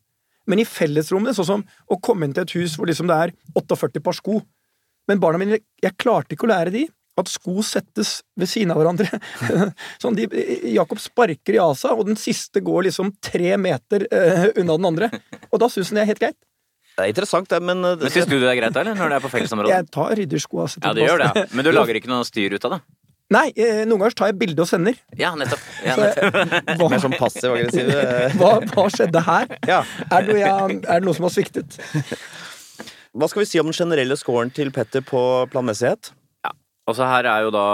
Men 0.47 0.59
i 0.63 0.65
fellesrommene, 0.65 1.35
sånn 1.35 1.45
som 1.45 1.65
å 1.91 1.99
komme 2.01 2.25
inn 2.25 2.33
til 2.33 2.43
et 2.47 2.53
hus 2.55 2.77
hvor 2.79 2.87
liksom 2.89 3.07
det 3.11 3.17
er 3.27 3.33
48 3.59 3.99
par 4.01 4.15
sko 4.17 4.39
Men 5.09 5.21
barna 5.21 5.41
mine, 5.41 5.59
jeg 5.81 5.97
klarte 5.99 6.35
ikke 6.35 6.47
å 6.47 6.53
lære 6.53 6.73
de 6.75 6.85
at 7.19 7.27
sko 7.27 7.63
settes 7.65 8.19
ved 8.39 8.47
siden 8.47 8.71
av 8.71 8.79
hverandre. 8.79 9.19
sånn 10.01 10.15
de, 10.15 10.27
Jakob 10.71 11.01
sparker 11.03 11.57
i 11.57 11.59
asa, 11.59 11.91
og 11.95 12.07
den 12.07 12.19
siste 12.19 12.61
går 12.63 12.87
liksom 12.87 13.11
tre 13.23 13.57
meter 13.59 14.05
uh, 14.07 14.45
unna 14.53 14.77
den 14.77 14.87
andre. 14.93 15.09
Og 15.49 15.59
da 15.59 15.67
syns 15.71 15.91
han 15.91 15.99
det 15.99 16.05
er 16.05 16.11
helt 16.13 16.23
greit. 16.23 16.39
Det 16.99 17.05
er 17.05 17.13
interessant, 17.13 17.47
det, 17.47 17.59
men, 17.63 17.83
eh, 17.87 17.99
Men 17.99 18.11
syns 18.11 18.27
du 18.27 18.35
det 18.35 18.47
er 18.51 18.57
greit, 18.59 18.75
eller? 18.75 18.95
Når 18.97 19.11
det 19.11 19.17
er 19.19 19.23
på 19.23 19.29
fellesområdet? 19.31 19.71
Jeg 19.71 19.91
tar 19.95 20.15
ryddersko. 20.19 20.63
Altså, 20.65 20.81
Ja, 20.83 20.91
du 20.95 20.99
gjør 20.99 21.21
det. 21.23 21.45
Men 21.55 21.67
du 21.67 21.71
lager 21.77 21.99
ikke 21.99 22.11
noe 22.11 22.27
styr 22.27 22.55
ut 22.55 22.65
av 22.67 22.75
det? 22.75 22.79
Nei, 23.29 23.45
eh, 23.61 23.83
noen 23.85 24.01
ganger 24.01 24.17
tar 24.17 24.31
jeg 24.31 24.39
bilde 24.41 24.63
og 24.63 24.67
sender. 24.67 24.97
Ja, 25.15 25.29
nettopp. 25.37 25.61
Ja, 25.85 25.95
nettopp. 26.01 26.51
hva, 26.79 26.89
mer 26.91 27.03
sånn 27.03 27.15
passiv-aggressiv 27.15 27.91
eh, 27.93 28.35
hva, 28.41 28.55
hva 28.73 28.85
skjedde 28.91 29.21
her? 29.27 29.53
Ja. 29.69 29.83
Er 30.09 30.25
det, 30.25 30.33
noe 30.33 30.39
jeg, 30.41 30.79
er 30.81 31.03
det 31.03 31.05
noe 31.05 31.15
som 31.15 31.27
har 31.29 31.35
sviktet? 31.35 31.77
Hva 33.17 33.29
skal 33.29 33.41
vi 33.41 33.49
si 33.49 33.59
om 33.61 33.69
den 33.69 33.77
generelle 33.77 34.17
scoren 34.19 34.51
til 34.53 34.69
Petter 34.73 35.01
på 35.05 35.21
planmessighet? 35.49 36.11
Ja, 36.45 36.51
altså 36.89 37.07
her 37.09 37.25
er 37.25 37.45
jo 37.47 37.53
da 37.55 37.65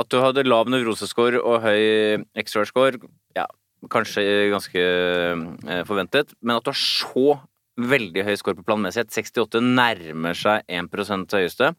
at 0.00 0.08
du 0.08 0.20
hadde 0.22 0.46
lav 0.46 0.70
nevrosescore 0.72 1.42
og 1.42 1.66
høy 1.66 2.24
extrovert-score, 2.40 3.02
ja, 3.36 3.44
kanskje 3.92 4.24
ganske 4.54 4.84
eh, 4.84 5.82
forventet, 5.88 6.32
men 6.40 6.56
at 6.56 6.64
du 6.64 6.72
har 6.72 6.80
så 6.80 7.40
veldig 7.80 8.24
høy 8.24 8.32
score 8.40 8.56
på 8.56 8.64
planmessighet, 8.68 9.12
68 9.12 9.60
nærmer 9.64 10.36
seg 10.36 10.64
1% 10.68 11.36
høyeste. 11.36 11.74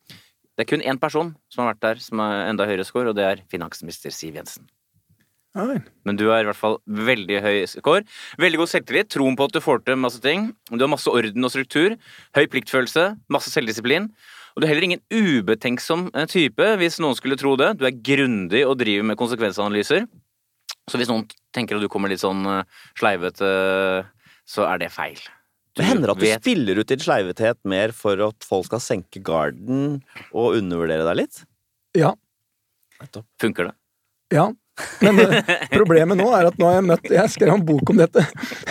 Det 0.53 0.65
er 0.65 0.69
kun 0.69 0.85
én 0.85 1.01
person 1.01 1.33
som 1.49 1.63
har 1.63 1.73
vært 1.73 1.85
der 1.87 2.05
som 2.05 2.21
har 2.21 2.45
enda 2.51 2.69
høyere 2.69 2.85
score, 2.85 3.09
og 3.09 3.17
det 3.17 3.25
er 3.25 3.43
finansminister 3.49 4.13
Siv 4.13 4.37
Jensen. 4.37 4.69
Men 5.55 6.15
du 6.15 6.25
har 6.29 6.41
i 6.43 6.47
hvert 6.47 6.55
fall 6.59 6.77
veldig 6.87 7.41
høy 7.43 7.55
score. 7.67 8.05
Veldig 8.39 8.59
god 8.61 8.69
selvtillit, 8.71 9.09
troen 9.11 9.35
på 9.35 9.49
at 9.49 9.55
du 9.57 9.59
får 9.63 9.81
til 9.85 9.97
masse 9.99 10.21
ting. 10.23 10.49
Du 10.71 10.79
har 10.79 10.91
masse 10.91 11.11
orden 11.11 11.43
og 11.47 11.51
struktur, 11.51 11.97
høy 12.37 12.45
pliktfølelse, 12.53 13.09
masse 13.33 13.51
selvdisiplin. 13.51 14.07
Og 14.55 14.61
du 14.61 14.65
er 14.67 14.71
heller 14.73 14.87
ingen 14.87 15.03
ubetenksom 15.11 16.09
eh, 16.15 16.25
type, 16.31 16.69
hvis 16.79 16.99
noen 17.03 17.15
skulle 17.19 17.37
tro 17.39 17.57
det. 17.59 17.73
Du 17.79 17.85
er 17.87 17.95
grundig 18.03 18.63
og 18.67 18.77
driver 18.79 19.05
med 19.11 19.19
konsekvensanalyser. 19.19 20.07
Så 20.89 20.99
hvis 20.99 21.11
noen 21.11 21.27
tenker 21.55 21.77
at 21.77 21.83
du 21.83 21.91
kommer 21.91 22.11
litt 22.11 22.23
sånn 22.23 22.41
eh, 22.47 22.63
sleivete, 22.99 23.51
så 24.47 24.65
er 24.67 24.81
det 24.81 24.91
feil. 24.95 25.19
Det 25.75 25.85
hender 25.87 26.11
at 26.11 26.19
du 26.19 26.25
vet- 26.25 26.41
spiller 26.43 26.79
ut 26.81 26.89
din 26.91 26.99
sleivethet 26.99 27.59
mer 27.63 27.93
for 27.95 28.19
at 28.27 28.43
folk 28.43 28.67
skal 28.67 28.81
senke 28.83 29.21
garden 29.23 30.01
og 30.35 30.57
undervurdere 30.59 31.05
deg 31.07 31.21
litt? 31.23 31.43
Ja. 31.95 32.11
Funker 33.39 33.69
det? 33.69 33.75
Ja, 34.35 34.49
men 35.01 35.19
eh, 35.25 35.53
problemet 35.71 36.19
nå 36.19 36.27
er 36.37 36.49
at 36.49 36.59
nå 36.59 36.67
har 36.69 36.79
jeg 36.79 36.87
møtt 36.89 37.09
Jeg 37.13 37.33
skrev 37.33 37.55
en 37.55 37.65
bok 37.65 37.93
om 37.93 38.01
dette, 38.01 38.25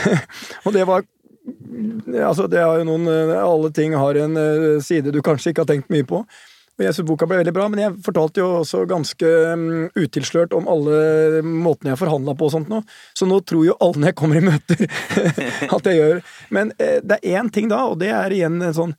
og 0.64 0.76
det 0.76 0.86
var 0.88 1.06
Altså, 1.50 2.44
det 2.50 2.60
har 2.60 2.78
jo 2.78 2.86
noen 2.86 3.08
eh, 3.10 3.34
Alle 3.40 3.70
ting 3.74 3.96
har 3.96 4.18
en 4.20 4.38
eh, 4.38 4.80
side 4.84 5.12
du 5.14 5.22
kanskje 5.24 5.52
ikke 5.52 5.64
har 5.64 5.70
tenkt 5.70 5.92
mye 5.92 6.06
på. 6.06 6.20
Og 6.20 6.84
jeg 6.84 6.96
synes 6.96 7.08
boka 7.10 7.26
ble 7.28 7.40
veldig 7.40 7.52
bra, 7.52 7.66
men 7.68 7.80
jeg 7.82 7.96
fortalte 8.04 8.40
jo 8.40 8.48
også 8.62 8.82
ganske 8.88 9.30
mm, 9.60 9.90
utilslørt 10.00 10.54
om 10.56 10.68
alle 10.70 11.40
måtene 11.44 11.92
jeg 11.92 12.00
forhandla 12.00 12.32
på 12.38 12.48
og 12.48 12.54
sånt 12.54 12.70
nå. 12.72 12.80
Så 13.16 13.28
nå 13.28 13.40
tror 13.44 13.66
jo 13.66 13.76
alle 13.84 14.00
når 14.00 14.12
jeg 14.12 14.18
kommer 14.20 14.40
i 14.40 14.44
møter 14.46 14.84
at 15.76 15.90
jeg 15.90 15.98
gjør 15.98 16.22
Men 16.56 16.72
det 16.78 17.18
er 17.18 17.40
én 17.40 17.50
ting 17.52 17.68
da, 17.72 17.82
og 17.90 17.98
det 18.00 18.12
er 18.16 18.36
igjen 18.36 18.62
sånn 18.76 18.94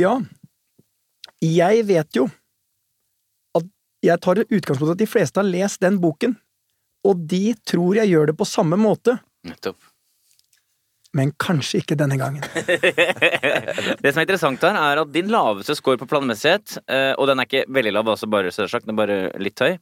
Ja, 0.00 0.18
jeg 1.40 1.86
vet 1.88 2.20
jo 2.20 2.28
jeg 4.04 4.20
tar 4.20 4.42
utgangspunkt 4.44 4.90
i 4.90 4.94
at 4.96 5.00
de 5.02 5.08
fleste 5.08 5.40
har 5.40 5.48
lest 5.48 5.80
den 5.82 5.96
boken, 6.02 6.36
og 7.06 7.20
de 7.30 7.54
tror 7.66 7.96
jeg 8.00 8.10
gjør 8.12 8.26
det 8.32 8.36
på 8.38 8.46
samme 8.48 8.76
måte. 8.80 9.18
Nettopp. 9.46 9.76
men 11.16 11.30
kanskje 11.40 11.78
ikke 11.80 11.96
denne 11.96 12.18
gangen. 12.20 12.42
Det 14.02 14.10
som 14.12 14.20
er 14.20 14.26
interessant 14.26 14.60
her, 14.66 14.76
er 14.76 15.00
at 15.00 15.12
din 15.14 15.30
laveste 15.32 15.76
score 15.78 15.96
på 16.00 16.08
planmessighet, 16.10 16.74
eh, 16.92 17.12
og 17.16 17.28
den 17.30 17.40
er 17.40 17.48
ikke 17.48 17.62
veldig 17.72 17.92
lav, 17.96 18.10
altså 18.12 18.28
bare 18.28 18.52
selvsagt, 18.52 18.84
den 18.84 18.92
er 18.96 19.00
bare 19.00 19.18
litt 19.40 19.62
høy, 19.64 19.78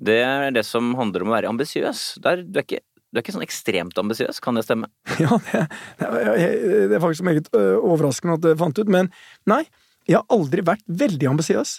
det 0.00 0.20
er 0.24 0.54
det 0.56 0.62
som 0.64 0.94
handler 0.96 1.26
om 1.26 1.32
å 1.32 1.36
være 1.36 1.50
ambisiøs. 1.52 2.04
Du, 2.24 2.30
du 2.48 2.62
er 2.62 3.20
ikke 3.20 3.34
sånn 3.34 3.44
ekstremt 3.44 3.98
ambisiøs, 4.00 4.40
kan 4.40 4.56
det 4.56 4.64
stemme? 4.68 4.88
Ja, 5.20 5.36
det, 5.50 5.66
det, 6.00 6.08
er- 6.08 6.94
er 6.96 7.02
faktisk 7.02 7.26
meget 7.28 7.50
overraskende 7.58 8.38
at 8.38 8.46
det 8.46 8.56
fant 8.62 8.80
ut, 8.80 8.88
men 8.88 9.10
nei, 9.50 9.64
jeg 10.08 10.16
har 10.22 10.24
aldri 10.32 10.64
vært 10.64 10.86
veldig 10.88 11.28
ambisiøs. 11.34 11.76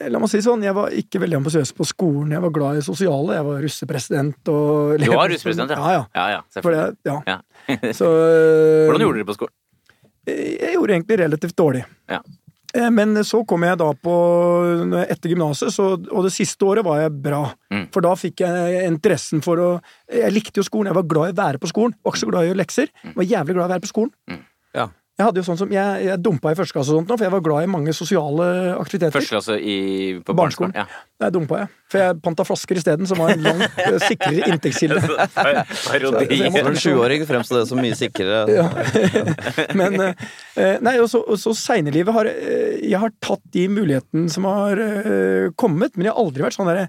Eh, 0.00 0.08
La 0.12 0.20
meg 0.22 0.30
si 0.32 0.40
sånn, 0.44 0.62
jeg 0.64 0.74
var 0.76 0.92
ikke 0.96 1.20
veldig 1.22 1.40
ambisiøs 1.40 1.72
på 1.76 1.86
skolen, 1.88 2.32
jeg 2.36 2.44
var 2.44 2.52
glad 2.54 2.80
i 2.80 2.84
sosiale, 2.86 3.38
jeg 3.38 3.48
var 3.48 3.64
russepresident 3.66 4.52
og 4.52 4.98
Du 5.02 5.08
var 5.12 5.32
russepresident, 5.32 5.74
ja. 5.76 5.96
ja. 5.98 6.04
Ja, 6.14 6.28
ja. 6.38 6.44
Ja, 6.56 6.84
det, 7.04 7.16
ja. 7.28 7.40
Så, 7.98 8.06
Hvordan 8.88 9.04
gjorde 9.06 9.18
dere 9.18 9.24
det 9.24 9.32
på 9.32 9.40
skolen? 9.40 9.56
Jeg 10.28 10.76
gjorde 10.76 10.94
egentlig 10.94 11.18
relativt 11.18 11.56
dårlig. 11.58 11.82
Ja. 12.10 12.20
Eh, 12.74 12.88
Men 12.94 13.16
så 13.26 13.42
kom 13.48 13.64
jeg 13.66 13.76
da 13.80 13.90
på 13.92 14.12
Etter 15.02 15.32
gymnaset, 15.32 15.74
og 15.82 16.22
det 16.24 16.32
siste 16.32 16.64
året 16.64 16.86
var 16.86 17.02
jeg 17.02 17.12
bra. 17.24 17.42
Mm. 17.74 17.88
For 17.92 18.04
da 18.06 18.14
fikk 18.16 18.44
jeg 18.44 18.86
interessen 18.86 19.42
for 19.44 19.60
å 19.60 19.70
Jeg 20.08 20.32
likte 20.32 20.62
jo 20.62 20.66
skolen, 20.66 20.92
jeg 20.92 20.98
var 21.00 21.10
glad 21.10 21.32
i 21.32 21.34
å 21.36 21.40
være 21.42 21.60
på 21.62 21.68
skolen. 21.72 21.96
Var 22.00 22.14
ikke 22.14 22.22
så 22.22 22.30
glad 22.30 22.44
i 22.46 22.48
å 22.48 22.52
gjøre 22.52 22.62
lekser. 22.62 22.92
Mm. 23.02 23.12
Var 23.18 23.28
jævlig 23.34 23.56
glad 23.58 23.64
i 23.64 23.68
å 23.68 23.74
være 23.74 23.84
på 23.86 23.92
skolen. 23.92 24.14
Ja. 24.30 24.40
Jeg 25.20 25.26
hadde 25.28 25.42
jo 25.42 25.44
sånn 25.44 25.58
som, 25.60 25.72
jeg, 25.74 26.04
jeg 26.06 26.20
dumpa 26.24 26.54
i 26.54 26.56
første 26.56 26.72
klasse 26.72 26.92
og 26.94 27.02
sånt 27.02 27.10
nå, 27.12 27.16
for 27.18 27.26
jeg 27.26 27.32
var 27.34 27.42
glad 27.44 27.66
i 27.66 27.68
mange 27.68 27.92
sosiale 27.92 28.46
aktiviteter. 28.78 29.12
Første 29.12 29.34
klasse 29.34 29.56
i, 29.60 29.76
på 30.24 30.34
Barneskolen. 30.34 30.72
Ja. 30.72 30.86
Der 31.20 31.34
dumpa 31.34 31.58
jeg. 31.60 31.68
For 31.92 32.00
jeg 32.00 32.16
panta 32.24 32.46
flasker 32.48 32.80
isteden, 32.80 33.08
som 33.10 33.20
var 33.20 33.34
en 33.34 33.44
langt 33.44 33.76
eh, 33.84 33.98
sikrere 34.00 34.48
inntektskilde. 34.48 35.02
For 35.04 36.72
en 36.72 36.80
sjuåring 36.80 37.26
fremstod 37.28 37.60
det 37.60 37.66
som 37.68 37.82
mye 37.82 37.98
sikrere. 37.98 38.42
Ja. 38.52 38.66
Men 39.76 39.96
eh, 40.00 40.76
Nei, 40.84 40.96
og 41.02 41.08
så, 41.10 41.20
så 41.40 41.52
seinere 41.56 42.02
har 42.16 42.28
eh, 42.28 42.80
jeg 42.80 42.98
har 43.00 43.12
tatt 43.22 43.42
de 43.54 43.66
mulighetene 43.72 44.32
som 44.32 44.46
har 44.48 44.80
eh, 44.80 45.52
kommet, 45.58 45.96
men 45.96 46.08
jeg 46.08 46.14
har 46.14 46.22
aldri 46.24 46.44
vært 46.44 46.56
sånn 46.56 46.70
derre 46.70 46.88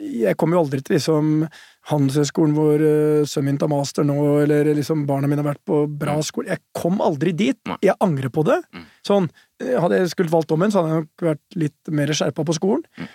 Jeg 0.00 0.36
kommer 0.40 0.58
jo 0.58 0.64
aldri 0.64 0.82
til 0.84 0.96
liksom 0.98 1.46
Handelshøyskolen 1.90 2.54
hvor 2.56 2.80
uh, 2.80 3.26
sønnen 3.28 3.52
min 3.52 3.58
tar 3.60 3.68
master 3.68 4.06
nå, 4.08 4.16
eller 4.44 4.70
liksom 4.76 5.02
barna 5.08 5.28
mine 5.28 5.42
har 5.42 5.50
vært 5.50 5.64
på 5.68 5.82
bra 6.00 6.16
skole. 6.24 6.54
Jeg 6.54 6.62
kom 6.76 7.02
aldri 7.04 7.34
dit. 7.36 7.58
Nei. 7.68 7.76
Jeg 7.84 7.98
angrer 8.04 8.32
på 8.32 8.44
det. 8.46 8.60
Mm. 8.72 8.86
Sånn, 9.04 9.28
eh, 9.60 9.74
Hadde 9.82 9.98
jeg 10.00 10.14
skulle 10.14 10.32
valgt 10.32 10.54
om 10.54 10.64
igjen, 10.64 10.72
så 10.72 10.80
hadde 10.80 10.94
jeg 10.94 11.04
nok 11.04 11.26
vært 11.28 11.58
litt 11.60 11.92
mer 11.92 12.14
skjerpa 12.16 12.46
på 12.48 12.56
skolen. 12.56 12.86
Mm. 12.96 13.12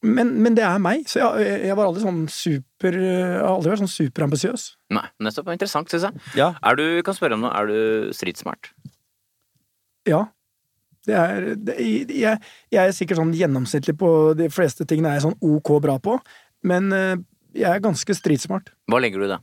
Men, 0.00 0.32
men 0.40 0.56
det 0.56 0.64
er 0.64 0.80
meg, 0.80 1.04
så 1.12 1.20
jeg, 1.20 1.56
jeg 1.68 1.76
var 1.76 1.90
aldri 1.90 2.00
sånn 2.00 2.20
super 2.32 2.94
Jeg 2.96 3.34
har 3.36 3.50
aldri 3.50 3.72
vært 3.72 3.82
sånn 3.82 3.92
superambisiøs. 3.92 4.66
Nei, 4.96 5.04
nettopp. 5.20 5.50
Interessant, 5.52 5.92
syns 5.92 6.06
jeg. 6.08 6.28
Ja. 6.40 6.54
Er 6.64 6.78
du, 6.80 6.84
kan 7.04 7.16
spørre 7.16 7.36
om 7.36 7.44
noe, 7.44 7.52
er 7.56 7.68
du 7.68 8.14
stridsmart? 8.16 8.72
Ja. 10.08 10.26
Det 11.08 11.16
er, 11.16 11.50
det, 11.56 11.76
jeg, 11.80 12.40
jeg 12.72 12.80
er 12.80 12.96
sikkert 12.96 13.20
sånn 13.20 13.36
gjennomsnittlig 13.36 13.96
på 14.00 14.10
de 14.36 14.48
fleste 14.52 14.84
tingene 14.88 15.12
er 15.12 15.20
jeg 15.20 15.30
sånn 15.30 15.38
ok 15.40 15.72
bra 15.80 15.96
på, 16.02 16.18
men 16.68 16.90
eh, 16.92 17.14
jeg 17.54 17.70
er 17.70 17.80
ganske 17.84 18.14
stridsmart. 18.16 18.70
Hva 18.90 19.00
legger 19.02 19.18
du 19.22 19.24
i 19.26 19.32
det? 19.32 19.40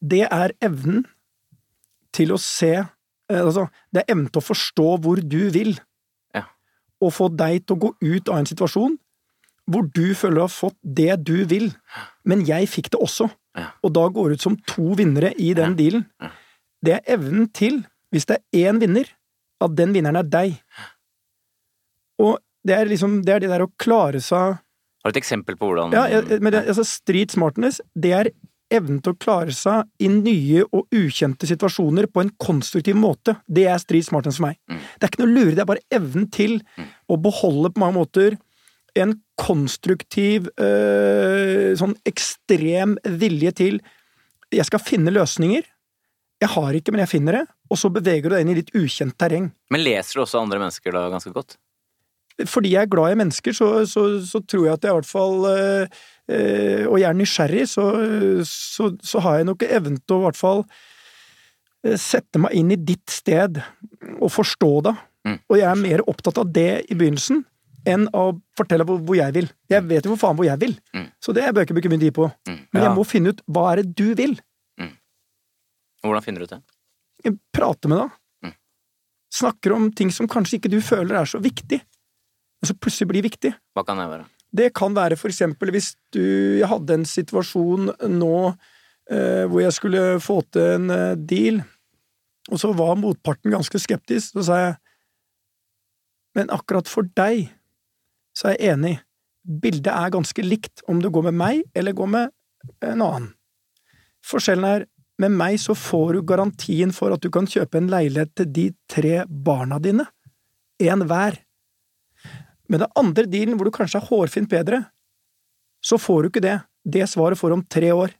Det 0.00 0.22
er 0.32 0.54
evnen 0.64 1.04
til 2.16 2.32
å 2.34 2.38
se 2.40 2.72
eh, 2.80 2.86
Altså, 3.30 3.68
det 3.92 4.02
er 4.02 4.12
evnen 4.14 4.30
til 4.32 4.40
å 4.40 4.46
forstå 4.48 4.86
hvor 5.04 5.20
du 5.22 5.50
vil, 5.54 5.76
Ja. 6.34 6.44
og 7.00 7.12
få 7.14 7.28
deg 7.36 7.66
til 7.66 7.76
å 7.76 7.80
gå 7.84 7.90
ut 8.00 8.28
av 8.28 8.38
en 8.40 8.46
situasjon 8.46 8.98
hvor 9.70 9.86
du 9.94 10.14
føler 10.18 10.34
du 10.40 10.40
har 10.40 10.50
fått 10.50 10.76
det 10.82 11.12
du 11.22 11.44
vil, 11.46 11.68
men 12.26 12.40
jeg 12.44 12.66
fikk 12.68 12.90
det 12.90 12.98
også, 13.00 13.28
Ja. 13.56 13.68
og 13.84 13.92
da 13.94 14.08
går 14.08 14.32
ut 14.32 14.40
som 14.42 14.56
to 14.66 14.94
vinnere 14.98 15.30
i 15.38 15.52
den 15.54 15.70
Ja. 15.70 15.76
dealen. 15.76 16.06
Det 16.82 16.92
er 16.96 17.16
evnen 17.18 17.46
til, 17.52 17.84
hvis 18.10 18.26
det 18.26 18.40
er 18.52 18.72
én 18.72 18.80
vinner, 18.80 19.04
at 19.60 19.74
den 19.76 19.92
vinneren 19.92 20.16
er 20.16 20.22
deg. 20.24 20.60
Og 22.18 22.38
det 22.66 22.76
er 22.76 22.86
liksom 22.86 23.22
det, 23.24 23.34
er 23.34 23.40
det 23.40 23.50
der 23.50 23.64
å 23.64 23.72
klare 23.78 24.20
seg 24.20 24.58
Har 25.00 25.10
du 25.12 25.16
et 25.18 25.22
eksempel 25.22 25.56
på 25.56 25.68
hvordan 25.70 25.92
ja, 25.96 26.06
jeg- 26.12 26.40
men 26.42 26.52
det, 26.52 26.66
altså 26.68 26.84
Street 26.84 27.32
smartness, 27.32 27.80
det 27.96 28.12
er 28.12 28.30
evnen 28.70 29.00
til 29.02 29.14
å 29.14 29.18
klare 29.18 29.50
seg 29.50 29.88
i 29.98 30.06
nye 30.08 30.62
og 30.70 30.86
ukjente 30.94 31.48
situasjoner 31.48 32.06
på 32.06 32.20
en 32.22 32.30
konstruktiv 32.38 32.94
måte. 32.94 33.34
Det 33.50 33.64
er 33.66 33.80
street 33.82 34.06
smartness 34.06 34.36
for 34.38 34.46
meg. 34.46 34.58
Mm. 34.70 34.78
Det 34.78 35.02
er 35.02 35.10
ikke 35.10 35.24
noe 35.24 35.34
lure, 35.34 35.54
det 35.56 35.64
er 35.64 35.70
bare 35.72 35.86
evnen 35.90 36.28
til 36.30 36.60
å 37.10 37.16
beholde 37.20 37.72
på 37.74 37.82
mange 37.82 37.96
måter 37.98 38.36
en 38.94 39.16
konstruktiv, 39.38 40.46
øh, 40.60 41.72
sånn 41.78 41.96
ekstrem 42.06 42.96
vilje 43.18 43.52
til 43.54 43.80
Jeg 44.52 44.66
skal 44.66 44.80
finne 44.82 45.12
løsninger. 45.14 45.62
Jeg 46.42 46.48
har 46.50 46.72
ikke, 46.74 46.90
men 46.90 47.04
jeg 47.04 47.08
finner 47.12 47.32
det. 47.38 47.42
Og 47.70 47.78
så 47.78 47.86
beveger 47.92 48.24
du 48.24 48.34
deg 48.34 48.40
inn 48.42 48.48
i 48.50 48.54
litt 48.58 48.72
ukjent 48.74 49.14
terreng. 49.16 49.52
Men 49.70 49.84
leser 49.84 50.18
du 50.18 50.24
også 50.24 50.40
andre 50.42 50.58
mennesker 50.58 50.90
da 50.96 51.04
ganske 51.12 51.30
godt? 51.32 51.54
Fordi 52.48 52.72
jeg 52.74 52.86
er 52.86 52.90
glad 52.92 53.12
i 53.12 53.18
mennesker, 53.20 53.52
så, 53.56 53.68
så, 53.88 54.04
så 54.24 54.40
tror 54.46 54.64
jeg 54.66 54.76
at 54.78 54.84
jeg 54.86 54.92
i 54.92 54.96
hvert 54.98 55.08
fall 55.08 55.44
øh, 55.50 55.98
øh, 56.30 56.84
Og 56.88 56.96
jeg 57.00 57.08
er 57.10 57.18
nysgjerrig, 57.18 57.66
så, 57.68 57.84
så, 58.46 58.90
så 59.02 59.20
har 59.24 59.36
jeg 59.40 59.48
nok 59.50 59.62
evnen 59.66 59.98
til 60.00 60.16
å 60.16 60.20
i 60.20 60.26
hvert 60.28 60.38
fall 60.40 60.64
øh, 61.86 61.96
sette 62.00 62.38
meg 62.42 62.54
inn 62.56 62.70
i 62.74 62.78
ditt 62.78 63.10
sted 63.10 63.60
og 64.20 64.30
forstå 64.34 64.72
det. 64.88 64.94
Mm. 65.28 65.38
Og 65.50 65.58
jeg 65.58 65.68
er 65.68 65.80
mer 65.82 66.02
opptatt 66.08 66.38
av 66.40 66.52
det 66.54 66.68
i 66.88 66.96
begynnelsen 66.96 67.42
enn 67.88 68.06
å 68.16 68.26
fortelle 68.56 68.84
hvor, 68.84 68.98
hvor 69.04 69.16
jeg 69.16 69.32
vil. 69.36 69.46
Jeg 69.72 69.84
vet 69.88 70.04
jo 70.04 70.12
hvor 70.14 70.20
faen 70.20 70.36
hvor 70.38 70.48
jeg 70.48 70.60
vil, 70.60 70.74
Mm. 70.96 71.06
så 71.22 71.32
det 71.32 71.46
bør 71.48 71.62
jeg 71.62 71.68
ikke 71.70 71.76
bruke 71.78 71.90
mye 71.92 72.02
tid 72.02 72.14
på. 72.16 72.26
Mm. 72.48 72.58
Men 72.72 72.82
jeg 72.84 72.96
må 72.96 73.04
finne 73.08 73.32
ut 73.32 73.40
hva 73.48 73.62
er 73.72 73.80
det 73.82 73.94
du 73.96 74.10
vil. 74.18 74.34
Hvordan 76.00 76.24
finner 76.24 76.40
du 76.40 76.48
ut 76.48 76.52
det? 76.56 77.34
Prate 77.52 77.88
med 77.92 77.98
deg. 78.00 78.12
Mm. 78.46 78.52
Snakker 79.36 79.74
om 79.76 79.88
ting 79.92 80.12
som 80.14 80.28
kanskje 80.30 80.56
ikke 80.56 80.70
du 80.72 80.78
føler 80.84 81.18
er 81.20 81.28
så 81.28 81.40
viktig, 81.44 81.80
men 82.60 82.68
som 82.68 82.78
plutselig 82.78 83.08
blir 83.08 83.24
viktig. 83.24 83.54
Hva 83.76 83.84
kan 83.86 84.00
det 84.00 84.08
være? 84.10 84.26
Det 84.50 84.72
kan 84.74 84.94
være 84.96 85.16
for 85.18 85.30
eksempel 85.30 85.70
hvis 85.70 85.92
du 86.10 86.22
Jeg 86.58 86.66
hadde 86.66 86.96
en 86.98 87.06
situasjon 87.06 87.92
nå 88.10 88.34
eh, 88.50 89.44
hvor 89.46 89.62
jeg 89.62 89.76
skulle 89.76 90.02
få 90.22 90.40
til 90.52 90.74
en 90.76 90.90
eh, 90.94 91.16
deal, 91.16 91.62
og 92.50 92.58
så 92.58 92.72
var 92.74 92.98
motparten 92.98 93.52
ganske 93.54 93.78
skeptisk. 93.78 94.34
Så 94.34 94.46
sa 94.48 94.60
jeg 94.64 94.74
Men 96.36 96.50
akkurat 96.54 96.86
for 96.86 97.08
deg 97.18 97.48
så 98.36 98.52
er 98.52 98.56
jeg 98.56 98.74
enig. 98.76 98.94
Bildet 99.42 99.90
er 99.90 100.12
ganske 100.14 100.42
likt 100.44 100.84
om 100.88 101.00
du 101.02 101.08
går 101.10 101.30
med 101.30 101.38
meg 101.40 101.62
eller 101.74 101.96
går 101.96 102.10
med 102.12 102.30
en 102.86 103.02
annen. 103.02 103.30
Forskjellen 104.22 104.66
er 104.68 104.86
med 105.20 105.34
meg 105.36 105.58
så 105.60 105.74
får 105.76 106.14
du 106.14 106.20
garantien 106.28 106.92
for 106.96 107.12
at 107.12 107.22
du 107.24 107.30
kan 107.32 107.48
kjøpe 107.50 107.80
en 107.80 107.90
leilighet 107.92 108.32
til 108.38 108.48
de 108.56 108.66
tre 108.88 109.24
barna 109.26 109.80
dine. 109.82 110.06
En 110.80 111.04
hver. 111.08 111.36
Med 112.70 112.80
den 112.84 112.92
andre 112.98 113.26
dealen, 113.26 113.56
hvor 113.58 113.66
du 113.66 113.74
kanskje 113.74 113.98
er 114.00 114.06
hårfint 114.06 114.50
bedre, 114.50 114.84
så 115.82 115.98
får 115.98 116.22
du 116.22 116.28
ikke 116.30 116.44
det. 116.44 116.56
Det 116.86 117.06
svaret 117.10 117.38
får 117.40 117.50
du 117.50 117.56
om 117.58 117.66
tre 117.66 117.90
år. 117.92 118.12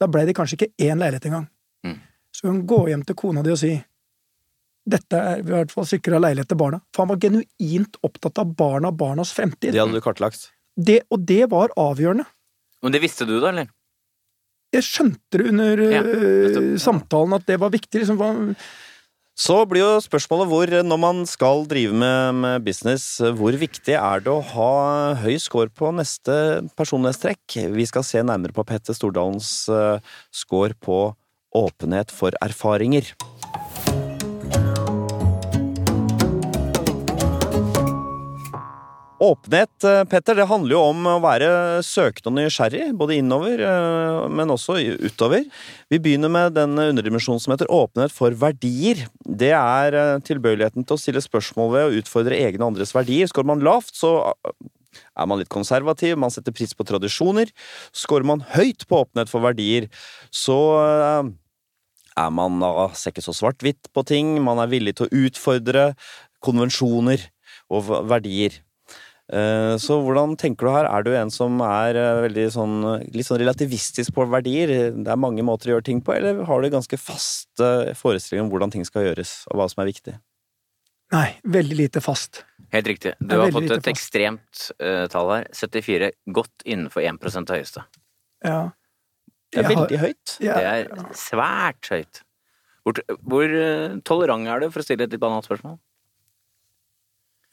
Da 0.00 0.08
ble 0.10 0.24
det 0.28 0.34
kanskje 0.36 0.58
ikke 0.58 0.88
én 0.90 1.00
leilighet 1.00 1.28
engang. 1.30 1.46
Mm. 1.86 1.98
Så 2.34 2.48
hun 2.50 2.64
går 2.68 2.90
hjem 2.92 3.04
til 3.08 3.16
kona 3.18 3.44
di 3.46 3.52
og 3.54 3.60
si 3.60 3.72
dette 4.84 5.16
er 5.16 5.38
vi 5.40 5.48
i 5.48 5.54
hvert 5.54 5.70
fall 5.72 5.86
sikra 5.88 6.18
leilighet 6.20 6.50
til 6.50 6.58
barna. 6.60 6.82
For 6.92 7.04
han 7.06 7.12
var 7.14 7.20
genuint 7.22 7.96
opptatt 8.04 8.36
av 8.42 8.50
barna 8.58 8.90
og 8.92 8.98
barnas 9.00 9.30
fremtid. 9.32 9.72
Det 9.72 9.80
hadde 9.80 9.96
du 9.96 10.04
kartlagt. 10.04 10.50
Det, 10.76 10.98
og 11.08 11.22
det 11.24 11.46
var 11.54 11.72
avgjørende. 11.80 12.26
Men 12.84 12.92
det 12.92 13.00
visste 13.00 13.24
du 13.24 13.38
da, 13.38 13.48
eller? 13.54 13.70
Jeg 14.74 14.84
skjønte 14.84 15.38
det 15.40 15.46
under 15.54 15.82
Ja, 15.86 16.02
nettopp. 16.04 16.68
samtalen 16.82 17.36
at 17.38 17.46
det 17.48 17.56
var 17.62 17.70
viktig. 17.72 18.02
Liksom, 18.02 18.52
Så 19.34 19.56
blir 19.66 19.82
jo 19.82 19.94
spørsmålet 19.98 20.46
hvor, 20.46 20.70
når 20.86 20.98
man 21.02 21.24
skal 21.26 21.64
drive 21.66 21.90
med, 21.90 22.36
med 22.38 22.62
business, 22.62 23.18
hvor 23.34 23.56
viktig 23.58 23.96
er 23.98 24.22
det 24.22 24.30
å 24.30 24.44
ha 24.52 24.68
høy 25.24 25.34
score 25.42 25.72
på 25.74 25.90
neste 25.90 26.62
personlighetstrekk? 26.78 27.56
Vi 27.74 27.86
skal 27.90 28.06
se 28.06 28.22
nærmere 28.22 28.54
på 28.54 28.62
Petter 28.68 28.94
Stordalens 28.94 29.66
eh, 29.66 29.98
score 30.30 30.78
på 30.78 31.00
åpenhet 31.50 32.14
for 32.14 32.38
erfaringer. 32.46 33.10
Åpenhet, 39.24 39.84
eh, 39.84 40.04
Petter, 40.04 40.34
det 40.36 40.44
handler 40.50 40.74
jo 40.74 40.80
om 40.90 41.06
å 41.08 41.20
være 41.22 41.48
søkende 41.86 42.28
og 42.28 42.34
nysgjerrig, 42.36 42.90
både 42.98 43.16
innover, 43.16 43.60
eh, 43.62 44.28
men 44.28 44.50
også 44.52 44.76
utover. 45.00 45.46
Vi 45.88 46.00
begynner 46.02 46.28
med 46.28 46.54
den 46.58 46.74
underdimensjonen 46.76 47.40
som 47.40 47.54
heter 47.54 47.70
åpenhet 47.72 48.12
for 48.12 48.36
verdier. 48.36 49.06
Det 49.24 49.52
er 49.56 49.96
eh, 49.96 50.18
tilbøyeligheten 50.28 50.84
til 50.84 50.96
å 50.96 51.00
stille 51.00 51.22
spørsmål 51.24 51.70
ved 51.72 51.86
å 51.86 52.02
utfordre 52.02 52.36
egne 52.36 52.60
og 52.66 52.74
andres 52.74 52.92
verdier. 52.92 53.30
Skårer 53.30 53.48
man 53.48 53.64
lavt, 53.64 53.94
så 53.96 54.12
er 54.44 55.30
man 55.30 55.40
litt 55.40 55.52
konservativ, 55.52 56.18
man 56.20 56.34
setter 56.34 56.52
pris 56.52 56.76
på 56.76 56.84
tradisjoner. 56.84 57.48
Skårer 57.96 58.28
man 58.28 58.44
høyt 58.58 58.84
på 58.90 59.00
åpenhet 59.06 59.32
for 59.32 59.46
verdier, 59.46 59.88
så 60.28 60.58
er 62.14 62.30
man 62.30 62.60
da 62.60 62.90
ser 62.92 63.14
ikke 63.14 63.24
så 63.24 63.32
svart-hvitt 63.34 63.88
på 63.94 64.04
ting, 64.06 64.36
man 64.44 64.60
er 64.60 64.70
villig 64.70 64.98
til 64.98 65.08
å 65.08 65.24
utfordre 65.24 65.88
konvensjoner 66.44 67.30
og 67.72 67.88
verdier. 68.10 68.60
Eh, 69.32 69.76
Så 69.80 69.96
hvordan 70.04 70.36
tenker 70.36 70.66
du 70.66 70.72
her? 70.74 70.84
Er 70.84 71.02
du 71.02 71.14
en 71.16 71.30
som 71.32 71.56
er 71.64 71.96
eh, 71.96 72.20
veldig 72.26 72.44
sånn 72.52 72.76
litt 73.14 73.28
sånn 73.28 73.40
relativistisk 73.40 74.12
på 74.16 74.26
verdier? 74.28 74.92
Det 74.92 75.08
er 75.10 75.20
mange 75.20 75.44
måter 75.46 75.70
å 75.70 75.76
gjøre 75.76 75.88
ting 75.88 76.02
på, 76.04 76.12
eller 76.16 76.44
har 76.44 76.60
du 76.60 76.68
ganske 76.72 76.98
faste 77.00 77.94
forestillinger 77.96 78.44
om 78.44 78.52
hvordan 78.52 78.74
ting 78.74 78.84
skal 78.84 79.08
gjøres, 79.08 79.46
og 79.50 79.60
hva 79.60 79.68
som 79.72 79.84
er 79.84 79.90
viktig? 79.92 80.18
Nei, 81.14 81.28
veldig 81.46 81.76
lite 81.78 82.02
fast. 82.04 82.42
Helt 82.74 82.88
riktig. 82.90 83.14
Du 83.20 83.36
har 83.38 83.52
fått 83.54 83.68
et 83.70 83.76
fast. 83.76 83.90
ekstremt 83.92 84.62
uh, 84.82 85.04
tall 85.12 85.28
her. 85.30 85.44
74. 85.54 86.08
Godt 86.34 86.64
innenfor 86.66 87.04
1 87.06 87.20
av 87.44 87.52
høyeste. 87.54 87.84
Ja. 88.42 88.58
Det 89.52 89.62
er 89.62 89.68
veldig 89.68 90.00
høyt. 90.00 90.32
Ja, 90.42 90.56
Det 90.58 90.70
er 90.72 91.12
svært 91.14 91.86
høyt. 91.92 92.24
Hvor, 92.82 92.98
hvor 93.22 93.54
tolerant 94.02 94.50
er 94.50 94.64
du, 94.64 94.66
for 94.74 94.82
å 94.82 94.84
stille 94.88 95.06
et 95.06 95.14
litt 95.14 95.22
banalt 95.22 95.46
spørsmål? 95.46 95.78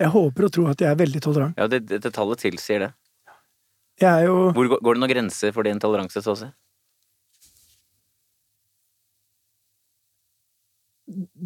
Jeg 0.02 0.12
håper 0.16 0.47
og 0.47 0.54
tror 0.56 0.72
at 0.74 0.82
jeg 0.82 0.89
er 0.89 0.97
veldig 0.99 1.22
tolerant. 1.24 1.60
Ja, 1.60 1.68
det, 1.70 1.84
det, 1.89 2.02
det 2.04 2.12
tallet 2.16 2.41
tilsier 2.41 2.88
det. 2.88 2.89
Jeg 4.02 4.10
er 4.10 4.26
jo 4.26 4.49
Hvor 4.56 4.70
går, 4.72 4.95
det 4.95 5.02
noen 5.04 5.12
grenser 5.12 5.54
for 5.54 5.68
din 5.68 5.82
toleranse, 5.82 6.24
så 6.26 6.34
å 6.34 6.39
si? 6.39 6.49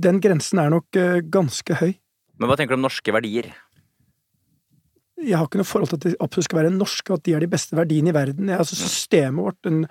Den 0.05 0.21
grensen 0.23 0.61
er 0.61 0.71
nok 0.71 0.99
eh, 0.99 1.19
ganske 1.25 1.79
høy. 1.81 1.95
Men 2.39 2.51
hva 2.51 2.57
tenker 2.59 2.75
du 2.75 2.79
om 2.79 2.85
norske 2.85 3.13
verdier? 3.15 3.49
Jeg 5.15 5.37
har 5.39 5.47
ikke 5.47 5.61
noe 5.61 5.67
forhold 5.67 5.93
til 5.93 5.97
at 5.97 6.05
de 6.05 6.17
absolutt 6.19 6.47
skal 6.49 6.59
være 6.59 6.73
norske, 6.75 7.15
at 7.15 7.23
de 7.23 7.33
er 7.37 7.43
de 7.45 7.47
beste 7.47 7.77
verdiene 7.77 8.11
i 8.11 8.15
verden. 8.15 8.49
Jeg, 8.51 8.59
altså 8.59 8.75
Systemet 8.75 9.45
vårt, 9.45 9.59
den, 9.63 9.85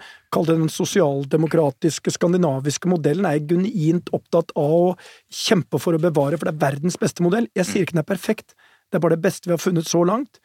den 0.51 0.68
sosialdemokratiske, 0.68 2.12
skandinaviske 2.12 2.91
modellen, 2.93 3.25
er 3.25 3.39
jeg 3.39 3.49
genuint 3.55 4.12
opptatt 4.12 4.53
av 4.61 4.75
å 4.91 4.93
kjempe 5.33 5.81
for 5.81 5.97
å 5.97 6.03
bevare, 6.03 6.37
for 6.37 6.51
det 6.51 6.53
er 6.53 6.64
verdens 6.66 7.01
beste 7.01 7.25
modell. 7.25 7.49
Jeg 7.57 7.70
sier 7.70 7.87
ikke 7.87 7.97
den 7.97 8.05
er 8.05 8.11
perfekt, 8.12 8.53
det 8.93 9.01
er 9.01 9.05
bare 9.07 9.16
det 9.16 9.25
beste 9.25 9.49
vi 9.49 9.57
har 9.57 9.64
funnet 9.64 9.89
så 9.89 10.05
langt. 10.05 10.43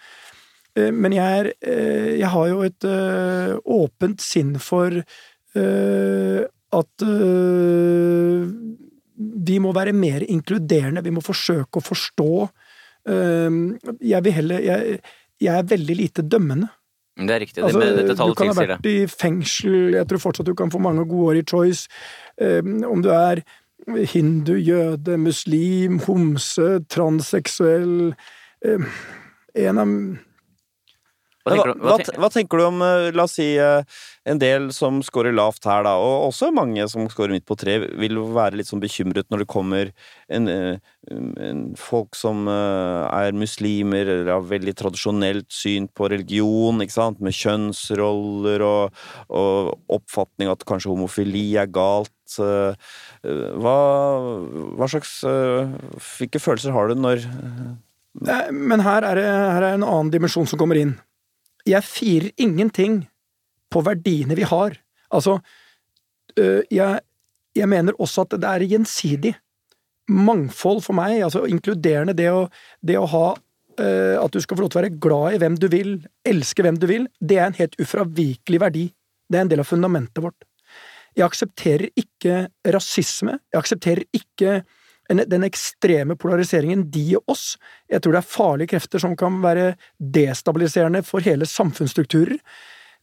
Eh, 0.79 0.91
Men 0.95 1.11
jeg, 1.15 1.39
er, 1.41 1.51
eh, 1.61 2.15
jeg 2.21 2.31
har 2.31 2.47
jo 2.47 2.63
et 2.65 2.87
eh, 2.87 3.55
åpent 3.65 4.23
sinn 4.23 4.55
for 4.63 5.03
at 6.69 7.03
vi 9.49 9.55
må 9.59 9.71
være 9.73 9.95
mer 9.97 10.21
inkluderende, 10.21 11.01
vi 11.03 11.11
må 11.11 11.23
forsøke 11.25 11.81
å 11.81 11.83
forstå. 11.83 12.27
Eh, 13.09 13.95
Jeg 14.01 14.23
vil 14.23 14.35
heller 14.35 14.59
Jeg, 14.59 14.99
jeg 15.41 15.55
er 15.59 15.63
veldig 15.71 15.95
lite 15.95 16.21
dømmende. 16.21 16.69
Det 17.19 17.35
er 17.35 17.39
riktig. 17.43 17.63
Altså, 17.63 17.79
det, 17.79 18.15
du 18.15 18.33
kan 18.35 18.47
ha 18.47 18.53
vært 18.55 18.85
i 18.87 19.07
fengsel, 19.11 19.93
jeg 19.97 20.07
tror 20.07 20.21
fortsatt 20.23 20.47
du 20.47 20.53
kan 20.55 20.71
få 20.71 20.79
mange 20.79 21.03
gode 21.07 21.33
år 21.33 21.39
i 21.41 21.43
Choice. 21.43 21.89
Eh, 22.39 22.61
om 22.87 23.01
du 23.03 23.09
er 23.11 23.41
hindu, 24.13 24.53
jøde, 24.55 25.17
muslim, 25.17 25.99
homse, 26.05 26.79
transseksuell 26.91 28.13
eh, 28.65 28.89
En 29.55 29.77
av 29.81 29.93
Hva 31.49 31.55
tenker, 31.55 31.73
hva, 31.81 31.97
du, 31.97 32.05
hva, 32.05 32.21
hva, 32.21 32.29
tenker 32.33 32.59
du 32.59 32.65
om, 32.65 32.81
eh, 32.85 33.09
la 33.15 33.25
oss 33.25 33.35
si, 33.39 33.47
eh, 33.57 33.99
en 34.29 34.41
del 34.41 34.69
som 34.75 34.99
scorer 35.05 35.33
lavt 35.33 35.65
her, 35.65 35.83
da, 35.87 35.95
og 35.97 36.27
også 36.29 36.51
mange 36.53 36.85
som 36.91 37.07
scorer 37.11 37.33
midt 37.33 37.47
på 37.49 37.57
tre, 37.59 37.79
vil 37.99 38.19
være 38.35 38.59
litt 38.59 38.69
sånn 38.69 38.83
bekymret 38.83 39.29
når 39.31 39.43
det 39.43 39.49
kommer 39.49 39.91
en, 40.29 40.47
eh, 40.51 40.77
en 41.09 41.63
folk 41.79 42.17
som 42.17 42.47
er 42.49 43.33
muslimer, 43.33 44.05
eller 44.05 44.31
har 44.35 44.45
veldig 44.45 44.75
tradisjonelt 44.77 45.49
syn 45.53 45.89
på 45.89 46.11
religion, 46.13 46.83
ikke 46.83 46.97
sant, 46.99 47.19
med 47.23 47.33
kjønnsroller 47.33 48.63
og, 48.65 49.03
og 49.29 49.73
oppfatning 49.99 50.51
at 50.51 50.65
kanskje 50.69 50.93
homofili 50.93 51.47
er 51.57 51.69
galt. 51.71 52.13
Hva, 52.29 53.77
hva 54.77 54.85
slags 54.85 55.15
Hvilke 55.25 56.37
følelser 56.37 56.75
har 56.75 56.91
du 56.91 56.99
når 57.01 57.23
Nei, 58.25 58.41
Men 58.51 58.83
her 58.83 59.05
er, 59.05 59.19
det, 59.19 59.27
her 59.27 59.65
er 59.65 59.77
en 59.77 59.85
annen 59.85 60.11
dimensjon 60.13 60.47
som 60.49 60.59
kommer 60.59 60.79
inn. 60.79 60.95
Jeg 61.67 61.83
firer 61.85 62.31
ingenting 62.39 63.01
på 63.69 63.83
verdiene 63.85 64.37
vi 64.37 64.47
har. 64.47 64.77
Altså, 65.13 65.39
jeg, 66.37 67.01
jeg 67.55 67.69
mener 67.69 67.97
også 67.99 68.25
at 68.25 68.37
det 68.39 68.49
er 68.49 68.65
gjensidig. 68.71 69.35
Mangfold 70.09 70.81
for 70.81 70.97
meg, 70.97 71.19
altså 71.25 71.43
inkluderende 71.45 72.15
det 72.17 72.31
å, 72.33 72.47
det 72.81 72.95
å 72.97 73.05
ha 73.11 73.27
At 73.79 74.33
du 74.33 74.41
skal 74.43 74.57
få 74.57 74.63
lov 74.65 74.71
til 74.73 74.79
å 74.79 74.81
være 74.81 74.97
glad 74.99 75.35
i 75.35 75.37
hvem 75.39 75.53
du 75.55 75.67
vil, 75.71 75.91
elske 76.27 76.65
hvem 76.65 76.75
du 76.81 76.87
vil, 76.89 77.05
det 77.23 77.37
er 77.37 77.45
en 77.45 77.55
helt 77.55 77.77
ufravikelig 77.79 78.59
verdi. 78.59 78.81
Det 79.29 79.37
er 79.37 79.45
en 79.45 79.51
del 79.53 79.61
av 79.63 79.69
fundamentet 79.69 80.19
vårt. 80.19 80.43
Jeg 81.15 81.23
aksepterer 81.29 81.87
ikke 81.95 82.41
rasisme. 82.75 83.37
Jeg 83.53 83.61
aksepterer 83.61 84.03
ikke 84.11 84.57
den 85.09 85.45
ekstreme 85.47 86.15
polariseringen 86.19 86.85
de 86.93 87.05
og 87.17 87.33
oss. 87.33 87.45
Jeg 87.89 88.03
tror 88.03 88.13
det 88.13 88.21
er 88.21 88.33
farlige 88.33 88.73
krefter 88.75 89.01
som 89.01 89.15
kan 89.17 89.39
være 89.41 89.71
destabiliserende 89.97 91.01
for 91.07 91.25
hele 91.25 91.47
samfunnsstrukturer. 91.49 92.37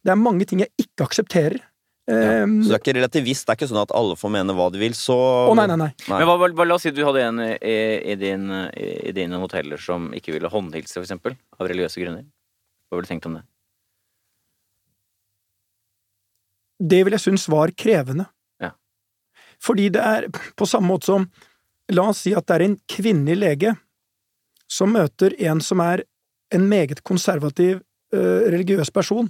Det 0.05 0.13
er 0.13 0.21
mange 0.21 0.47
ting 0.47 0.63
jeg 0.63 0.71
ikke 0.79 1.07
aksepterer. 1.09 1.59
Ja. 2.07 2.45
Så 2.47 2.69
det 2.69 2.75
er 2.75 2.79
ikke 2.79 2.95
relativist, 2.95 3.43
det 3.43 3.51
er 3.51 3.57
ikke 3.59 3.67
sånn 3.67 3.81
at 3.81 3.91
alle 3.99 4.15
får 4.15 4.31
mene 4.31 4.53
hva 4.55 4.69
de 4.71 4.79
vil, 4.79 4.93
så 4.95 5.17
Å, 5.49 5.55
nei, 5.59 5.65
nei, 5.67 5.75
nei. 5.81 5.89
Nei. 6.05 6.19
Men 6.21 6.29
hva, 6.29 6.37
hva, 6.39 6.67
la 6.69 6.77
oss 6.77 6.85
si 6.87 6.93
du 6.95 7.01
hadde 7.03 7.25
en 7.25 7.41
i, 7.43 7.75
i, 8.13 8.15
din, 8.15 8.47
i 8.71 9.11
dine 9.11 9.41
hoteller 9.41 9.81
som 9.81 10.07
ikke 10.15 10.31
ville 10.37 10.51
håndhilse, 10.53 10.95
for 10.95 11.03
eksempel, 11.03 11.35
av 11.59 11.67
religiøse 11.67 11.99
grunner. 11.99 12.23
Hva 12.87 12.95
ville 12.95 13.09
du 13.09 13.11
tenkt 13.11 13.27
om 13.27 13.35
det? 13.35 13.43
Det 16.79 17.01
vil 17.03 17.17
jeg 17.17 17.25
synes 17.25 17.47
var 17.51 17.75
krevende. 17.75 18.29
Ja. 18.63 18.71
Fordi 19.59 19.89
det 19.91 20.07
er 20.07 20.29
på 20.31 20.69
samme 20.69 20.93
måte 20.93 21.09
som 21.09 21.27
La 21.95 22.09
oss 22.11 22.25
si 22.25 22.33
at 22.35 22.47
det 22.49 22.55
er 22.57 22.65
en 22.65 22.77
kvinnelig 22.89 23.37
lege 23.39 23.73
som 24.71 24.91
møter 24.91 25.35
en 25.47 25.61
som 25.63 25.79
er 25.83 26.03
en 26.53 26.67
meget 26.67 27.03
konservativ 27.07 27.79
øh, 28.13 28.41
religiøs 28.51 28.91
person, 28.91 29.29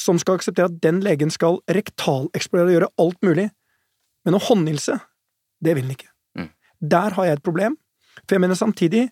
som 0.00 0.18
skal 0.20 0.38
akseptere 0.38 0.70
at 0.70 0.80
den 0.82 1.02
legen 1.04 1.32
skal 1.32 1.60
rektaleksplorere 1.68 2.68
og 2.68 2.74
gjøre 2.76 2.90
alt 3.04 3.22
mulig, 3.24 3.46
men 4.24 4.36
å 4.36 4.42
håndhilse, 4.48 4.98
det 5.64 5.76
vil 5.76 5.86
han 5.86 5.96
ikke. 5.96 6.10
Mm. 6.36 6.50
Der 6.96 7.16
har 7.16 7.28
jeg 7.28 7.38
et 7.38 7.46
problem, 7.46 7.78
for 8.24 8.36
jeg 8.36 8.44
mener 8.44 8.58
samtidig, 8.58 9.06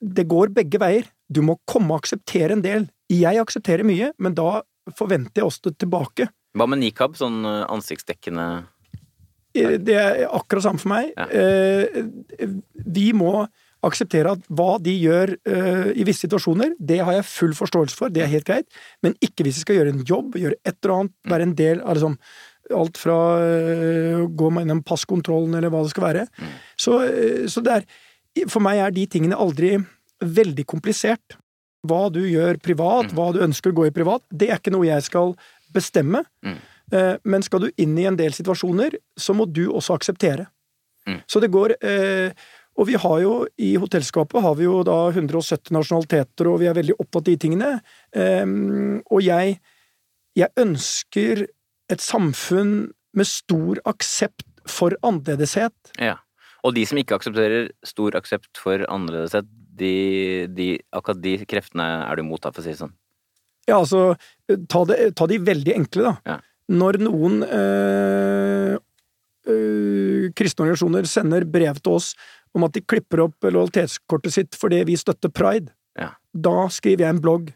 det 0.00 0.28
går 0.28 0.54
begge 0.56 0.80
veier. 0.80 1.08
Du 1.28 1.42
må 1.44 1.58
komme 1.68 1.92
og 1.92 2.04
akseptere 2.04 2.56
en 2.56 2.64
del. 2.64 2.88
Jeg 3.12 3.40
aksepterer 3.40 3.84
mye, 3.84 4.12
men 4.20 4.36
da 4.36 4.62
forventer 4.96 5.42
jeg 5.42 5.48
også 5.48 5.68
det 5.68 5.78
tilbake. 5.84 6.30
Hva 6.56 6.68
med 6.70 6.80
nikab? 6.80 7.16
Sånn 7.18 7.42
eh, 7.44 7.64
ansiktsdekkende 7.68 8.46
Eh, 8.46 8.62
Det 9.86 9.94
er 9.96 10.24
akkurat 10.28 10.66
samme 10.66 10.82
for 10.82 10.92
meg. 10.92 11.12
Ja. 11.16 11.26
Eh, 11.30 12.46
Vi 12.86 13.12
må 13.16 13.46
akseptere 13.86 14.32
at 14.34 14.42
hva 14.50 14.78
de 14.82 14.94
gjør 14.98 15.34
eh, 15.46 15.92
i 16.00 16.04
visse 16.08 16.24
situasjoner, 16.26 16.72
det 16.80 16.98
har 17.04 17.12
jeg 17.18 17.26
full 17.28 17.52
forståelse 17.54 17.94
for, 17.98 18.10
det 18.10 18.22
er 18.24 18.30
helt 18.32 18.46
greit, 18.48 18.66
men 19.04 19.14
ikke 19.22 19.44
hvis 19.46 19.60
de 19.60 19.62
skal 19.66 19.76
gjøre 19.78 19.92
en 19.94 20.04
jobb, 20.08 20.34
gjøre 20.40 20.56
et 20.64 20.76
eller 20.82 20.94
annet, 20.96 21.12
Mm. 21.26 21.30
være 21.32 21.42
en 21.46 21.54
del 21.54 21.80
av 21.84 21.94
liksom 21.94 22.16
alt 22.80 22.98
fra 22.98 23.16
eh, 23.46 24.16
å 24.24 24.26
gå 24.34 24.48
gjennom 24.56 24.80
passkontrollen 24.82 25.54
eller 25.54 25.70
hva 25.70 25.84
det 25.84 25.92
skal 25.92 26.06
være. 26.08 26.24
Mm. 26.40 26.54
Så, 26.82 26.96
eh, 27.06 27.46
så 27.52 27.62
det 27.62 27.72
er 27.80 27.84
For 28.50 28.60
meg 28.60 28.76
er 28.84 28.90
de 28.92 29.06
tingene 29.08 29.32
aldri 29.40 29.78
veldig 30.20 30.66
komplisert. 30.68 31.38
Hva 31.86 32.10
du 32.12 32.18
gjør 32.20 32.58
privat, 32.60 33.06
Mm. 33.08 33.14
hva 33.16 33.32
du 33.32 33.38
ønsker 33.40 33.70
å 33.72 33.76
gå 33.78 33.86
i 33.86 33.90
privat, 33.94 34.20
det 34.30 34.50
er 34.50 34.58
ikke 34.58 34.72
noe 34.74 34.84
jeg 34.84 35.02
skal 35.06 35.34
bestemme. 35.72 36.24
Mm. 36.44 36.58
Eh, 36.92 37.16
Men 37.24 37.42
skal 37.42 37.66
du 37.66 37.70
inn 37.76 37.96
i 37.98 38.06
en 38.06 38.18
del 38.18 38.34
situasjoner, 38.36 38.98
så 39.16 39.34
må 39.34 39.46
du 39.46 39.66
også 39.70 39.96
akseptere. 39.96 40.48
Mm. 41.06 41.20
Så 41.30 41.40
det 41.42 41.52
går 41.54 41.76
eh, 41.86 42.32
Og 42.76 42.88
vi 42.88 42.96
har 42.98 43.20
jo 43.22 43.46
i 43.62 43.76
hotellskapet 43.80 44.42
har 44.42 44.56
vi 44.58 44.66
jo 44.66 44.82
da 44.84 45.08
170 45.08 45.72
nasjonaliteter, 45.72 46.50
og 46.50 46.60
vi 46.60 46.66
er 46.68 46.76
veldig 46.76 46.98
opptatt 46.98 47.22
av 47.22 47.30
de 47.30 47.36
tingene. 47.40 47.70
Og 49.08 49.22
jeg, 49.24 49.54
jeg 50.36 50.52
ønsker 50.60 51.46
et 51.88 52.04
samfunn 52.04 52.74
med 53.16 53.30
stor 53.30 53.80
aksept 53.88 54.44
for 54.68 54.92
annerledeshet. 55.00 55.94
Ja. 55.96 56.18
Og 56.66 56.74
de 56.76 56.84
som 56.88 56.98
ikke 57.00 57.16
aksepterer 57.16 57.70
stor 57.86 58.16
aksept 58.18 58.60
for 58.60 58.84
annerledeshet, 58.92 59.48
de, 59.76 60.46
de, 60.56 60.68
akkurat 60.96 61.20
de 61.22 61.36
kreftene 61.48 61.86
er 62.06 62.16
du 62.16 62.24
imot, 62.24 62.48
for 62.48 62.62
å 62.62 62.64
si 62.64 62.72
det 62.72 62.80
sånn. 62.80 62.94
Ja, 63.66 63.80
altså, 63.80 64.14
ta, 64.70 64.84
det, 64.88 64.98
ta 65.18 65.26
de 65.30 65.40
veldig 65.42 65.74
enkle, 65.74 66.12
da. 66.12 66.14
Ja. 66.34 66.36
Når 66.72 66.98
noen 67.04 67.42
øh, 67.46 68.76
øh, 69.46 70.30
kristne 70.34 70.64
organisasjoner 70.64 71.06
sender 71.06 71.44
brev 71.46 71.78
til 71.78 71.92
oss 71.98 72.14
om 72.56 72.64
at 72.66 72.72
de 72.74 72.82
klipper 72.82 73.22
opp 73.26 73.46
lojalitetskortet 73.46 74.34
sitt 74.34 74.56
fordi 74.58 74.82
vi 74.88 74.96
støtter 74.98 75.30
pride, 75.30 75.70
Ja. 75.96 76.10
da 76.34 76.66
skriver 76.68 77.04
jeg 77.06 77.14
en 77.14 77.20
blogg, 77.22 77.52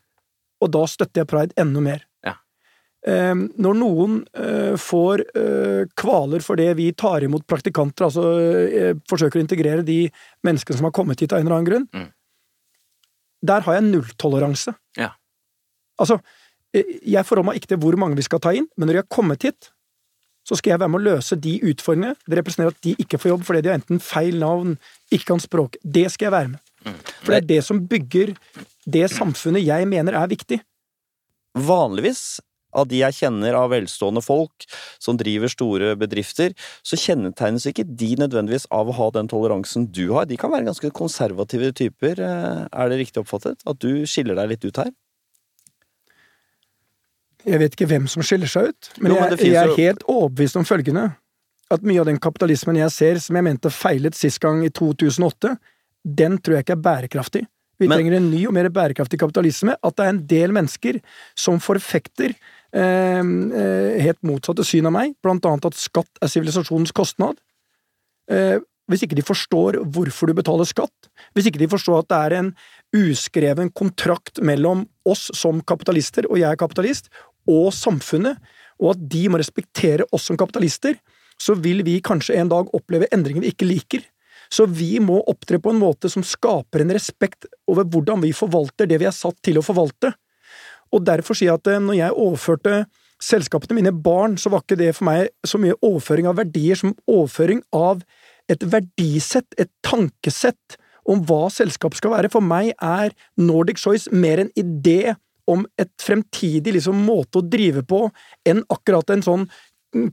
og 0.63 0.71
da 0.73 0.85
støtter 0.87 1.23
jeg 1.23 1.29
pride 1.29 1.57
enda 1.61 1.81
mer. 1.81 2.05
Ja. 2.25 2.35
Eh, 3.05 3.35
når 3.35 3.75
noen 3.81 4.15
eh, 4.37 4.77
får 4.81 5.25
eh, 5.35 5.83
kvaler 5.97 6.41
fordi 6.45 6.69
vi 6.79 6.93
tar 6.93 7.25
imot 7.27 7.47
praktikanter, 7.51 8.07
altså 8.07 8.25
eh, 8.71 8.95
forsøker 9.11 9.41
å 9.41 9.45
integrere 9.45 9.83
de 9.85 10.05
menneskene 10.47 10.77
som 10.79 10.87
har 10.89 10.93
kommet 10.97 11.21
hit 11.21 11.33
av 11.33 11.41
en 11.41 11.47
eller 11.49 11.57
annen 11.59 11.71
grunn, 11.73 11.89
Mm. 11.93 12.09
der 13.43 13.61
har 13.67 13.75
jeg 13.81 13.89
nulltoleranse. 13.91 14.75
Ja. 15.01 15.11
Altså, 15.99 16.21
jeg 16.75 17.27
forholder 17.27 17.49
meg 17.51 17.61
ikke 17.61 17.73
til 17.73 17.81
hvor 17.83 17.97
mange 17.99 18.19
vi 18.19 18.27
skal 18.27 18.43
ta 18.43 18.53
inn, 18.55 18.69
men 18.77 18.89
når 18.89 18.97
de 18.97 19.03
har 19.03 19.13
kommet 19.13 19.47
hit, 19.47 19.71
så 20.47 20.57
skal 20.57 20.75
jeg 20.75 20.83
være 20.83 20.93
med 20.93 21.03
å 21.03 21.09
løse 21.13 21.39
de 21.39 21.57
utfordringene. 21.71 22.17
Det 22.27 22.39
representerer 22.39 22.75
at 22.75 22.85
de 22.87 22.95
ikke 23.03 23.21
får 23.21 23.35
jobb 23.35 23.47
fordi 23.47 23.63
de 23.65 23.73
har 23.73 23.81
enten 23.81 24.03
feil 24.03 24.39
navn, 24.41 24.77
ikke 25.13 25.33
kan 25.33 25.43
språk. 25.43 25.79
Det 25.83 26.07
skal 26.15 26.31
jeg 26.31 26.37
være 26.37 26.53
med. 26.55 26.63
Mm. 26.87 27.01
For 27.21 27.33
det 27.33 27.41
er 27.41 27.49
det 27.51 27.63
som 27.67 27.83
bygger 27.91 28.33
det 28.89 29.09
samfunnet 29.13 29.67
jeg 29.67 29.89
mener 29.91 30.17
er 30.17 30.31
viktig. 30.31 30.63
Vanligvis, 31.61 32.41
av 32.71 32.87
de 32.87 33.01
jeg 33.01 33.17
kjenner 33.19 33.57
av 33.59 33.73
velstående 33.73 34.23
folk 34.23 34.67
som 35.03 35.19
driver 35.19 35.51
store 35.51 35.93
bedrifter, 35.99 36.55
så 36.87 36.99
kjennetegnes 36.99 37.67
ikke 37.67 37.85
de 37.85 38.13
nødvendigvis 38.23 38.69
av 38.75 38.89
å 38.89 38.97
ha 38.97 39.11
den 39.17 39.31
toleransen 39.31 39.89
du 39.91 40.07
har. 40.15 40.29
De 40.31 40.39
kan 40.41 40.53
være 40.55 40.69
ganske 40.71 40.93
konservative 40.95 41.73
typer. 41.77 42.23
Eh, 42.23 42.65
er 42.71 42.93
det 42.93 43.01
riktig 43.03 43.25
oppfattet? 43.25 43.67
At 43.67 43.83
du 43.83 44.07
skiller 44.09 44.39
deg 44.39 44.55
litt 44.55 44.67
ut 44.67 44.83
her? 44.85 44.95
Jeg 47.47 47.61
vet 47.63 47.77
ikke 47.77 47.89
hvem 47.91 48.07
som 48.11 48.25
skiller 48.27 48.51
seg 48.51 48.71
ut, 48.71 48.91
men, 48.99 49.13
Jo, 49.13 49.21
men 49.21 49.35
jeg, 49.37 49.53
jeg 49.53 49.61
er 49.61 49.77
helt 49.79 50.05
overbevist 50.11 50.59
om 50.61 50.67
følgende. 50.69 51.07
At 51.71 51.85
mye 51.87 52.03
av 52.03 52.09
den 52.11 52.19
kapitalismen 52.21 52.81
jeg 52.81 52.93
ser, 52.95 53.21
som 53.23 53.39
jeg 53.39 53.47
mente 53.47 53.71
feilet 53.73 54.17
sist 54.19 54.41
gang 54.43 54.65
i 54.67 54.73
2008, 54.75 55.55
den 56.05 56.39
tror 56.41 56.59
jeg 56.59 56.67
ikke 56.67 56.77
er 56.79 56.85
bærekraftig. 56.85 57.45
Vi 57.81 57.89
Men- 57.89 57.97
trenger 57.97 58.17
en 58.19 58.31
ny 58.31 58.47
og 58.47 58.53
mer 58.53 58.69
bærekraftig 58.69 59.19
kapitalisme. 59.19 59.77
At 59.83 59.97
det 59.97 60.05
er 60.05 60.09
en 60.11 60.27
del 60.27 60.53
mennesker 60.53 61.01
som 61.35 61.59
forfekter 61.59 62.35
eh, 62.73 63.21
eh, 63.21 64.01
helt 64.05 64.21
motsatte 64.23 64.65
syn 64.67 64.87
av 64.87 64.93
meg, 64.93 65.15
blant 65.23 65.47
annet 65.49 65.71
at 65.71 65.79
skatt 65.81 66.21
er 66.21 66.29
sivilisasjonens 66.29 66.93
kostnad. 66.93 67.41
Eh, 68.31 68.59
hvis 68.91 69.05
ikke 69.07 69.17
de 69.17 69.23
forstår 69.25 69.79
hvorfor 69.95 70.27
du 70.29 70.35
betaler 70.35 70.67
skatt, 70.67 71.09
hvis 71.35 71.47
ikke 71.47 71.63
de 71.63 71.71
forstår 71.71 72.03
at 72.03 72.11
det 72.11 72.21
er 72.27 72.37
en 72.41 72.49
uskreven 72.97 73.71
kontrakt 73.71 74.43
mellom 74.43 74.89
oss 75.07 75.29
som 75.39 75.63
kapitalister, 75.63 76.27
og 76.29 76.41
jeg 76.43 76.51
er 76.51 76.59
kapitalist, 76.59 77.09
og 77.49 77.71
samfunnet, 77.77 78.39
og 78.81 78.95
at 78.95 79.03
de 79.13 79.27
må 79.29 79.41
respektere 79.41 80.07
oss 80.13 80.29
som 80.29 80.39
kapitalister, 80.41 80.97
så 81.41 81.57
vil 81.57 81.85
vi 81.87 82.01
kanskje 82.05 82.37
en 82.41 82.51
dag 82.53 82.73
oppleve 82.77 83.09
endringer 83.15 83.45
vi 83.45 83.53
ikke 83.55 83.69
liker. 83.69 84.05
Så 84.51 84.67
vi 84.67 84.99
må 85.01 85.21
opptre 85.31 85.61
på 85.63 85.73
en 85.73 85.79
måte 85.81 86.11
som 86.11 86.25
skaper 86.27 86.83
en 86.83 86.93
respekt 86.93 87.47
over 87.71 87.87
hvordan 87.87 88.23
vi 88.25 88.33
forvalter 88.35 88.89
det 88.91 88.99
vi 89.01 89.07
er 89.09 89.15
satt 89.15 89.39
til 89.47 89.61
å 89.61 89.65
forvalte. 89.65 90.13
Og 90.91 91.05
derfor 91.07 91.39
sier 91.39 91.53
jeg 91.53 91.61
at 91.61 91.71
eh, 91.71 91.83
når 91.83 92.01
jeg 92.01 92.19
overførte 92.19 92.75
selskapet 93.23 93.71
til 93.71 93.79
mine 93.79 93.93
barn, 93.95 94.37
så 94.41 94.51
var 94.51 94.65
ikke 94.65 94.81
det 94.81 94.95
for 94.97 95.07
meg 95.07 95.31
så 95.47 95.61
mye 95.61 95.77
overføring 95.87 96.27
av 96.31 96.41
verdier 96.41 96.79
som 96.81 96.97
overføring 97.07 97.63
av 97.77 98.03
et 98.51 98.65
verdisett, 98.67 99.47
et 99.61 99.71
tankesett 99.87 100.79
om 101.11 101.23
hva 101.29 101.47
selskap 101.53 101.95
skal 101.95 102.17
være. 102.17 102.31
For 102.33 102.43
meg 102.45 102.73
er 102.75 103.15
Nordic 103.39 103.79
Choice 103.83 104.11
mer 104.11 104.43
en 104.43 104.51
idé 104.59 105.15
om 105.51 105.65
et 105.81 105.93
fremtidig 106.03 106.75
liksom, 106.77 107.01
måte 107.07 107.41
å 107.41 107.47
drive 107.47 107.85
på 107.89 108.07
enn 108.49 108.63
akkurat 108.73 109.15
en 109.15 109.25
sånn 109.25 109.49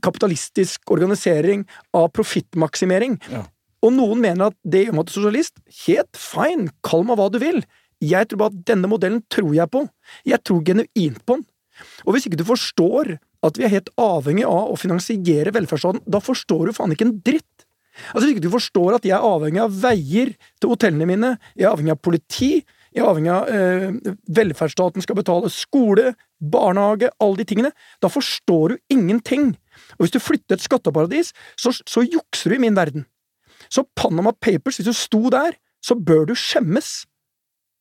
kapitalistisk 0.02 0.90
organisering 0.90 1.62
av 1.94 2.08
profittmaksimering. 2.16 3.18
Ja. 3.30 3.44
Og 3.86 3.94
noen 3.94 4.22
mener 4.22 4.50
at 4.50 4.56
det 4.66 4.86
gjør 4.86 4.98
meg 4.98 5.06
til 5.06 5.20
sosialist. 5.20 5.60
Helt 5.84 6.18
fine, 6.18 6.72
kall 6.86 7.04
meg 7.06 7.20
hva 7.20 7.28
du 7.30 7.38
vil. 7.42 7.62
Jeg 8.02 8.30
tror 8.30 8.42
bare 8.42 8.54
at 8.54 8.66
denne 8.66 8.90
modellen 8.90 9.22
tror 9.30 9.54
jeg 9.54 9.70
på. 9.74 9.84
Jeg 10.26 10.42
tror 10.46 10.64
genuint 10.66 11.22
på 11.26 11.38
den. 11.38 11.46
Og 12.06 12.14
hvis 12.14 12.26
ikke 12.26 12.40
du 12.40 12.46
forstår 12.46 13.16
at 13.46 13.58
vi 13.58 13.66
er 13.66 13.74
helt 13.76 13.92
avhengig 14.02 14.46
av 14.48 14.72
å 14.72 14.78
finansiere 14.78 15.54
velferdsstaten, 15.54 16.02
da 16.10 16.18
forstår 16.22 16.66
du 16.66 16.74
faen 16.74 16.94
ikke 16.94 17.06
en 17.06 17.18
dritt. 17.22 17.66
Altså 18.12 18.24
Hvis 18.26 18.36
ikke 18.36 18.46
du 18.46 18.52
forstår 18.52 18.96
at 18.98 19.06
jeg 19.06 19.14
er 19.16 19.26
avhengig 19.26 19.62
av 19.62 19.78
veier 19.82 20.34
til 20.58 20.72
hotellene 20.72 21.06
mine, 21.08 21.32
jeg 21.58 21.66
er 21.66 21.72
avhengig 21.72 21.94
av 21.94 22.02
politi, 22.02 22.50
er 23.02 23.08
avhengig 23.10 23.32
av 23.32 23.48
eh, 23.52 24.14
velferdsstaten 24.38 25.04
skal 25.04 25.18
betale 25.18 25.50
skole, 25.52 26.12
barnehage, 26.38 27.10
alle 27.22 27.40
de 27.40 27.46
tingene, 27.48 27.70
da 28.02 28.10
forstår 28.12 28.74
du 28.74 28.94
ingenting. 28.94 29.52
Og 29.96 30.06
hvis 30.06 30.14
du 30.14 30.20
flytter 30.22 30.56
et 30.56 30.64
skatteparadis, 30.64 31.32
så, 31.58 31.72
så 31.72 32.04
jukser 32.06 32.52
du 32.52 32.58
i 32.58 32.62
min 32.66 32.76
verden. 32.78 33.06
Så 33.68 33.84
Panama 33.98 34.32
Papers, 34.32 34.78
hvis 34.78 34.88
du 34.88 34.96
sto 34.96 35.26
der, 35.32 35.58
så 35.84 35.94
bør 35.94 36.28
du 36.28 36.34
skjemmes. 36.38 37.04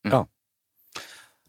Ja. 0.07 0.26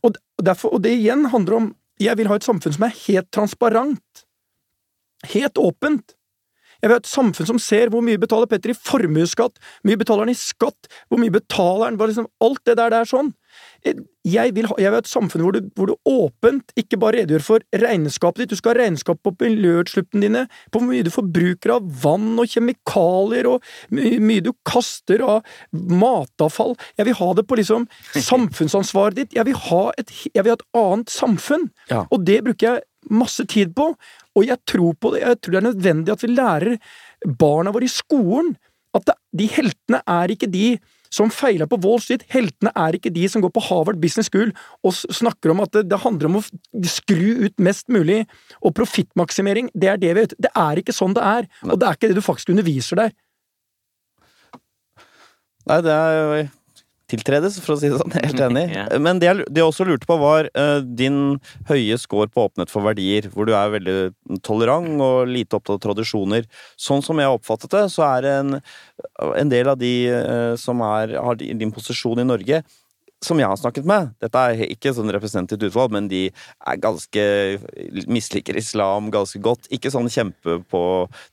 Og, 0.02 0.14
og, 0.38 0.44
derfor, 0.44 0.76
og 0.76 0.84
det 0.84 0.94
igjen 0.96 1.28
handler 1.32 1.58
om 1.58 1.74
Jeg 1.98 2.14
vil 2.14 2.28
ha 2.30 2.36
et 2.38 2.46
samfunn 2.46 2.74
som 2.76 2.84
er 2.86 2.94
helt 2.94 3.26
transparent. 3.34 4.20
Helt 5.32 5.58
åpent. 5.58 6.14
Jeg 6.78 6.86
vil 6.86 6.94
ha 6.94 7.00
et 7.02 7.10
samfunn 7.10 7.48
som 7.48 7.58
ser 7.58 7.90
hvor 7.90 8.04
mye 8.06 8.20
betaler 8.22 8.46
Petter 8.46 8.70
i 8.70 8.76
formuesskatt, 8.78 9.58
hvor 9.58 9.90
mye 9.90 9.98
betaler 9.98 10.22
han 10.22 10.30
i 10.30 10.38
skatt, 10.38 10.86
hvor 11.10 11.18
mye 11.18 11.34
betaler 11.34 11.88
han 11.88 11.98
liksom, 11.98 12.28
Alt 12.38 12.62
det 12.70 12.76
der, 12.78 12.94
det 12.94 13.00
er 13.00 13.10
sånn. 13.10 13.32
Jeg 13.87 14.53
vil, 14.57 14.66
ha, 14.68 14.74
jeg 14.76 14.91
vil 14.91 14.97
ha 14.97 15.01
et 15.01 15.09
samfunn 15.09 15.45
hvor 15.45 15.55
du, 15.55 15.68
hvor 15.79 15.89
du 15.89 15.95
åpent 16.11 16.72
ikke 16.79 16.99
bare 17.01 17.20
redegjør 17.20 17.45
for 17.47 17.64
regnskapet 17.81 18.43
ditt, 18.43 18.53
du 18.53 18.59
skal 18.59 18.74
ha 18.74 18.83
regnskap 18.83 19.20
på 19.24 19.33
miljøutslippene 19.41 20.24
dine, 20.26 20.43
på 20.72 20.83
hvor 20.83 20.91
mye 20.91 21.07
du 21.07 21.12
forbruker 21.14 21.76
av 21.76 21.87
vann 22.03 22.33
og 22.35 22.51
kjemikalier, 22.51 23.49
og 23.49 23.95
mye, 23.95 24.18
mye 24.20 24.45
du 24.45 24.51
kaster 24.68 25.22
av 25.24 25.47
matavfall. 25.72 26.74
Jeg 26.99 27.09
vil 27.09 27.18
ha 27.20 27.31
det 27.39 27.47
på 27.49 27.61
liksom 27.61 27.89
samfunnsansvaret 28.29 29.22
ditt. 29.22 29.39
Jeg 29.39 29.49
vil 29.49 29.59
ha 29.70 29.83
et, 30.01 30.12
jeg 30.35 30.43
vil 30.43 30.53
ha 30.53 30.59
et 30.59 30.68
annet 30.83 31.14
samfunn. 31.14 31.68
Ja. 31.93 32.05
Og 32.11 32.26
det 32.29 32.43
bruker 32.49 32.72
jeg 32.72 33.14
masse 33.14 33.47
tid 33.49 33.72
på, 33.79 33.93
og 34.37 34.45
jeg 34.45 34.59
tror 34.68 34.99
på 34.99 35.14
det. 35.14 35.22
Jeg 35.22 35.41
tror 35.41 35.55
det 35.55 35.62
er 35.62 35.68
nødvendig 35.70 36.14
at 36.14 36.26
vi 36.26 36.35
lærer 36.35 36.76
barna 37.39 37.72
våre 37.74 37.87
i 37.87 37.93
skolen 37.93 38.57
at 38.97 39.07
det, 39.09 39.16
de 39.39 39.49
heltene 39.53 40.01
er 40.09 40.33
ikke 40.33 40.49
de 40.51 40.68
som 41.14 41.32
feila 41.32 41.68
på 41.68 41.78
Wall 41.84 42.00
Street. 42.02 42.26
Heltene 42.32 42.72
er 42.76 42.98
ikke 42.98 43.12
de 43.14 43.24
som 43.30 43.44
går 43.44 43.52
på 43.54 43.64
Harvard 43.68 44.00
Business 44.02 44.30
School 44.32 44.52
og 44.86 44.94
snakker 44.94 45.54
om 45.54 45.62
at 45.64 45.72
det, 45.76 45.86
det 45.90 46.02
handler 46.04 46.30
om 46.30 46.40
å 46.40 46.44
skru 46.88 47.46
ut 47.46 47.56
mest 47.62 47.88
mulig, 47.92 48.24
og 48.64 48.74
profittmaksimering, 48.78 49.70
det 49.74 49.92
er 49.92 50.00
det 50.00 50.12
vi 50.12 50.20
vet. 50.22 50.36
Det 50.40 50.52
er 50.56 50.80
ikke 50.80 50.96
sånn 50.96 51.16
det 51.16 51.24
er, 51.24 51.48
og 51.66 51.80
det 51.80 51.88
er 51.88 51.98
ikke 51.98 52.12
det 52.12 52.18
du 52.18 52.24
faktisk 52.24 52.52
underviser 52.54 53.00
der. 53.00 53.16
Nei, 55.68 55.82
det 55.84 55.92
er 55.92 56.14
jo 56.16 56.46
tiltredes, 57.09 57.59
for 57.64 57.74
å 57.74 57.78
si 57.80 57.90
det 57.90 58.00
sånn. 58.00 58.14
Helt 58.16 58.42
enig. 58.48 58.64
yeah. 58.74 58.90
Men 59.00 59.20
det 59.20 59.30
jeg, 59.30 59.46
det 59.48 59.62
jeg 59.62 59.70
også 59.70 59.86
lurte 59.88 60.09
på, 60.09 60.18
var 60.20 60.50
uh, 60.59 60.80
din 60.82 61.38
høye 61.70 61.98
score 62.00 62.28
på 62.32 62.48
åpenhet 62.48 62.72
for 62.72 62.86
verdier, 62.86 63.30
hvor 63.32 63.48
du 63.48 63.54
er 63.56 63.72
veldig 63.76 63.96
tolerant 64.46 65.00
og 65.04 65.30
lite 65.30 65.59
opptatt 65.59 65.78
av 65.78 65.84
tradisjoner. 65.88 66.48
Sånn 66.80 67.04
som 67.04 67.20
jeg 67.20 67.30
har 67.30 67.38
oppfattet 67.38 67.74
det, 67.74 67.86
så 67.94 68.04
er 68.11 68.28
en, 68.34 68.59
en 69.30 69.54
del 69.54 69.72
av 69.72 69.80
de 69.80 69.94
uh, 70.12 70.52
som 70.61 70.84
er, 70.86 71.16
har 71.18 71.40
din 71.40 71.74
posisjon 71.74 72.20
i 72.20 72.28
Norge, 72.28 72.62
som 73.24 73.40
jeg 73.40 73.50
har 73.50 73.58
snakket 73.58 73.86
med 73.88 74.12
Dette 74.22 74.42
er 74.50 74.60
ikke 74.70 74.92
sånn 74.94 75.10
representativt 75.14 75.68
utvalg, 75.70 75.94
men 75.94 76.08
de 76.10 76.28
er 76.30 76.80
ganske 76.82 77.24
misliker 78.10 78.58
islam 78.58 79.10
ganske 79.14 79.40
godt. 79.42 79.66
Ikke 79.74 79.90
sånn 79.94 80.10
kjempe 80.12 80.60
på 80.70 80.82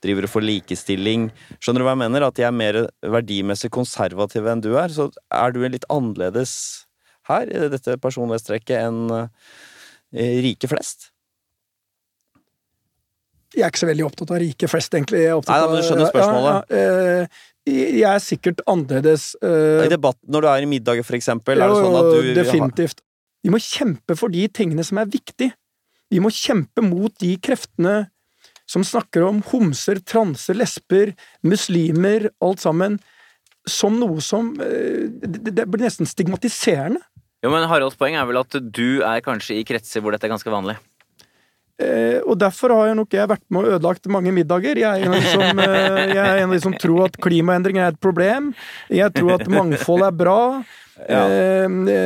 Driver 0.03 0.27
for 0.31 0.45
likestilling. 0.45 1.29
Skjønner 1.59 1.83
du 1.83 1.87
hva 1.87 1.95
jeg 1.95 2.03
mener? 2.05 2.25
At 2.25 2.39
de 2.39 2.47
er 2.47 2.55
mer 2.55 2.81
verdimessig 3.15 3.71
konservative 3.75 4.49
enn 4.51 4.63
du 4.65 4.71
er. 4.73 4.93
Så 4.93 5.11
er 5.33 5.53
du 5.53 5.61
litt 5.65 5.87
annerledes 5.93 6.55
her 7.29 7.49
i 7.49 7.67
dette 7.73 7.97
personlighetstrekket 8.01 8.77
enn 8.81 9.03
eh, 9.15 10.39
rike 10.45 10.69
flest? 10.71 11.11
Jeg 13.55 13.63
er 13.63 13.71
ikke 13.71 13.85
så 13.85 13.89
veldig 13.89 14.05
opptatt 14.09 14.31
av 14.35 14.41
rike 14.41 14.67
flest, 14.67 14.95
egentlig. 14.97 15.21
Jeg 15.23 15.31
er 15.31 15.37
opptatt 15.39 15.55
Nei, 15.55 15.61
da, 15.61 15.67
men 15.71 15.79
du 15.79 15.87
skjønner 15.87 16.09
spørsmålet. 16.11 16.73
Ja, 16.73 16.79
ja, 16.81 17.19
eh, 17.21 17.43
jeg 17.65 18.05
er 18.05 18.21
sikkert 18.21 18.61
annerledes 18.69 19.31
eh, 19.41 19.85
I 19.87 19.91
debatt 19.91 20.19
når 20.29 20.45
du 20.45 20.49
er 20.51 20.65
i 20.65 20.69
middager, 20.69 21.05
for 21.05 21.17
eksempel, 21.17 21.57
er 21.57 21.71
det 21.71 21.79
sånn 21.81 21.97
at 21.97 22.09
du 22.13 22.33
Definitivt. 22.37 23.01
Vi 23.45 23.53
må 23.53 23.61
kjempe 23.61 24.17
for 24.17 24.33
de 24.33 24.45
tingene 24.49 24.85
som 24.85 24.99
er 25.01 25.09
viktige. 25.09 25.53
Vi 26.13 26.21
må 26.21 26.31
kjempe 26.33 26.83
mot 26.85 27.13
de 27.21 27.33
kreftene 27.41 28.07
som 28.69 28.85
snakker 28.85 29.25
om 29.25 29.43
homser, 29.51 29.99
transer, 30.01 30.57
lesber, 30.57 31.13
muslimer, 31.45 32.31
alt 32.41 32.63
sammen, 32.63 32.97
som 33.69 33.97
noe 33.97 34.21
som 34.21 34.53
eh, 34.61 35.09
Det, 35.09 35.53
det 35.53 35.67
blir 35.69 35.85
nesten 35.85 36.09
stigmatiserende. 36.09 37.01
Jo, 37.45 37.51
men 37.53 37.67
Haralds 37.69 37.97
poeng 37.97 38.17
er 38.17 38.25
vel 38.25 38.41
at 38.41 38.57
du 38.57 39.01
er 39.05 39.21
kanskje 39.25 39.59
i 39.59 39.65
kretser 39.67 40.01
hvor 40.01 40.13
dette 40.13 40.25
er 40.25 40.33
ganske 40.33 40.49
vanlig. 40.49 40.77
Eh, 41.75 42.21
og 42.23 42.37
derfor 42.39 42.71
har 42.71 42.87
jeg 42.87 42.97
nok 43.01 43.15
jeg 43.17 43.27
vært 43.27 43.43
med 43.51 43.65
og 43.65 43.75
ødelagt 43.75 44.07
mange 44.11 44.31
middager. 44.35 44.79
Jeg 44.79 44.87
er 44.87 45.03
en 45.03 45.15
av 45.15 45.19
de 45.19 45.33
som, 45.33 45.59
eh, 45.59 46.43
av 46.45 46.53
de 46.55 46.59
som 46.63 46.75
tror 46.79 47.05
at 47.09 47.19
klimaendringer 47.19 47.83
er 47.83 47.93
et 47.93 47.99
problem. 47.99 48.53
Jeg 48.89 49.11
tror 49.17 49.35
at 49.41 49.51
mangfold 49.51 50.05
er 50.07 50.15
bra. 50.15 50.39
Ja. 50.95 51.25
Eh, 51.27 51.65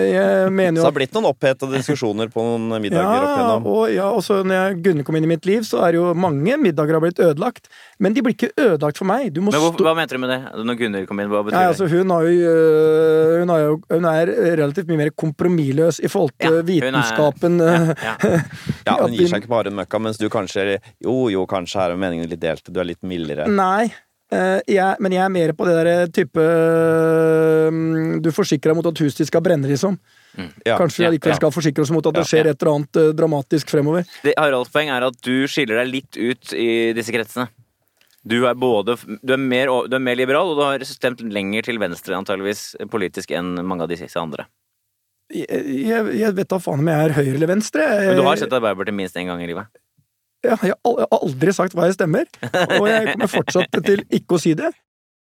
jeg 0.10 0.52
mener 0.52 0.80
Så 0.82 0.82
det 0.82 0.88
har 0.88 0.96
blitt 0.96 1.14
noen 1.14 1.28
opphetede 1.30 1.78
diskusjoner 1.78 2.32
på 2.34 2.42
noen 2.42 2.82
middager 2.82 3.06
opp 3.06 3.28
ja, 3.30 3.34
igjennom. 3.36 3.68
og, 3.70 3.84
ja, 3.94 4.08
og 4.10 4.24
så 4.26 4.40
når 4.42 4.56
jeg, 4.58 4.78
Gunne 4.88 5.04
kom 5.06 5.16
inn 5.20 5.28
i 5.28 5.30
mitt 5.30 5.46
liv, 5.46 5.62
så 5.68 5.84
er 5.86 5.94
jo 6.00 6.08
mange 6.18 6.58
middager 6.58 6.98
har 6.98 7.04
blitt 7.04 7.22
ødelagt. 7.22 7.70
Men 8.02 8.16
de 8.18 8.24
blir 8.26 8.34
ikke 8.34 8.50
ødelagt 8.58 8.98
for 8.98 9.06
meg. 9.06 9.30
Du 9.36 9.42
må 9.46 9.52
Men 9.54 9.62
hvor, 9.62 9.76
stå 9.78 9.86
hva 9.86 9.94
mente 10.00 10.18
du 10.18 10.22
med 10.24 10.34
det? 10.34 10.40
Når 10.66 10.80
Gunhild 10.82 11.08
kom 11.12 11.22
inn, 11.22 11.30
hva 11.30 11.44
betyr 11.46 11.60
ja, 11.62 11.68
altså 11.70 11.86
hun, 11.92 12.10
har 12.16 12.26
jo, 12.26 12.50
øh, 12.50 13.38
hun, 13.44 13.54
har 13.54 13.60
jo, 13.68 13.78
hun 13.94 14.10
er 14.10 14.34
relativt 14.64 14.90
mye 14.90 15.02
mer 15.04 15.14
kompromissløs 15.14 16.02
i 16.02 16.10
forhold 16.10 16.34
til 16.42 16.60
Ja, 16.60 16.66
vitenskapen. 16.74 17.62
er- 17.62 17.62
vitenskapen. 17.62 17.62
øh. 17.62 17.96
Ja. 18.04 18.16
Ja, 18.90 18.96
Hun 19.04 19.14
gir 19.14 19.28
seg 19.30 19.44
ikke 19.44 19.52
bare 19.54 19.70
en 19.70 19.76
møkka, 19.78 20.00
mens 20.02 20.18
du 20.18 20.26
kanskje 20.34 20.80
Jo, 21.04 21.28
jo, 21.30 21.46
kanskje 21.46 21.84
er 21.86 21.96
meningene 22.00 22.30
litt 22.32 22.42
delte. 22.42 22.74
Du 22.74 22.80
er 22.82 22.88
litt 22.90 23.04
mildere. 23.06 23.46
Nei, 23.48 23.92
jeg, 24.30 24.98
men 25.02 25.14
jeg 25.16 25.24
er 25.24 25.32
mer 25.34 25.52
på 25.58 25.66
det 25.66 25.74
derre 25.74 26.10
type 26.14 26.44
øh, 26.44 28.20
Du 28.22 28.30
forsikrer 28.36 28.72
deg 28.72 28.78
mot 28.78 28.90
at 28.90 29.02
huset 29.02 29.24
ditt 29.24 29.30
skal 29.32 29.42
brenne, 29.46 29.66
liksom. 29.70 29.98
Ja, 30.38 30.76
Kanskje 30.78 31.02
vi 31.02 31.08
ja, 31.08 31.14
likevel 31.16 31.34
ja. 31.34 31.40
skal 31.40 31.54
forsikre 31.54 31.86
oss 31.86 31.92
mot 31.94 32.06
at 32.06 32.20
det 32.20 32.28
skjer 32.30 32.52
et 32.52 32.62
eller 32.62 32.76
annet 32.76 33.00
øh, 33.02 33.10
dramatisk 33.18 33.74
fremover. 33.74 34.06
Det, 34.22 34.36
Haralds 34.38 34.70
poeng 34.74 34.92
er 34.94 35.08
at 35.08 35.18
du 35.26 35.48
skiller 35.50 35.82
deg 35.82 35.90
litt 35.90 36.20
ut 36.20 36.54
i 36.54 36.70
disse 36.98 37.16
kretsene. 37.16 37.50
Du 38.30 38.44
er 38.46 38.56
både 38.60 38.98
du 39.24 39.34
er 39.34 39.42
mer, 39.42 39.72
du 39.90 39.96
er 39.96 40.04
mer 40.04 40.18
liberal, 40.20 40.52
og 40.52 40.60
du 40.60 40.66
har 40.68 40.86
stemt 40.86 41.24
lenger 41.26 41.66
til 41.70 41.80
venstre 41.82 42.18
antageligvis 42.18 42.76
politisk 42.92 43.34
enn 43.34 43.56
mange 43.64 43.88
av 43.88 43.92
de 43.92 43.98
siste 44.00 44.22
andre. 44.22 44.46
jeg, 45.34 45.48
jeg, 45.88 46.16
jeg 46.20 46.36
vet 46.38 46.50
da 46.52 46.60
faen 46.62 46.84
om 46.84 46.90
jeg 46.92 47.08
er 47.08 47.16
høyre 47.18 47.36
eller 47.38 47.56
venstre. 47.56 47.86
Men 48.12 48.20
du 48.20 48.26
har 48.28 48.40
sett 48.42 48.54
Arbeiderpartiet 48.54 48.98
minst 48.98 49.18
én 49.18 49.30
gang 49.32 49.42
i 49.42 49.50
livet? 49.50 49.72
Ja, 50.46 50.56
jeg 50.64 50.76
har 50.86 51.08
aldri 51.20 51.52
sagt 51.56 51.74
hva 51.76 51.90
jeg 51.90 51.98
stemmer, 51.98 52.30
og 52.80 52.86
jeg 52.88 53.10
kommer 53.14 53.28
fortsatt 53.32 53.82
til 53.84 54.06
ikke 54.08 54.38
å 54.38 54.40
si 54.42 54.54
det. 54.56 54.70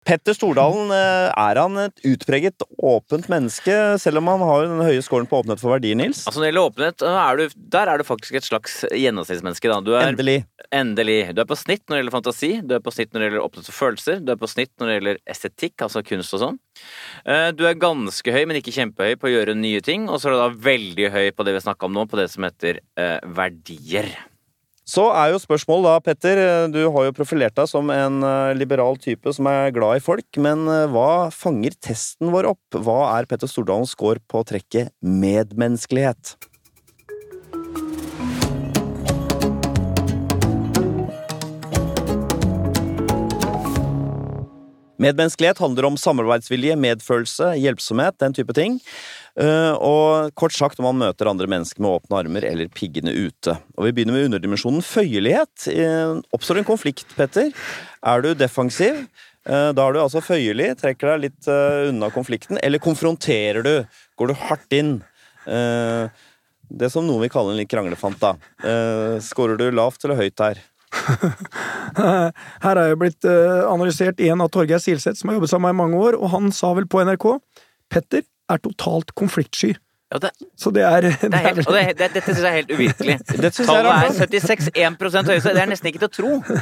Petter 0.05 0.35
Stordalen, 0.37 0.91
eh, 0.93 1.31
er 1.33 1.57
han 1.57 1.79
et 1.81 2.03
utpreget 2.05 2.61
åpent 2.85 3.25
menneske, 3.33 3.73
selv 4.03 4.21
om 4.21 4.27
han 4.29 4.43
har 4.45 4.67
den 4.69 4.83
høye 4.85 5.01
scoren 5.01 5.25
på 5.31 5.39
åpenhet 5.41 5.62
for 5.62 5.73
verdier, 5.73 5.97
Nils? 5.97 6.27
Altså 6.29 6.43
Når 6.43 6.45
det 6.45 6.51
gjelder 6.51 6.69
åpenhet, 6.69 7.05
er 7.09 7.39
du, 7.41 7.55
der 7.73 7.89
er 7.89 8.03
du 8.03 8.05
faktisk 8.05 8.37
et 8.37 8.45
slags 8.45 8.75
gjennomsnittsmenneske. 8.93 9.71
da. 9.73 9.79
Du 9.81 9.95
er 9.97 10.11
Endelig. 10.11 10.37
Endelig. 10.77 11.17
Du 11.33 11.41
er 11.41 11.49
på 11.49 11.57
snitt 11.57 11.87
når 11.89 11.97
det 11.97 12.03
gjelder 12.03 12.17
fantasi, 12.19 12.51
du 12.69 12.75
er 12.77 12.85
på 12.85 12.93
snitt 12.93 13.15
når 13.15 13.23
det 13.25 13.31
gjelder 13.31 13.47
åpenhet 13.47 13.71
for 13.71 13.79
følelser, 13.81 14.21
du 14.21 14.35
er 14.35 14.43
på 14.45 14.53
snitt 14.53 14.73
når 14.77 14.91
det 14.93 14.99
gjelder 14.99 15.23
estetikk, 15.39 15.87
altså 15.89 16.05
kunst 16.05 16.37
og 16.37 16.45
sånn. 16.45 16.61
Eh, 17.25 17.49
Du 17.57 17.65
er 17.65 17.81
ganske 17.81 18.37
høy, 18.37 18.43
men 18.45 18.61
ikke 18.61 18.77
kjempehøy 18.77 19.17
på 19.17 19.31
å 19.31 19.35
gjøre 19.39 19.57
nye 19.57 19.81
ting, 19.81 20.05
og 20.12 20.21
så 20.21 20.29
er 20.29 20.37
du 20.37 20.43
da 20.43 20.53
veldig 20.69 21.11
høy 21.17 21.27
på 21.33 21.49
det 21.49 21.57
vi 21.57 21.65
snakka 21.65 21.89
om 21.89 21.97
nå, 21.97 22.05
på 22.12 22.21
det 22.21 22.29
som 22.35 22.45
heter 22.45 22.83
eh, 23.01 23.21
verdier. 23.25 24.12
Så 24.85 25.07
er 25.16 25.30
jo 25.32 25.39
spørsmålet 25.41 25.87
da, 25.89 26.01
Petter, 26.05 26.39
eh, 26.43 26.66
du 26.68 26.82
har 26.93 27.07
jo 27.07 27.14
profilert 27.16 27.57
deg 27.57 27.70
som 27.70 27.89
en 27.89 28.18
eh, 28.20 28.53
liberal 28.53 28.99
type 29.01 29.32
som 29.32 29.49
er 29.49 29.72
glad 29.72 29.97
i 29.97 30.05
folk, 30.05 30.28
men 30.37 30.68
eh, 30.68 30.85
hva 30.93 31.30
fanger 31.32 31.72
testen 31.80 32.28
vår 32.35 32.51
opp? 32.53 32.76
Hva 32.85 32.99
er 33.14 33.24
Petter 33.30 33.49
Stordalens 33.49 33.97
score 33.97 34.20
på 34.28 34.45
trekket 34.45 34.93
medmenneskelighet? 35.01 36.37
Medmenneskelighet 45.01 45.64
handler 45.64 45.89
om 45.89 45.97
samarbeidsvilje, 46.01 46.76
medfølelse, 46.80 47.55
hjelpsomhet, 47.61 48.20
den 48.20 48.37
type 48.37 48.55
ting. 48.57 48.76
Eh, 49.35 49.72
Og 49.82 50.30
kort 50.39 50.55
sagt 50.55 50.78
om 50.78 50.87
man 50.87 51.01
møter 51.09 51.26
andre 51.26 51.49
mennesker 51.51 51.82
med 51.82 51.91
åpne 51.97 52.20
armer 52.22 52.45
eller 52.47 52.68
piggene 52.70 53.11
ute. 53.11 53.57
Og 53.76 53.85
Vi 53.89 53.93
begynner 53.97 54.14
med 54.14 54.28
underdimensjonen 54.30 54.85
føyelighet. 54.87 55.66
Eh, 55.74 56.20
Oppstår 56.37 56.61
en 56.61 56.68
konflikt, 56.68 57.07
Petter? 57.16 57.51
Er 58.05 58.22
du 58.22 58.35
defensiv? 58.35 59.09
eh, 59.47 59.72
Da 59.72 59.89
er 59.89 59.93
du 59.93 59.99
altså 60.01 60.22
føyelig, 60.22 60.76
trekker 60.80 61.12
deg 61.14 61.20
litt 61.26 61.49
unna 61.91 62.11
konflikten. 62.11 62.59
Eller 62.62 62.78
konfronterer 62.78 63.62
du? 63.62 63.87
Går 64.16 64.28
du 64.28 64.35
hardt 64.35 64.70
inn? 64.72 65.01
Det 65.45 66.89
som 66.91 67.05
noen 67.07 67.20
vil 67.20 67.28
kalle 67.30 67.51
en 67.53 67.59
litt 67.59 67.68
kranglefant, 67.68 68.16
da. 68.18 68.37
Skårer 69.20 69.59
du 69.61 69.66
lavt 69.70 70.05
eller 70.05 70.16
høyt 70.16 70.39
her? 70.41 70.62
Her 72.64 72.78
er 72.80 72.89
jo 72.93 72.97
blitt 73.03 73.24
analysert 73.26 74.20
en 74.24 74.41
av 74.41 74.49
Torgeir 74.55 74.80
Silseth, 74.80 75.18
som 75.20 75.28
har 75.28 75.37
jobbet 75.37 75.51
sammen 75.53 75.68
med 75.68 75.74
meg 75.74 75.76
i 75.76 75.82
mange 75.85 76.01
år, 76.09 76.16
og 76.16 76.30
han 76.32 76.49
sa 76.55 76.72
vel 76.78 76.87
på 76.89 77.03
NRK 77.05 77.26
Petter 77.93 78.22
er 78.57 78.62
totalt 78.64 79.12
konfliktsky. 79.18 79.74
Ja, 80.14 80.20
det, 80.22 80.30
Så 80.61 80.70
det 80.70 80.84
er, 80.86 81.09
det 81.11 81.26
er 81.32 81.42
helt, 81.48 81.64
og 81.66 81.74
det, 81.74 81.80
er- 81.80 81.96
det, 81.98 82.09
dette 82.14 82.30
syns 82.30 82.44
jeg 82.44 82.50
er 82.52 82.59
helt 82.61 82.70
uvirkelig. 82.70 83.14
Synes 83.57 83.66
Tallet 83.66 83.90
er 83.90 84.12
76 84.20 84.68
1 84.70 84.98
høyeste. 85.32 85.55
Det 85.57 85.62
er 85.64 85.70
nesten 85.70 85.90
ikke 85.90 86.02
til 86.05 86.11
å 86.11 86.14
tro. 86.14 86.61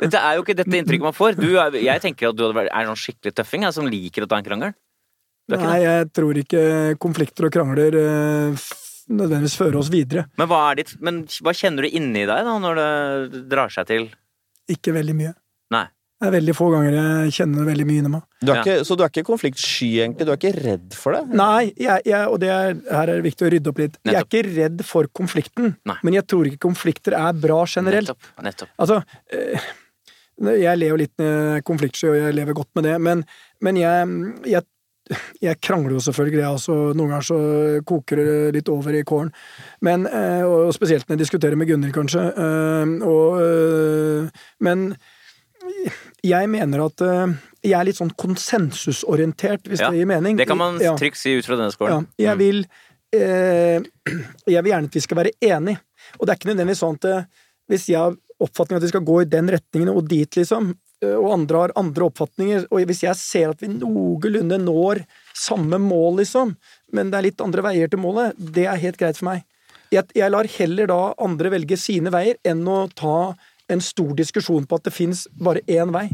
Dette 0.00 0.18
er 0.18 0.38
jo 0.38 0.42
ikke 0.42 0.56
dette 0.58 0.80
inntrykket 0.80 1.06
man 1.06 1.14
får. 1.14 1.38
Du 1.38 1.46
jeg 1.78 2.02
tenker 2.02 2.32
at 2.32 2.38
du 2.40 2.46
er 2.48 2.88
noen 2.88 2.98
skikkelig 2.98 3.36
tøffing 3.38 3.68
jeg, 3.68 3.76
som 3.76 3.86
liker 3.86 4.26
å 4.26 4.30
ta 4.30 4.40
en 4.40 4.48
krangel. 4.48 4.74
Nei, 5.48 5.78
jeg 5.84 6.08
tror 6.16 6.36
ikke 6.42 6.62
konflikter 7.00 7.46
og 7.48 7.54
krangler 7.54 7.94
eh, 7.96 8.64
nødvendigvis 9.08 9.54
fører 9.56 9.78
oss 9.80 9.88
videre. 9.92 10.26
Men 10.40 10.50
hva, 10.50 10.58
er 10.72 10.82
ditt, 10.82 10.96
men 11.00 11.22
hva 11.40 11.54
kjenner 11.56 11.86
du 11.86 11.94
inni 11.96 12.26
deg 12.28 12.44
da, 12.50 12.56
når 12.60 12.80
det 12.82 13.44
drar 13.48 13.72
seg 13.72 13.88
til? 13.88 14.08
Ikke 14.68 14.92
veldig 14.96 15.14
mye. 15.16 15.32
Nei. 15.72 15.86
Det 16.18 16.26
er 16.26 16.32
veldig 16.34 16.54
få 16.58 16.66
ganger 16.72 16.94
jeg 16.98 17.32
kjenner 17.36 17.66
veldig 17.68 17.84
mye 17.86 18.00
inni 18.02 18.10
meg. 18.10 18.22
Du 18.42 18.50
er 18.52 18.62
Ja. 18.66 18.76
så 18.82 18.96
du 18.98 19.04
er 19.04 19.10
ikke 19.12 19.22
konfliktsky, 19.28 19.90
egentlig? 20.02 20.26
Du 20.26 20.32
er 20.32 20.36
ikke 20.40 20.54
redd 20.64 20.94
for 20.98 21.14
det? 21.14 21.20
Nei, 21.38 21.72
jeg, 21.78 22.02
jeg, 22.10 22.22
og 22.26 22.40
det 22.42 22.48
er, 22.50 22.72
her 22.90 23.02
er 23.12 23.20
det 23.20 23.26
viktig 23.28 23.46
å 23.46 23.50
rydde 23.54 23.70
opp 23.70 23.78
litt. 23.78 23.98
Jeg 24.04 24.16
er 24.18 24.24
ikke 24.26 24.42
redd 24.56 24.82
for 24.84 25.06
konflikten, 25.14 25.76
Nei. 25.86 25.94
men 26.02 26.14
jeg 26.18 26.26
tror 26.26 26.48
ikke 26.50 26.58
konflikter 26.66 27.14
er 27.14 27.32
bra 27.38 27.60
generelt. 27.70 28.08
Nettopp. 28.10 28.32
nettopp. 28.48 28.72
Altså, 28.82 29.02
jeg 29.30 29.60
jeg 30.38 30.78
lever 30.78 31.00
litt 31.02 31.22
konfliktsky, 31.66 32.06
og 32.12 32.14
jeg 32.18 32.34
lever 32.36 32.54
godt 32.54 32.68
med 32.78 32.84
det, 32.86 32.96
men, 33.02 33.24
men 33.60 33.78
jeg, 33.80 34.10
jeg, 34.46 34.62
jeg 35.42 35.58
krangler 35.66 35.96
jo 35.96 36.02
selvfølgelig, 36.04 36.38
jeg 36.44 36.58
også. 36.60 36.76
Noen 36.94 37.10
ganger 37.14 37.26
så 37.26 37.38
koker 37.88 38.20
det 38.22 38.54
litt 38.58 38.68
over 38.70 38.94
i 38.94 39.02
kålen. 39.08 39.32
Men, 39.82 40.06
eh, 40.06 40.44
og 40.46 40.70
spesielt 40.76 41.08
når 41.08 41.16
jeg 41.16 41.24
diskuterer 41.24 41.58
med 41.58 41.66
Gunhild, 41.70 41.94
kanskje. 41.96 42.26
eh, 42.38 42.92
Og, 43.08 43.40
eh, 43.42 44.44
men 44.62 44.92
jeg 46.24 46.48
mener 46.50 46.84
at 46.86 47.02
eh, 47.04 47.34
jeg 47.68 47.74
er 47.78 47.84
litt 47.88 47.98
sånn 47.98 48.12
konsensusorientert, 48.18 49.66
hvis 49.68 49.80
Ja, 49.82 49.90
det 49.90 49.98
gir 50.02 50.06
mening. 50.10 50.36
Det 50.38 50.46
kan 50.48 50.58
man 50.58 50.78
Ja. 50.80 50.94
trygt 50.96 51.16
si 51.16 51.34
ut 51.38 51.44
fra 51.46 51.56
denne 51.56 51.70
Ja, 51.72 51.76
skålen. 51.76 52.06
jeg 52.18 52.38
vil 52.38 52.66
eh, 53.12 53.80
Jeg 54.46 54.62
vil 54.64 54.72
gjerne 54.72 54.84
at 54.88 54.94
vi 54.94 55.00
skal 55.00 55.16
være 55.16 55.32
enige. 55.40 55.80
Og 56.18 56.26
det 56.26 56.32
er 56.32 56.38
ikke 56.38 56.54
nødvendigvis 56.54 56.82
sånn 56.82 56.94
at 56.98 57.04
eh, 57.04 57.24
hvis 57.68 57.86
jeg 57.88 57.98
har 57.98 58.16
oppfatning 58.40 58.76
at 58.78 58.82
vi 58.86 58.88
skal 58.92 59.04
gå 59.04 59.22
i 59.22 59.28
den 59.28 59.48
retningen 59.50 59.90
og 59.90 60.06
dit, 60.08 60.30
liksom, 60.36 60.74
eh, 61.02 61.14
og 61.18 61.32
andre 61.34 61.58
har 61.58 61.72
andre 61.76 62.04
oppfatninger, 62.08 62.66
og 62.70 62.86
hvis 62.86 63.02
jeg 63.02 63.16
ser 63.16 63.50
at 63.50 63.60
vi 63.60 63.68
noenlunde 63.68 64.58
når 64.62 65.04
samme 65.34 65.78
mål, 65.82 66.20
liksom, 66.22 66.56
men 66.92 67.10
det 67.10 67.18
er 67.18 67.22
litt 67.28 67.40
andre 67.44 67.62
veier 67.66 67.88
til 67.90 67.98
målet, 68.00 68.34
det 68.38 68.66
er 68.66 68.76
helt 68.78 68.96
greit 68.96 69.16
for 69.18 69.26
meg. 69.32 69.44
Jeg, 69.90 70.04
jeg 70.14 70.30
lar 70.30 70.44
heller 70.44 70.86
da 70.86 71.14
andre 71.18 71.50
velge 71.50 71.76
sine 71.80 72.10
veier 72.12 72.36
enn 72.44 72.60
å 72.68 72.88
ta 72.94 73.34
en 73.68 73.84
stor 73.84 74.14
diskusjon 74.18 74.66
på 74.68 74.78
at 74.80 74.88
det 74.88 74.94
fins 74.94 75.26
bare 75.36 75.62
én 75.68 75.92
vei. 75.94 76.08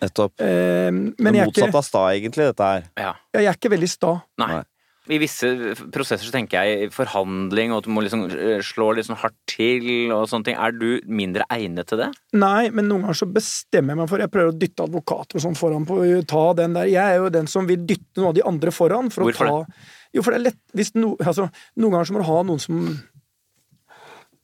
Nettopp. 0.00 0.40
Eh, 0.40 0.92
men 0.92 1.14
Men 1.18 1.34
jeg 1.34 1.46
er, 1.46 1.50
motsatt 1.50 1.68
ikke, 1.70 1.82
av 1.82 1.84
sta, 1.86 2.06
egentlig, 2.12 2.48
dette 2.52 2.70
her. 2.72 2.88
Ja. 3.00 3.12
jeg 3.34 3.50
er 3.50 3.58
ikke 3.58 3.72
veldig 3.72 3.90
sta. 3.90 4.16
Nei. 4.42 4.54
Nei. 4.54 4.64
I 5.06 5.20
visse 5.22 5.46
prosesser 5.94 6.26
så 6.26 6.32
tenker 6.34 6.66
jeg 6.66 6.88
forhandling, 6.90 7.70
og 7.70 7.78
at 7.78 7.86
du 7.86 7.92
må 7.94 8.02
liksom 8.02 8.24
eh, 8.26 8.58
slå 8.66 8.88
litt 8.96 9.06
sånn 9.06 9.20
hardt 9.20 9.36
til 9.46 10.10
og 10.10 10.24
sånne 10.30 10.48
ting. 10.48 10.56
Er 10.58 10.74
du 10.74 10.98
mindre 11.06 11.46
egnet 11.54 11.86
til 11.92 12.00
det? 12.02 12.08
Nei, 12.34 12.72
men 12.74 12.88
noen 12.90 13.04
ganger 13.06 13.20
så 13.20 13.28
bestemmer 13.30 13.94
jeg 13.94 14.00
meg 14.00 14.10
for 14.10 14.24
Jeg 14.24 14.32
prøver 14.34 14.50
å 14.50 14.56
dytte 14.58 14.86
advokater 14.88 15.38
og 15.38 15.44
sånn 15.46 15.58
foran 15.58 15.86
på 15.86 16.00
å 16.02 16.24
ta 16.26 16.42
den 16.58 16.74
der. 16.74 16.90
Jeg 16.90 17.04
er 17.06 17.22
jo 17.22 17.30
den 17.36 17.46
som 17.50 17.70
vil 17.70 17.86
dytte 17.86 18.18
noen 18.18 18.32
av 18.32 18.38
de 18.40 18.46
andre 18.50 18.74
foran. 18.74 19.12
For 19.14 19.28
Hvorfor 19.28 19.46
å 19.46 19.54
ta, 19.54 19.62
det? 19.62 19.86
Jo, 20.18 20.26
for 20.26 20.34
det 20.34 20.40
er 20.40 20.46
lett 20.48 20.62
hvis 20.74 20.92
no, 20.98 21.14
altså, 21.22 21.46
Noen 21.78 21.94
ganger 21.94 22.10
så 22.10 22.16
må 22.16 22.24
du 22.24 22.28
ha 22.32 22.42
noen 22.50 22.62
som 22.66 22.82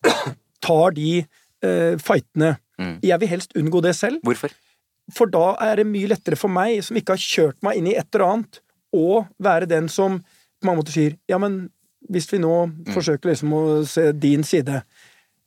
tar 0.67 0.95
de 0.95 1.25
eh, 1.63 1.97
fightene. 2.03 2.57
Mm. 2.81 2.99
Jeg 3.03 3.21
vil 3.21 3.29
helst 3.29 3.53
unngå 3.59 3.83
det 3.85 3.95
selv, 3.97 4.21
Hvorfor? 4.27 4.51
for 5.13 5.27
da 5.27 5.57
er 5.61 5.77
det 5.83 5.87
mye 5.87 6.09
lettere 6.09 6.37
for 6.39 6.49
meg, 6.53 6.83
som 6.85 6.97
ikke 6.97 7.15
har 7.17 7.23
kjørt 7.23 7.59
meg 7.63 7.77
inn 7.79 7.87
i 7.91 7.97
et 7.99 8.09
eller 8.15 8.27
annet, 8.29 8.61
å 8.95 9.27
være 9.43 9.67
den 9.71 9.89
som 9.89 10.21
på 10.61 10.67
mange 10.69 10.83
måter 10.83 10.93
sier 10.93 11.15
Ja, 11.29 11.39
men 11.39 11.71
hvis 12.11 12.27
vi 12.33 12.39
nå 12.43 12.67
Mm. 12.67 12.93
forsøker 12.95 13.31
liksom 13.31 13.53
å 13.53 13.63
se 13.87 14.13
din 14.13 14.43
side 14.45 14.83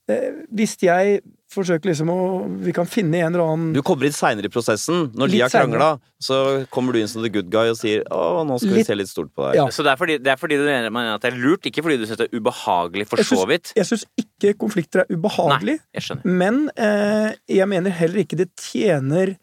eh, 0.09 0.31
Hvis 0.53 0.77
jeg 0.81 1.21
forsøker 1.55 1.89
liksom 1.89 2.09
å 2.11 2.17
Vi 2.65 2.73
kan 2.75 2.85
finne 2.89 3.21
en 3.23 3.33
eller 3.33 3.43
annen 3.45 3.71
Du 3.75 3.81
kommer 3.85 4.05
inn 4.09 4.13
seinere 4.15 4.49
i 4.49 4.53
prosessen. 4.53 5.07
Når 5.15 5.31
de 5.33 5.39
har 5.41 5.53
krangla, 5.53 5.87
så 6.21 6.37
kommer 6.73 6.93
du 6.93 6.99
inn 7.01 7.09
som 7.11 7.23
the 7.23 7.31
good 7.31 7.49
guy 7.53 7.71
og 7.71 7.77
sier 7.79 8.03
'Å, 8.05 8.43
nå 8.47 8.59
skal 8.61 8.75
vi 8.75 8.83
se 8.83 8.95
litt 8.99 9.09
stort 9.11 9.31
på 9.33 9.47
deg'. 9.47 9.55
Ja. 9.61 9.65
Så 9.73 9.83
det 9.87 9.91
er, 9.95 9.99
fordi, 10.01 10.17
det 10.21 10.31
er 10.35 10.37
fordi 10.41 10.59
du 10.59 10.65
mener 10.91 11.15
at 11.15 11.21
det 11.25 11.33
er 11.33 11.37
lurt, 11.39 11.65
ikke 11.65 11.81
fordi 11.85 11.97
du 12.01 12.05
syns 12.05 12.19
det 12.21 12.29
er 12.29 12.37
ubehagelig 12.39 13.07
for 13.09 13.17
så 13.23 13.41
vidt? 13.49 13.73
Jeg 13.75 13.85
syns 13.89 14.05
ikke 14.19 14.53
konflikter 14.59 15.03
er 15.05 15.11
ubehagelig, 15.15 15.79
Nei, 15.79 15.89
jeg 15.95 16.03
skjønner. 16.09 16.25
men 16.43 16.69
eh, 16.77 17.33
jeg 17.47 17.67
mener 17.71 17.89
heller 17.91 18.19
ikke 18.23 18.37
det 18.43 18.49
tjener 18.59 19.35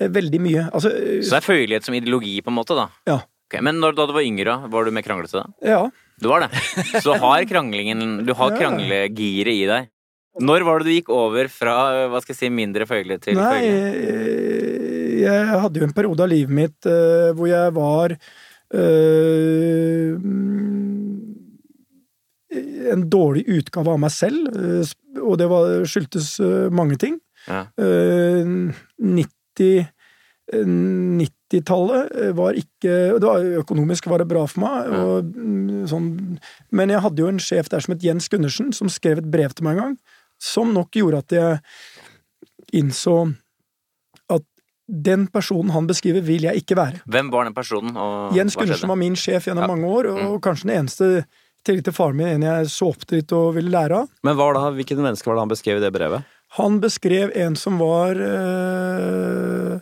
eh, 0.00 0.08
veldig 0.08 0.40
mye. 0.40 0.68
Altså 0.72 0.90
eh, 0.90 1.20
Så 1.22 1.36
det 1.36 1.42
er 1.42 1.48
føyelighet 1.52 1.84
som 1.84 1.94
ideologi, 1.94 2.40
på 2.42 2.48
en 2.50 2.58
måte, 2.58 2.74
da? 2.76 2.88
Ja. 3.06 3.20
Okay, 3.48 3.62
men 3.64 3.80
når, 3.80 3.94
da 3.96 4.04
du 4.06 4.12
var 4.12 4.20
yngre, 4.26 4.58
var 4.68 4.84
du 4.84 4.90
mer 4.92 5.02
kranglete 5.06 5.40
da? 5.40 5.46
Ja. 5.64 5.90
Du 6.20 6.26
var 6.28 6.42
det. 6.44 6.50
Så 7.00 7.14
har 7.16 7.44
kranglingen 7.48 8.26
Du 8.26 8.34
har 8.34 8.50
Ja. 8.50 8.58
kranglegiret 8.58 9.54
i 9.54 9.66
deg. 9.70 9.88
Når 10.40 10.60
var 10.66 10.74
det 10.80 10.86
du 10.88 10.94
gikk 10.94 11.08
over 11.14 11.44
fra 11.52 11.74
hva 12.10 12.18
skal 12.22 12.34
jeg 12.34 12.40
si, 12.42 12.48
mindre 12.54 12.84
føyelig 12.88 13.18
til 13.24 13.34
Nei, 13.38 13.58
føyelig? 13.58 14.12
eh, 14.12 14.24
jeg 15.18 15.38
hadde 15.64 15.78
jo 15.80 15.86
en 15.88 15.96
periode 15.96 16.22
av 16.24 16.30
livet 16.30 16.54
mitt 16.54 16.80
uh, 16.86 17.34
hvor 17.36 17.48
jeg 17.50 17.68
var 17.74 18.08
eh, 18.14 18.20
mm, 20.14 21.16
en 22.94 23.02
dårlig 23.10 23.44
utgave 23.58 23.90
av 23.92 23.98
meg 24.00 24.12
selv, 24.14 24.40
uh, 24.54 24.82
og 25.24 25.34
det 25.40 25.48
var, 25.50 25.62
skyldtes 25.90 26.26
eh, 26.44 26.68
mange 26.74 26.96
ting. 27.00 27.14
Ja. 27.48 27.60
Eh, 27.80 28.44
90 28.98 29.82
eh, 29.82 29.88
90-tallet 30.48 32.12
eh, 32.16 32.32
var 32.36 32.56
ikke 32.56 32.94
det 33.18 33.24
var, 33.24 33.44
Økonomisk 33.62 34.08
var 34.10 34.18
det 34.22 34.28
bra 34.30 34.44
for 34.48 34.60
meg, 34.64 34.92
og, 34.92 35.34
mm, 35.34 35.86
sånn, 35.90 36.08
men 36.70 36.92
jeg 36.92 37.02
hadde 37.04 37.24
jo 37.24 37.30
en 37.32 37.42
sjef 37.42 37.70
der 37.72 37.84
som 37.84 37.94
het 37.94 38.04
Jens 38.04 38.28
Gundersen, 38.32 38.72
som 38.76 38.88
skrev 38.92 39.22
et 39.22 39.30
brev 39.32 39.50
til 39.56 39.64
meg 39.68 39.76
en 39.76 39.82
gang, 39.82 39.96
som 40.38 40.72
nok 40.74 40.90
gjorde 40.94 41.18
at 41.24 41.34
jeg 41.34 41.58
innså 42.78 43.14
at 44.30 44.44
den 44.88 45.26
personen 45.32 45.70
han 45.74 45.86
beskriver, 45.88 46.22
vil 46.24 46.42
jeg 46.48 46.62
ikke 46.62 46.76
være. 46.78 47.02
Hvem 47.10 47.30
var 47.32 47.44
den 47.48 47.54
personen? 47.56 47.96
Og 47.96 48.36
Jens? 48.36 48.56
Gundersen 48.56 48.88
var 48.88 48.96
min 49.00 49.16
sjef 49.16 49.48
gjennom 49.48 49.66
Ja. 49.66 49.74
mange 49.74 49.86
år, 49.86 50.08
og 50.14 50.40
kanskje 50.44 50.68
den 50.68 50.76
eneste 50.80 51.10
tillegg 51.66 51.84
til 51.84 51.92
faren 51.96 52.16
min, 52.16 52.28
en 52.28 52.42
jeg 52.46 52.66
så 52.72 52.88
opp 52.92 53.04
til 53.06 53.18
litt 53.20 53.32
og 53.36 53.54
ville 53.56 53.70
lære 53.72 54.02
av. 54.04 54.08
Men 54.24 54.36
det, 54.36 54.74
hvilket 54.78 54.98
menneske 55.02 55.26
var 55.28 55.34
det 55.36 55.44
han 55.44 55.52
beskrev 55.52 55.76
i 55.80 55.84
det 55.84 55.92
brevet? 55.92 56.24
Han 56.56 56.78
beskrev 56.80 57.32
en 57.36 57.56
som 57.60 57.78
var 57.78 58.16
øh, 58.16 59.80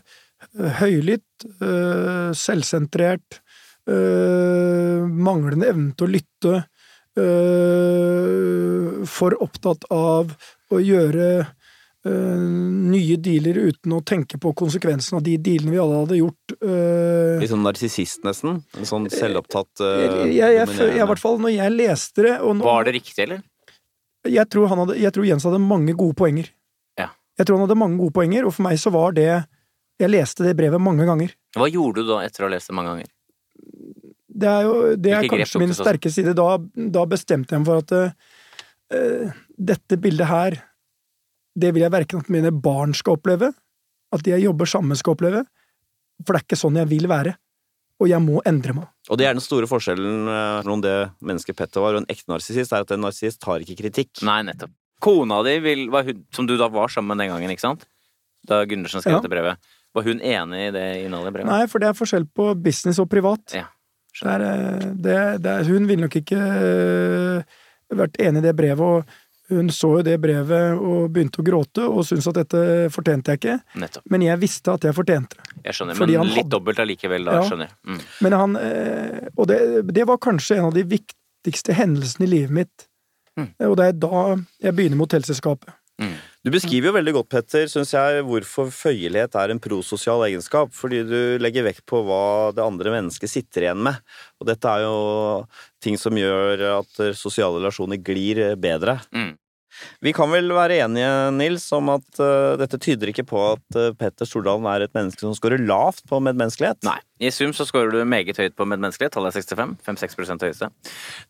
høylytt, 0.81 1.47
øh, 1.63 2.33
selvsentrert, 2.35 3.41
øh, 3.89 5.05
manglende 5.07 5.69
evne 5.71 5.93
til 5.95 6.07
å 6.09 6.11
lytte, 6.17 6.55
øh, 6.57 6.63
for 9.07 9.37
opptatt 9.43 9.87
av 9.95 10.35
å 10.73 10.81
gjøre 10.83 11.29
øh, 11.41 12.43
nye 12.93 13.17
dealer 13.23 13.59
uten 13.71 13.95
å 13.97 14.03
tenke 14.07 14.39
på 14.43 14.53
konsekvensen 14.59 15.19
av 15.19 15.25
de 15.27 15.37
dealene 15.39 15.73
vi 15.73 15.81
alle 15.81 16.03
hadde 16.03 16.19
gjort. 16.21 16.57
øh, 16.61 17.37
Litt 17.43 17.53
sånn 17.53 17.65
narsissist, 17.67 18.23
nesten? 18.27 18.61
En 18.77 18.89
sånn 18.89 19.09
selvopptatt 19.13 19.83
jeg, 19.83 20.11
uh, 20.11 20.23
jeg, 20.29 20.57
jeg, 20.59 20.69
jeg, 20.69 20.95
i 20.99 21.09
hvert 21.09 21.23
fall 21.23 21.41
når 21.43 21.55
jeg 21.57 21.77
leste 21.77 22.27
det 22.27 22.37
og 22.41 22.59
nå, 22.59 22.67
Var 22.67 22.89
det 22.89 22.97
riktig, 22.99 23.19
eller? 23.27 23.45
jeg, 24.27 24.47
tror 24.51 24.71
han 24.73 24.85
hadde, 24.85 24.99
jeg 25.01 25.15
tror 25.15 25.29
Jens 25.29 25.47
hadde 25.47 25.63
mange 25.63 25.95
gode 25.99 26.17
poenger. 26.19 26.51
Ja. 26.99 27.11
Jeg 27.39 27.47
tror 27.47 27.61
han 27.61 27.69
hadde 27.69 27.79
mange 27.79 28.01
gode 28.01 28.17
poenger, 28.17 28.47
og 28.49 28.57
for 28.57 28.67
meg 28.67 28.81
så 28.83 28.93
var 28.95 29.15
det 29.17 29.31
Jeg 29.97 30.11
leste 30.13 30.45
det 30.45 30.57
brevet 30.59 30.83
mange 30.83 31.07
ganger. 31.09 31.31
Hva 31.57 31.71
gjorde 31.73 32.03
du 32.05 32.11
da 32.11 32.19
etter 32.27 32.45
å 32.45 32.49
ha 32.51 32.53
lest 32.53 32.69
det 32.69 32.77
mange 32.77 32.91
ganger? 32.93 33.13
Det 34.37 34.49
er 34.51 34.67
jo 34.67 34.75
det 35.01 35.13
er 35.17 35.29
kanskje 35.31 35.63
min 35.63 35.75
sterke 35.77 36.13
side. 36.13 36.35
Da, 36.37 36.59
da 36.93 37.05
bestemte 37.09 37.57
jeg 37.57 37.63
meg 37.63 37.71
for 37.71 37.85
at 37.85 37.95
uh, 37.97 39.39
dette 39.57 39.99
bildet 40.03 40.29
her, 40.29 40.59
det 41.57 41.73
vil 41.73 41.87
jeg 41.87 41.95
verken 41.95 42.21
at 42.21 42.29
mine 42.33 42.53
barn 42.53 42.93
skal 42.97 43.17
oppleve, 43.17 43.53
at 44.13 44.25
de 44.25 44.35
jeg 44.35 44.45
jobber 44.45 44.69
sammen 44.69 44.93
med 44.93 45.01
skal 45.01 45.17
oppleve, 45.17 45.43
for 46.23 46.37
det 46.37 46.43
er 46.43 46.47
ikke 46.47 46.61
sånn 46.61 46.77
jeg 46.83 46.91
vil 46.93 47.09
være. 47.11 47.37
Og 47.97 48.11
jeg 48.11 48.21
må 48.21 48.43
endre 48.45 48.75
meg. 48.77 48.89
Og 49.09 49.17
det 49.17 49.25
er 49.25 49.33
den 49.33 49.41
store 49.41 49.69
forskjellen 49.71 50.27
uh, 50.29 50.59
mellom 50.61 50.83
det 50.85 50.97
mennesket 51.25 51.57
Petter 51.57 51.81
var, 51.81 51.97
og 51.97 52.05
en 52.05 52.11
ekte 52.13 52.29
narsissist, 52.29 52.75
er 52.77 52.85
at 52.85 52.93
en 52.93 53.01
narsissist 53.07 53.41
tar 53.41 53.65
ikke 53.65 53.79
kritikk. 53.79 54.21
Nei, 54.29 54.43
nettopp. 54.45 54.75
Kona 55.01 55.43
di, 55.45 55.55
vil, 55.65 55.87
var 55.93 56.05
hun, 56.05 56.21
som 56.33 56.49
du 56.49 56.55
da 56.61 56.69
var 56.73 56.93
sammen 56.93 57.15
med 57.15 57.25
den 57.25 57.33
gangen, 57.33 57.53
ikke 57.53 57.65
sant? 57.65 57.87
Da 58.49 58.63
Gundersen 58.69 59.01
skrev 59.01 59.17
Ja. 59.17 59.23
dette 59.25 59.33
brevet. 59.33 59.73
Var 59.97 60.05
hun 60.05 60.21
enig 60.21 60.61
i 60.67 60.73
det 60.77 60.85
innholdet 61.07 61.33
i 61.33 61.37
brevet? 61.39 61.49
Nei, 61.49 61.65
for 61.73 61.81
det 61.81 61.89
er 61.89 61.97
forskjell 61.97 62.29
på 62.37 62.51
business 62.61 63.01
og 63.01 63.09
privat. 63.13 63.57
Ja, 63.57 63.65
er, 64.25 64.95
det, 64.97 65.17
det 65.45 65.55
hun 65.69 65.87
ville 65.87 66.07
nok 66.07 66.17
ikke 66.23 66.39
eh, 66.41 67.43
vært 67.97 68.17
enig 68.23 68.41
i 68.43 68.47
det 68.49 68.55
brevet, 68.57 68.81
og 68.81 69.53
hun 69.53 69.69
så 69.71 69.93
jo 69.99 70.03
det 70.03 70.17
brevet 70.19 70.75
og 70.75 71.05
begynte 71.15 71.39
å 71.39 71.45
gråte 71.47 71.85
og 71.87 72.01
syntes 72.09 72.27
at 72.33 72.41
dette 72.41 72.63
fortjente 72.91 73.31
jeg 73.31 73.39
ikke, 73.39 73.59
Nettopp. 73.79 74.03
men 74.11 74.25
jeg 74.27 74.41
visste 74.43 74.73
at 74.75 74.83
jeg 74.89 74.97
fortjente 74.97 75.39
det. 75.39 75.45
Jeg 75.69 75.77
skjønner. 75.79 75.95
Fordi 76.01 76.17
Men 76.19 76.27
litt 76.27 76.37
hadde- 76.41 76.51
dobbelt 76.57 76.81
allikevel, 76.83 77.25
da. 77.29 77.37
Ja. 77.39 77.45
Skjønner. 77.47 77.71
Mm. 77.87 78.01
Men 78.27 78.33
han 78.41 78.57
eh, 78.57 79.29
Og 79.37 79.47
det, 79.53 79.59
det 79.95 80.07
var 80.09 80.19
kanskje 80.19 80.57
en 80.59 80.65
av 80.71 80.75
de 80.75 80.83
viktigste 80.83 81.77
hendelsene 81.79 82.27
i 82.27 82.31
livet 82.33 82.51
mitt. 82.59 82.89
Mm. 83.39 83.51
Og 83.69 83.77
det 83.79 83.87
er 83.87 83.93
da 83.93 84.23
jeg 84.65 84.75
begynner 84.75 84.97
mot 84.99 85.07
hotellselskapet. 85.13 85.71
Mm. 86.03 86.17
Du 86.45 86.53
beskriver 86.55 86.91
jo 86.91 86.95
veldig 86.95 87.15
godt, 87.17 87.29
Petter, 87.33 87.65
synes 87.71 87.91
jeg, 87.95 88.25
hvorfor 88.29 88.69
føyelighet 88.75 89.35
er 89.41 89.53
en 89.53 89.63
prososial 89.63 90.23
egenskap. 90.29 90.75
Fordi 90.77 91.01
du 91.09 91.19
legger 91.43 91.67
vekt 91.67 91.87
på 91.89 92.03
hva 92.07 92.53
det 92.57 92.65
andre 92.65 92.93
mennesket 92.99 93.33
sitter 93.33 93.67
igjen 93.67 93.83
med. 93.89 93.99
Og 94.41 94.51
dette 94.51 94.71
er 94.71 94.85
jo 94.85 95.01
ting 95.83 95.99
som 96.01 96.17
gjør 96.19 96.69
at 96.77 97.03
sosiale 97.19 97.59
relasjoner 97.59 98.01
glir 98.05 98.55
bedre. 98.61 99.01
Mm. 99.17 99.35
Vi 100.05 100.13
kan 100.17 100.31
vel 100.33 100.49
være 100.55 100.79
enige, 100.85 101.09
Nils, 101.37 101.67
om 101.77 101.91
at 101.93 102.21
uh, 102.21 102.55
dette 102.61 102.79
tyder 102.81 103.11
ikke 103.13 103.27
på 103.29 103.41
at 103.53 103.79
uh, 103.79 103.91
Petter 103.99 104.29
Stordalen 104.29 104.69
er 104.71 104.87
et 104.87 104.95
menneske 104.97 105.25
som 105.25 105.35
scorer 105.37 105.61
lavt 105.63 106.05
på 106.09 106.21
medmenneskelighet? 106.25 106.81
Nei. 106.87 106.99
I 107.21 107.33
sum 107.35 107.53
så 107.57 107.67
scorer 107.69 107.93
du 107.93 108.01
meget 108.09 108.39
høyt 108.41 108.57
på 108.57 108.69
medmenneskelighet. 108.69 109.17
Tallet 109.17 109.37
er 109.37 109.45
65. 109.45 109.77
5-6 109.87 110.47
høyeste. 110.47 110.71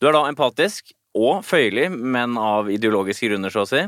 Du 0.00 0.08
er 0.08 0.16
da 0.16 0.26
empatisk 0.30 0.94
og 1.16 1.40
føyelig, 1.48 1.88
men 1.96 2.36
av 2.38 2.68
ideologiske 2.72 3.30
grunner, 3.30 3.52
så 3.54 3.64
å 3.64 3.68
si. 3.70 3.80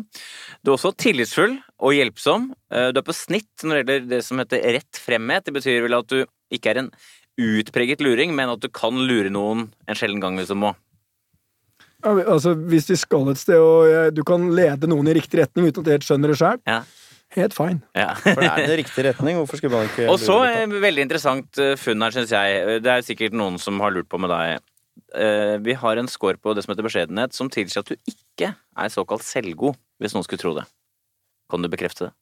Du 0.65 0.71
er 0.73 0.77
også 0.79 0.95
tillitsfull 0.97 1.59
og 1.79 1.93
hjelpsom. 1.95 2.49
Eh, 2.73 2.89
Du 2.97 3.01
er 3.03 3.07
på 3.07 3.15
snitt 3.17 3.65
når 3.69 3.83
det 3.83 3.85
gjelder 3.99 4.11
det 4.17 4.23
som 4.25 4.41
heter 4.43 4.65
rett 4.79 5.01
fremhet. 5.05 5.45
Det 5.45 5.55
betyr 5.59 5.83
vel 5.85 5.99
at 6.01 6.09
du 6.09 6.23
ikke 6.57 6.73
er 6.73 6.83
en 6.87 6.91
utpreget 7.39 8.01
luring, 8.03 8.33
men 8.35 8.51
at 8.51 8.61
du 8.65 8.69
kan 8.73 8.97
lure 9.07 9.31
noen 9.31 9.69
en 9.87 9.95
sjelden 9.99 10.21
gang 10.25 10.41
hvis 10.41 10.49
du 10.51 10.57
må. 10.59 10.73
Ja, 12.05 12.13
altså, 12.31 12.55
hvis 12.71 12.87
vi 12.91 12.97
skal 12.99 13.29
et 13.33 13.41
sted, 13.41 13.59
og 13.59 14.15
du 14.15 14.23
kan 14.27 14.49
lede 14.55 14.87
noen 14.91 15.09
i 15.11 15.15
riktig 15.19 15.41
retning 15.43 15.67
uten 15.69 15.83
at 15.83 15.89
de 15.89 15.95
helt 15.97 16.07
skjønner 16.07 16.31
det 16.33 16.39
sjøl, 16.39 16.61
Ja. 16.67 16.81
helt 17.35 17.55
fine. 17.55 17.83
Ja. 17.99 18.15
For 18.23 18.39
det 18.41 18.51
er 18.55 18.73
i 18.73 18.77
riktig 18.83 19.05
retning. 19.05 19.37
Hvorfor 19.41 19.59
skulle 19.61 19.75
man 19.75 19.91
ikke 19.91 20.07
Og 20.11 20.19
så 20.23 20.39
veldig 20.71 21.05
interessant 21.05 21.59
eh, 21.59 21.75
funn 21.77 22.03
her, 22.07 22.15
syns 22.15 22.31
jeg. 22.35 22.81
Det 22.87 22.93
er 22.95 23.03
sikkert 23.07 23.35
noen 23.37 23.59
som 23.63 23.79
har 23.83 23.91
lurt 23.95 24.09
på 24.09 24.19
med 24.23 24.31
deg. 24.31 24.63
Eh, 25.15 25.57
Vi 25.59 25.73
har 25.75 25.97
en 25.97 26.09
score 26.09 26.37
på 26.37 26.55
det 26.55 26.65
som 26.65 26.73
heter 26.75 26.87
beskjedenhet, 26.87 27.33
som 27.33 27.49
tilsier 27.49 27.81
at 27.85 27.87
du 27.87 27.97
ikke 28.07 28.55
er 28.77 28.89
såkalt 28.89 29.23
selvgod, 29.23 29.77
hvis 30.01 30.15
noen 30.15 30.25
skulle 30.25 30.41
tro 30.43 30.55
det. 30.55 30.65
Kan 31.51 31.63
du 31.63 31.69
bekrefte 31.69 32.09
det? 32.09 32.13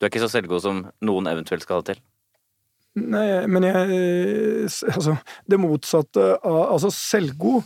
Du 0.00 0.06
er 0.06 0.10
ikke 0.10 0.22
så 0.24 0.30
selvgod 0.30 0.60
som 0.62 0.82
noen 1.02 1.26
eventuelt 1.30 1.62
skal 1.62 1.76
ha 1.76 1.82
det 1.82 1.94
til. 1.96 2.02
Nei, 2.94 3.46
men 3.48 3.62
jeg 3.64 3.94
eh, 3.96 4.66
Altså, 4.92 5.14
det 5.48 5.58
motsatte 5.62 6.26
av 6.44 6.74
Altså, 6.74 6.90
selvgod 6.92 7.62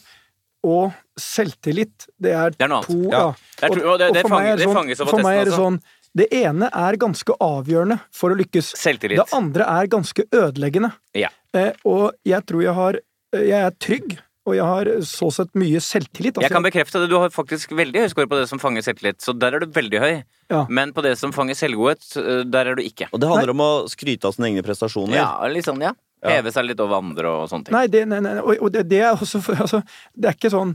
og 0.66 0.92
selvtillit, 1.18 2.06
det 2.22 2.32
er, 2.34 2.50
Det 2.50 2.66
er 2.66 2.82
to 2.82 3.00
Ja. 3.10 3.18
ja. 3.62 3.68
Og, 3.68 3.76
og 3.82 3.98
det- 3.98 4.12
det 4.14 4.22
for 4.22 4.30
meg 4.30 4.46
er 4.52 4.56
det 4.56 4.66
sånn- 4.68 5.08
For 5.10 5.22
meg 5.22 5.40
er 5.40 5.44
det 5.44 5.54
sånn 5.54 5.80
Det 6.16 6.28
ene 6.32 6.70
er 6.72 6.96
ganske 6.96 7.34
avgjørende 7.40 8.00
for 8.10 8.30
å 8.30 8.36
lykkes. 8.38 8.72
Selvtillit. 8.74 9.18
Det 9.18 9.32
andre 9.34 9.64
er 9.68 9.86
ganske 9.86 10.24
ødeleggende. 10.32 10.92
Ja. 11.14 11.28
Eh, 11.52 11.72
og 11.84 12.14
jeg 12.24 12.46
tror 12.46 12.62
jeg 12.62 12.72
har 12.74 12.94
eh, 13.34 13.40
Jeg 13.40 13.66
er 13.66 13.70
trygg, 13.72 14.18
og 14.46 14.54
jeg 14.54 14.64
har 14.64 14.88
så 15.02 15.28
sett 15.34 15.50
mye 15.58 15.80
selvtillit. 15.82 16.36
Altså, 16.38 16.46
Jeg 16.46 16.54
kan 16.54 16.62
bekrefte 16.64 17.02
det. 17.02 17.08
Du 17.10 17.16
har 17.18 17.28
faktisk 17.34 17.74
veldig 17.76 18.04
høy 18.04 18.08
score 18.12 18.28
på 18.30 18.38
det 18.38 18.46
som 18.48 18.60
fanger 18.62 18.84
selvtillit, 18.86 19.18
så 19.24 19.34
der 19.36 19.58
er 19.58 19.64
du 19.66 19.66
veldig 19.74 20.00
høy. 20.02 20.22
Ja. 20.52 20.64
Men 20.70 20.92
på 20.94 21.02
det 21.02 21.16
som 21.18 21.32
fanger 21.34 21.58
selvgodhet, 21.58 22.06
eh, 22.22 22.42
der 22.46 22.70
er 22.72 22.78
du 22.78 22.82
ikke. 22.86 23.08
Og 23.12 23.20
det 23.20 23.28
handler 23.28 23.50
om 23.56 23.64
å 23.66 23.70
skryte 23.90 24.30
av 24.30 24.36
sine 24.38 24.52
egne 24.52 24.62
prestasjoner. 24.66 25.18
Ja, 25.18 25.30
litt 25.50 25.66
sånn, 25.66 25.82
ja. 25.82 25.92
Heve 26.26 26.50
seg 26.54 26.64
litt 26.70 26.80
over 26.82 26.96
andre 27.02 27.28
og 27.28 27.48
sånne 27.50 27.66
ting. 27.68 27.74
Nei, 27.76 27.86
det, 27.92 28.06
nei, 28.08 28.18
nei, 28.24 28.38
og, 28.40 28.54
og 28.62 28.70
det, 28.74 28.86
det 28.90 29.02
er 29.04 29.12
også 29.14 29.38
altså, 29.60 29.82
Det 30.16 30.30
er 30.30 30.34
ikke 30.34 30.50
sånn 30.50 30.72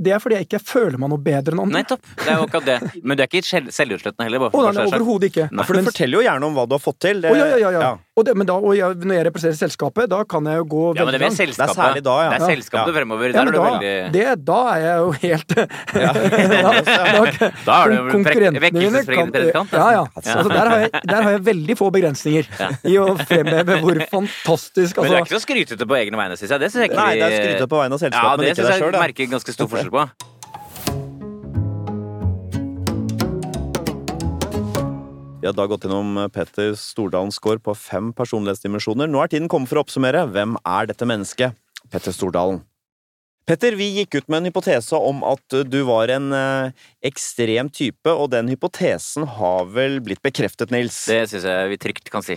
Det 0.00 0.10
er 0.14 0.18
fordi 0.22 0.38
jeg 0.38 0.46
ikke 0.48 0.58
føler 0.64 0.96
meg 1.02 1.10
noe 1.12 1.18
bedre 1.22 1.54
enn 1.54 1.60
andre. 1.66 1.82
Nettopp. 1.82 2.04
Det 2.22 2.26
er 2.32 2.36
jo 2.38 2.46
akkurat 2.46 2.66
det. 2.66 3.02
Men 3.02 3.18
du 3.18 3.22
er 3.22 3.28
ikke 3.28 3.42
selv- 3.46 3.70
selvutslettende 3.74 4.26
heller. 4.26 4.42
Bare 4.46 4.52
for 4.54 4.62
nei, 4.62 4.70
å 4.70 4.74
nei, 4.78 4.86
overhodet 4.94 5.30
ikke. 5.32 5.46
Nei. 5.52 5.64
For 5.68 5.74
du 5.78 5.88
forteller 5.90 6.18
jo 6.20 6.24
gjerne 6.26 6.46
om 6.48 6.54
hva 6.54 6.64
du 6.70 6.74
har 6.76 6.82
fått 6.82 6.98
til. 7.02 7.20
Det, 7.24 7.32
Å, 7.34 7.38
ja, 7.38 7.46
ja, 7.50 7.58
ja, 7.58 7.80
ja. 7.82 7.90
Ja. 8.18 8.20
Og, 8.20 8.24
det, 8.26 8.34
men 8.38 8.48
da, 8.48 8.56
og 8.58 8.74
jeg, 8.74 8.98
når 8.98 9.14
jeg 9.18 9.26
representerer 9.28 9.58
selskapet, 9.60 10.08
da 10.10 10.20
kan 10.28 10.46
jeg 10.50 10.58
jo 10.58 10.64
gå 10.74 10.84
Ja, 10.98 11.04
men 11.06 11.14
det 11.14 11.20
veldig 11.22 11.38
langt. 11.38 11.58
Det 11.58 11.66
er 11.68 11.74
særlig 11.78 12.02
da, 12.02 12.16
ja. 12.18 12.28
Det 12.28 12.38
er 12.38 12.42
Ja. 12.42 12.48
selskapet 12.52 12.94
fremover. 12.98 13.26
Ja, 13.28 13.32
Der 13.32 13.40
er 13.40 13.44
du 13.44 13.58
da, 13.58 13.64
veldig 13.68 14.12
det, 14.12 14.26
da 14.48 14.58
er 14.72 14.80
jeg 14.82 14.96
jo 14.98 15.10
helt 15.22 15.48
da, 15.58 15.62
da, 16.08 17.50
Da 17.66 17.76
er 17.84 17.92
du 17.92 18.18
mine 18.18 18.62
vekkelsespredikant. 18.64 19.72
Ja, 19.72 19.88
ja. 19.92 19.98
Ja. 19.98 20.04
Altså, 20.14 20.48
der, 20.48 20.70
har 20.72 20.78
jeg, 20.84 20.90
der 21.10 21.22
har 21.22 21.30
jeg 21.36 21.44
veldig 21.46 21.76
få 21.78 21.90
begrensninger 21.94 22.50
i 22.88 22.96
å 23.00 23.08
fremheve 23.22 23.78
hvor 23.82 24.02
fantastisk 24.10 24.98
Men 24.98 25.08
du 25.08 25.14
er 25.14 25.20
altså, 25.20 25.26
ikke 25.26 25.36
så 25.38 25.44
skrytete 25.46 25.88
på 25.88 26.00
egne 26.00 26.20
vegne, 26.20 26.40
syns 26.40 26.54
jeg. 26.54 26.62
Det 26.64 26.72
synes 26.72 26.84
jeg 26.86 26.92
ikke 26.92 27.04
Nei, 27.04 27.14
det 27.18 27.28
er 27.28 27.38
skrytete 27.38 27.70
på 27.70 27.82
vegne 27.82 27.94
av 27.94 28.02
Ja, 28.02 28.04
selskapet, 28.08 28.34
men 28.34 28.44
det 28.44 28.50
ikke 28.54 28.64
syns 28.64 28.82
deg 28.82 28.98
jeg 28.98 29.06
merker 29.06 29.32
ganske 29.36 29.56
stor 29.58 29.70
forskjell 29.74 29.94
på. 29.94 30.08
Vi 35.40 35.46
har 35.46 35.54
da 35.54 35.68
gått 35.70 35.84
gjennom 35.86 36.16
Petter 36.34 36.72
Stordalens 36.74 37.36
score 37.38 37.60
på 37.62 37.74
fem 37.78 38.10
personlighetsdimensjoner. 38.16 39.06
Nå 39.06 39.20
er 39.22 39.30
tiden 39.30 39.46
kommet 39.50 39.70
for 39.70 39.78
å 39.78 39.84
oppsummere. 39.84 40.24
Hvem 40.34 40.56
er 40.66 40.88
dette 40.90 41.06
mennesket? 41.06 41.54
Petter 41.92 42.14
Stordalen. 42.14 42.64
Petter, 43.48 43.72
vi 43.78 43.86
gikk 43.94 44.18
ut 44.18 44.26
med 44.28 44.42
en 44.42 44.48
hypotese 44.50 44.98
om 44.98 45.22
at 45.24 45.54
du 45.70 45.78
var 45.88 46.10
en 46.12 46.34
eh, 46.36 46.74
ekstrem 47.08 47.70
type, 47.72 48.10
og 48.10 48.28
den 48.34 48.50
hypotesen 48.52 49.24
har 49.38 49.70
vel 49.72 50.02
blitt 50.04 50.20
bekreftet, 50.26 50.74
Nils? 50.74 50.98
Det 51.08 51.22
syns 51.30 51.46
jeg 51.48 51.70
vi 51.70 51.78
trygt 51.80 52.10
kan 52.12 52.26
si. 52.26 52.36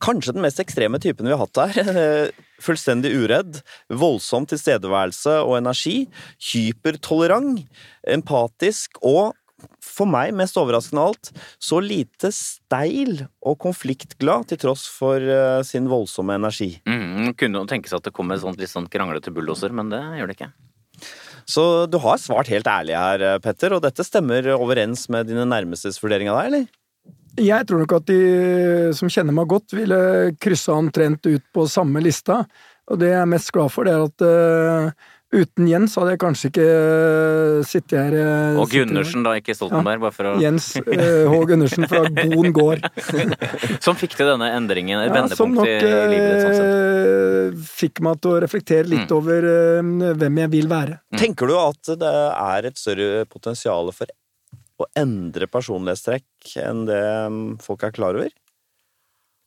Kanskje 0.00 0.32
den 0.38 0.46
mest 0.46 0.62
ekstreme 0.62 1.02
typen 1.04 1.28
vi 1.28 1.34
har 1.34 1.42
hatt 1.42 1.60
her. 1.74 2.30
Fullstendig 2.64 3.12
uredd, 3.18 3.60
voldsom 3.92 4.48
tilstedeværelse 4.48 5.36
og 5.42 5.58
energi, 5.58 6.06
hypertolerant, 6.54 7.66
empatisk 8.08 8.96
og, 9.02 9.34
for 9.82 10.08
meg 10.10 10.34
mest 10.36 10.58
overraskende 10.60 11.02
av 11.02 11.12
alt, 11.12 11.30
så 11.58 11.80
lite 11.82 12.30
steil 12.34 13.24
og 13.42 13.58
konfliktglad 13.64 14.48
til 14.50 14.60
tross 14.62 14.86
for 14.92 15.22
uh, 15.22 15.60
sin 15.66 15.88
voldsomme 15.90 16.36
energi. 16.38 16.74
Mm, 16.88 17.34
kunne 17.38 17.62
jo 17.62 17.68
tenke 17.70 17.90
seg 17.90 18.00
at 18.00 18.08
det 18.10 18.14
kom 18.16 18.30
et 18.34 18.42
sånt 18.44 18.60
litt 18.60 18.72
sånn 18.72 18.88
kranglete 18.90 19.34
bulldoser, 19.34 19.74
men 19.74 19.90
det 19.92 20.02
gjør 20.20 20.30
det 20.30 20.38
ikke. 20.38 20.52
Så 21.48 21.64
du 21.88 21.96
har 22.02 22.20
svart 22.20 22.50
helt 22.52 22.68
ærlig 22.68 22.96
her, 22.98 23.22
eh, 23.24 23.38
Petter, 23.40 23.72
og 23.72 23.80
dette 23.80 24.04
stemmer 24.04 24.50
overens 24.52 25.06
med 25.08 25.30
dine 25.30 25.46
nærmestes 25.48 25.96
vurdering 26.02 26.28
av 26.28 26.42
deg, 26.42 26.50
eller? 26.50 26.66
Jeg 27.38 27.68
tror 27.68 27.84
nok 27.84 27.94
at 28.00 28.08
de 28.10 28.92
som 28.98 29.08
kjenner 29.08 29.32
meg 29.32 29.48
godt, 29.48 29.72
ville 29.76 29.98
kryssa 30.42 30.74
omtrent 30.76 31.24
ut 31.28 31.44
på 31.54 31.64
samme 31.70 32.02
lista. 32.02 32.42
Og 32.90 32.98
det 33.00 33.12
jeg 33.12 33.20
er 33.22 33.30
mest 33.30 33.52
glad 33.54 33.72
for, 33.72 33.86
det 33.86 33.94
er 33.94 34.04
at 34.08 34.24
eh, 34.26 35.06
uten 35.34 35.66
Jens 35.68 35.92
hadde 35.98 36.14
jeg 36.14 36.20
kanskje 36.22 36.48
ikke 36.48 36.64
uh, 36.64 37.58
sittet 37.68 37.98
her 37.98 38.14
eh, 38.16 38.58
Og 38.62 38.70
Gundersen, 38.72 39.24
da, 39.26 39.34
ikke 39.36 39.52
Stoltenberg, 39.56 40.00
bare 40.06 40.14
for 40.16 40.28
å 40.30 40.34
Jens 40.40 40.70
eh, 40.80 41.28
H. 41.28 41.40
Gundersen 41.50 41.84
fra 41.90 42.00
Goen 42.32 42.54
gård. 42.56 42.86
Som 43.84 43.98
fikk 44.00 44.16
til 44.16 44.30
denne 44.30 44.48
endringen, 44.56 45.02
et 45.04 45.10
Ja, 45.12 45.26
som 45.28 45.52
vendepunkt 45.52 45.60
nok 45.60 45.68
i 45.68 45.92
livet 46.14 46.30
ditt. 46.32 46.56
Sånn 46.56 46.70
eh, 47.58 47.66
fikk 47.78 48.00
meg 48.08 48.22
til 48.24 48.34
å 48.36 48.40
reflektere 48.46 48.88
litt 48.88 49.04
Mm. 49.08 49.16
over 49.18 49.44
eh, 49.52 50.14
hvem 50.22 50.40
jeg 50.42 50.50
vil 50.56 50.70
være. 50.70 50.96
Mm. 51.12 51.18
Tenker 51.20 51.48
du 51.52 51.54
at 51.60 51.92
det 52.00 52.14
er 52.32 52.66
et 52.72 52.80
større 52.80 53.22
potensial 53.30 53.92
for 53.94 54.10
å 54.78 54.86
endre 54.98 55.46
personlighetstrekk 55.50 56.56
enn 56.62 56.84
det 56.88 57.02
mm, 57.32 57.38
folk 57.64 57.82
er 57.86 57.94
klar 57.96 58.18
over? 58.18 58.32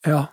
Ja. 0.08 0.24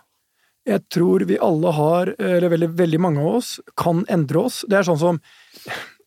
Jeg 0.69 0.85
tror 0.93 1.25
vi 1.29 1.39
alle 1.41 1.71
har, 1.73 2.13
eller 2.19 2.51
veldig, 2.53 2.69
veldig 2.77 2.99
mange 3.01 3.23
av 3.23 3.39
oss, 3.39 3.55
kan 3.77 4.03
endre 4.11 4.45
oss. 4.45 4.61
Det 4.69 4.79
er 4.79 4.87
sånn 4.87 5.01
som 5.01 5.23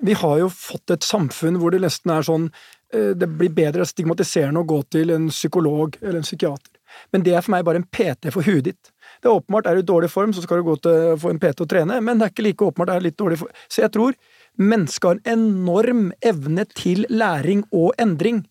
Vi 0.03 0.17
har 0.19 0.39
jo 0.41 0.49
fått 0.51 0.91
et 0.91 1.05
samfunn 1.07 1.61
hvor 1.63 1.71
det 1.71 1.79
nesten 1.85 2.11
er 2.11 2.25
sånn 2.27 2.49
eh, 2.95 3.13
Det 3.15 3.29
blir 3.39 3.53
bedre 3.55 3.87
stigmatiserende 3.87 4.63
å 4.63 4.67
gå 4.67 4.81
til 4.91 5.13
en 5.15 5.29
psykolog 5.31 5.99
eller 6.01 6.19
en 6.19 6.27
psykiater. 6.27 6.71
Men 7.15 7.23
det 7.23 7.37
er 7.37 7.45
for 7.45 7.55
meg 7.55 7.65
bare 7.65 7.81
en 7.81 7.87
PT 7.87 8.33
for 8.35 8.45
huet 8.45 8.67
ditt. 8.67 8.91
Det 9.23 9.31
er 9.31 9.37
åpenbart 9.37 9.69
er 9.71 9.79
du 9.79 9.83
i 9.85 9.91
dårlig 9.93 10.11
form, 10.11 10.33
så 10.35 10.43
skal 10.43 10.61
du 10.61 10.67
gå 10.67 10.77
til 10.83 11.15
få 11.23 11.31
en 11.31 11.41
PT 11.41 11.65
og 11.65 11.71
trene, 11.71 12.01
men 12.05 12.19
det 12.19 12.27
er 12.27 12.35
ikke 12.35 12.47
like 12.49 12.67
åpenbart 12.67 12.95
er 12.97 13.05
litt 13.05 13.19
dårlig 13.21 13.39
form. 13.41 13.53
Så 13.71 13.85
jeg 13.85 13.95
tror 13.95 14.17
mennesket 14.59 15.09
har 15.09 15.21
en 15.21 15.47
enorm 15.47 16.09
evne 16.21 16.67
til 16.75 17.07
læring 17.09 17.63
og 17.71 17.95
endring. 18.03 18.43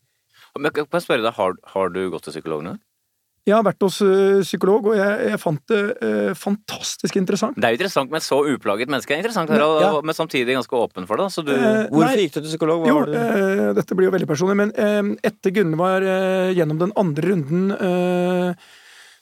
Men 0.58 0.74
kan 0.74 0.88
jeg 0.88 1.06
spørre 1.06 1.24
deg, 1.24 1.36
har, 1.38 1.60
har 1.76 1.94
du 1.94 2.02
gått 2.12 2.28
til 2.28 2.36
psykolog 2.36 2.64
nå? 2.66 2.78
Jeg 3.50 3.56
har 3.58 3.64
vært 3.66 3.82
hos 3.82 3.96
psykolog, 4.46 4.92
og 4.92 4.98
jeg, 5.00 5.14
jeg 5.32 5.40
fant 5.42 5.62
det 5.72 5.78
eh, 6.06 6.34
fantastisk 6.38 7.16
interessant. 7.18 7.56
Det 7.58 7.66
er 7.66 7.74
jo 7.74 7.80
interessant 7.80 8.12
med 8.14 8.20
et 8.22 8.26
så 8.28 8.38
uplaget 8.46 8.92
menneske. 8.94 9.16
Er 9.16 9.24
interessant, 9.24 9.50
Harald, 9.50 9.82
Ja. 9.82 9.90
men 10.06 10.14
samtidig 10.14 10.54
ganske 10.60 10.78
åpen 10.78 11.08
for 11.10 11.18
det. 11.18 11.26
Så 11.34 11.42
du 11.48 11.50
Eh, 11.56 11.88
Hvorfor 11.90 12.06
nei, 12.06 12.28
gikk 12.28 12.36
du 12.36 12.40
til 12.44 12.52
psykolog? 12.52 12.84
Hva 12.84 12.92
Jo, 12.92 13.00
var 13.00 13.10
det? 13.10 13.24
eh, 13.24 13.74
dette 13.80 13.98
blir 13.98 14.10
jo 14.12 14.14
veldig 14.14 14.30
personlig, 14.30 14.58
men 14.62 14.72
eh, 14.78 15.10
etter 15.32 15.56
Gunvar 15.58 16.06
eh, 16.06 16.52
gjennom 16.54 16.78
den 16.84 16.94
andre 16.96 17.32
runden, 17.32 17.66
eh, 17.82 18.54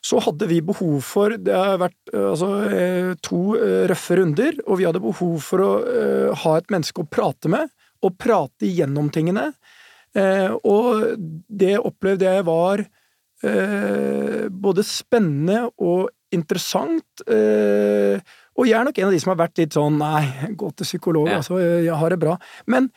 så 0.04 0.20
hadde 0.24 0.48
vi 0.48 0.60
behov 0.64 1.00
for 1.04 1.30
Det 1.40 1.56
har 1.56 1.78
vært 1.80 2.12
eh, 2.14 2.28
altså, 2.34 2.52
eh, 2.76 3.14
to 3.24 3.56
eh, 3.56 3.88
røffe 3.88 4.20
runder, 4.20 4.60
og 4.68 4.80
vi 4.84 4.88
hadde 4.88 5.00
behov 5.04 5.40
for 5.48 5.64
å 5.64 5.72
eh, 5.88 6.36
ha 6.44 6.58
et 6.60 6.68
menneske 6.76 7.00
å 7.04 7.08
prate 7.08 7.48
med, 7.48 7.72
og 8.04 8.18
prate 8.20 8.68
igjennom 8.68 9.08
tingene. 9.16 9.54
Eh, 10.16 10.52
og 10.64 11.16
det 11.48 11.78
opplevde 11.80 12.28
jeg 12.36 12.44
var 12.48 12.84
eh, 13.44 14.48
både 14.50 14.84
spennende 14.86 15.70
og 15.80 16.10
interessant. 16.36 17.24
Eh, 17.28 18.20
og 18.60 18.68
jeg 18.68 18.76
er 18.80 18.86
nok 18.90 18.98
en 19.00 19.08
av 19.10 19.14
de 19.16 19.20
som 19.24 19.32
har 19.34 19.40
vært 19.48 19.58
litt 19.62 19.74
sånn 19.78 19.98
nei, 20.02 20.24
gå 20.60 20.70
til 20.76 20.86
psykolog, 20.90 21.30
Ja. 21.32 21.38
altså, 21.40 21.60
jeg 21.84 21.96
har 21.96 22.10
det 22.10 22.20
bra. 22.20 22.38
Men 22.68 22.92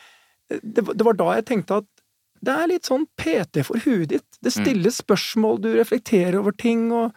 det, 0.51 0.83
var- 0.85 0.95
det 0.95 1.05
var 1.07 1.15
da 1.15 1.29
jeg 1.39 1.47
tenkte 1.47 1.77
at 1.83 1.89
det 2.43 2.53
er 2.59 2.67
litt 2.67 2.85
sånn 2.89 3.07
PT 3.17 3.63
for 3.65 3.79
huet 3.85 4.09
ditt. 4.11 4.27
Det 4.43 4.51
stilles 4.53 4.99
spørsmål, 5.01 5.61
du 5.63 5.69
reflekterer 5.79 6.35
over 6.41 6.51
ting, 6.53 6.91
og 6.93 7.13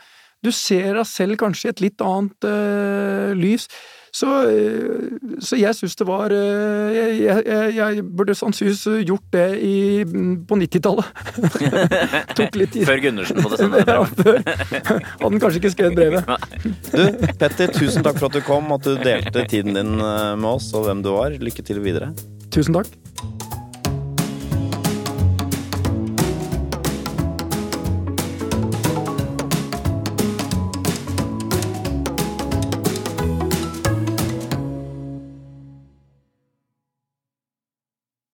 du 0.46 0.52
ser 0.54 0.94
deg 0.94 1.06
selv 1.10 1.38
kanskje 1.42 1.66
i 1.66 1.70
et 1.74 1.82
litt 1.82 2.02
annet 2.06 2.46
øh, 2.46 3.34
lys. 3.34 3.66
Så, 4.16 4.28
eh, 4.48 5.40
så 5.44 5.58
jeg 5.60 5.76
syns 5.76 5.98
det 6.00 6.06
var 6.08 6.32
eh, 6.32 6.96
jeg, 6.96 7.42
jeg, 7.44 7.72
jeg, 7.76 8.04
burde 8.16 8.36
sannsynligvis 8.38 9.08
gjort 9.10 9.26
det 9.36 9.48
i, 9.60 9.76
på 10.48 10.60
90-tallet. 10.62 11.10
Tok 12.38 12.60
litt 12.62 12.72
tid. 12.78 12.86
Før 12.88 13.02
Gundersen 13.04 13.42
på 13.44 13.52
det 13.52 13.68
brevet. 13.74 13.90
Ja, 13.90 14.38
Hadde 14.88 15.02
han 15.26 15.42
kanskje 15.44 15.60
ikke 15.64 15.74
skrevet 15.76 16.00
brevet. 16.00 16.32
Du, 16.96 17.02
Petter, 17.36 17.74
tusen 17.76 18.06
takk 18.06 18.22
for 18.22 18.30
at 18.30 18.38
du 18.38 18.46
kom, 18.46 18.72
at 18.72 18.86
du 18.88 18.96
delte 19.02 19.44
tiden 19.52 19.76
din 19.76 19.98
eh, 20.00 20.32
med 20.40 20.52
oss 20.54 20.72
og 20.78 20.88
hvem 20.88 21.04
du 21.04 21.12
var. 21.18 21.36
Lykke 21.36 21.66
til 21.66 21.84
videre. 21.84 22.14
Tusen 22.56 22.78
takk. 22.78 22.96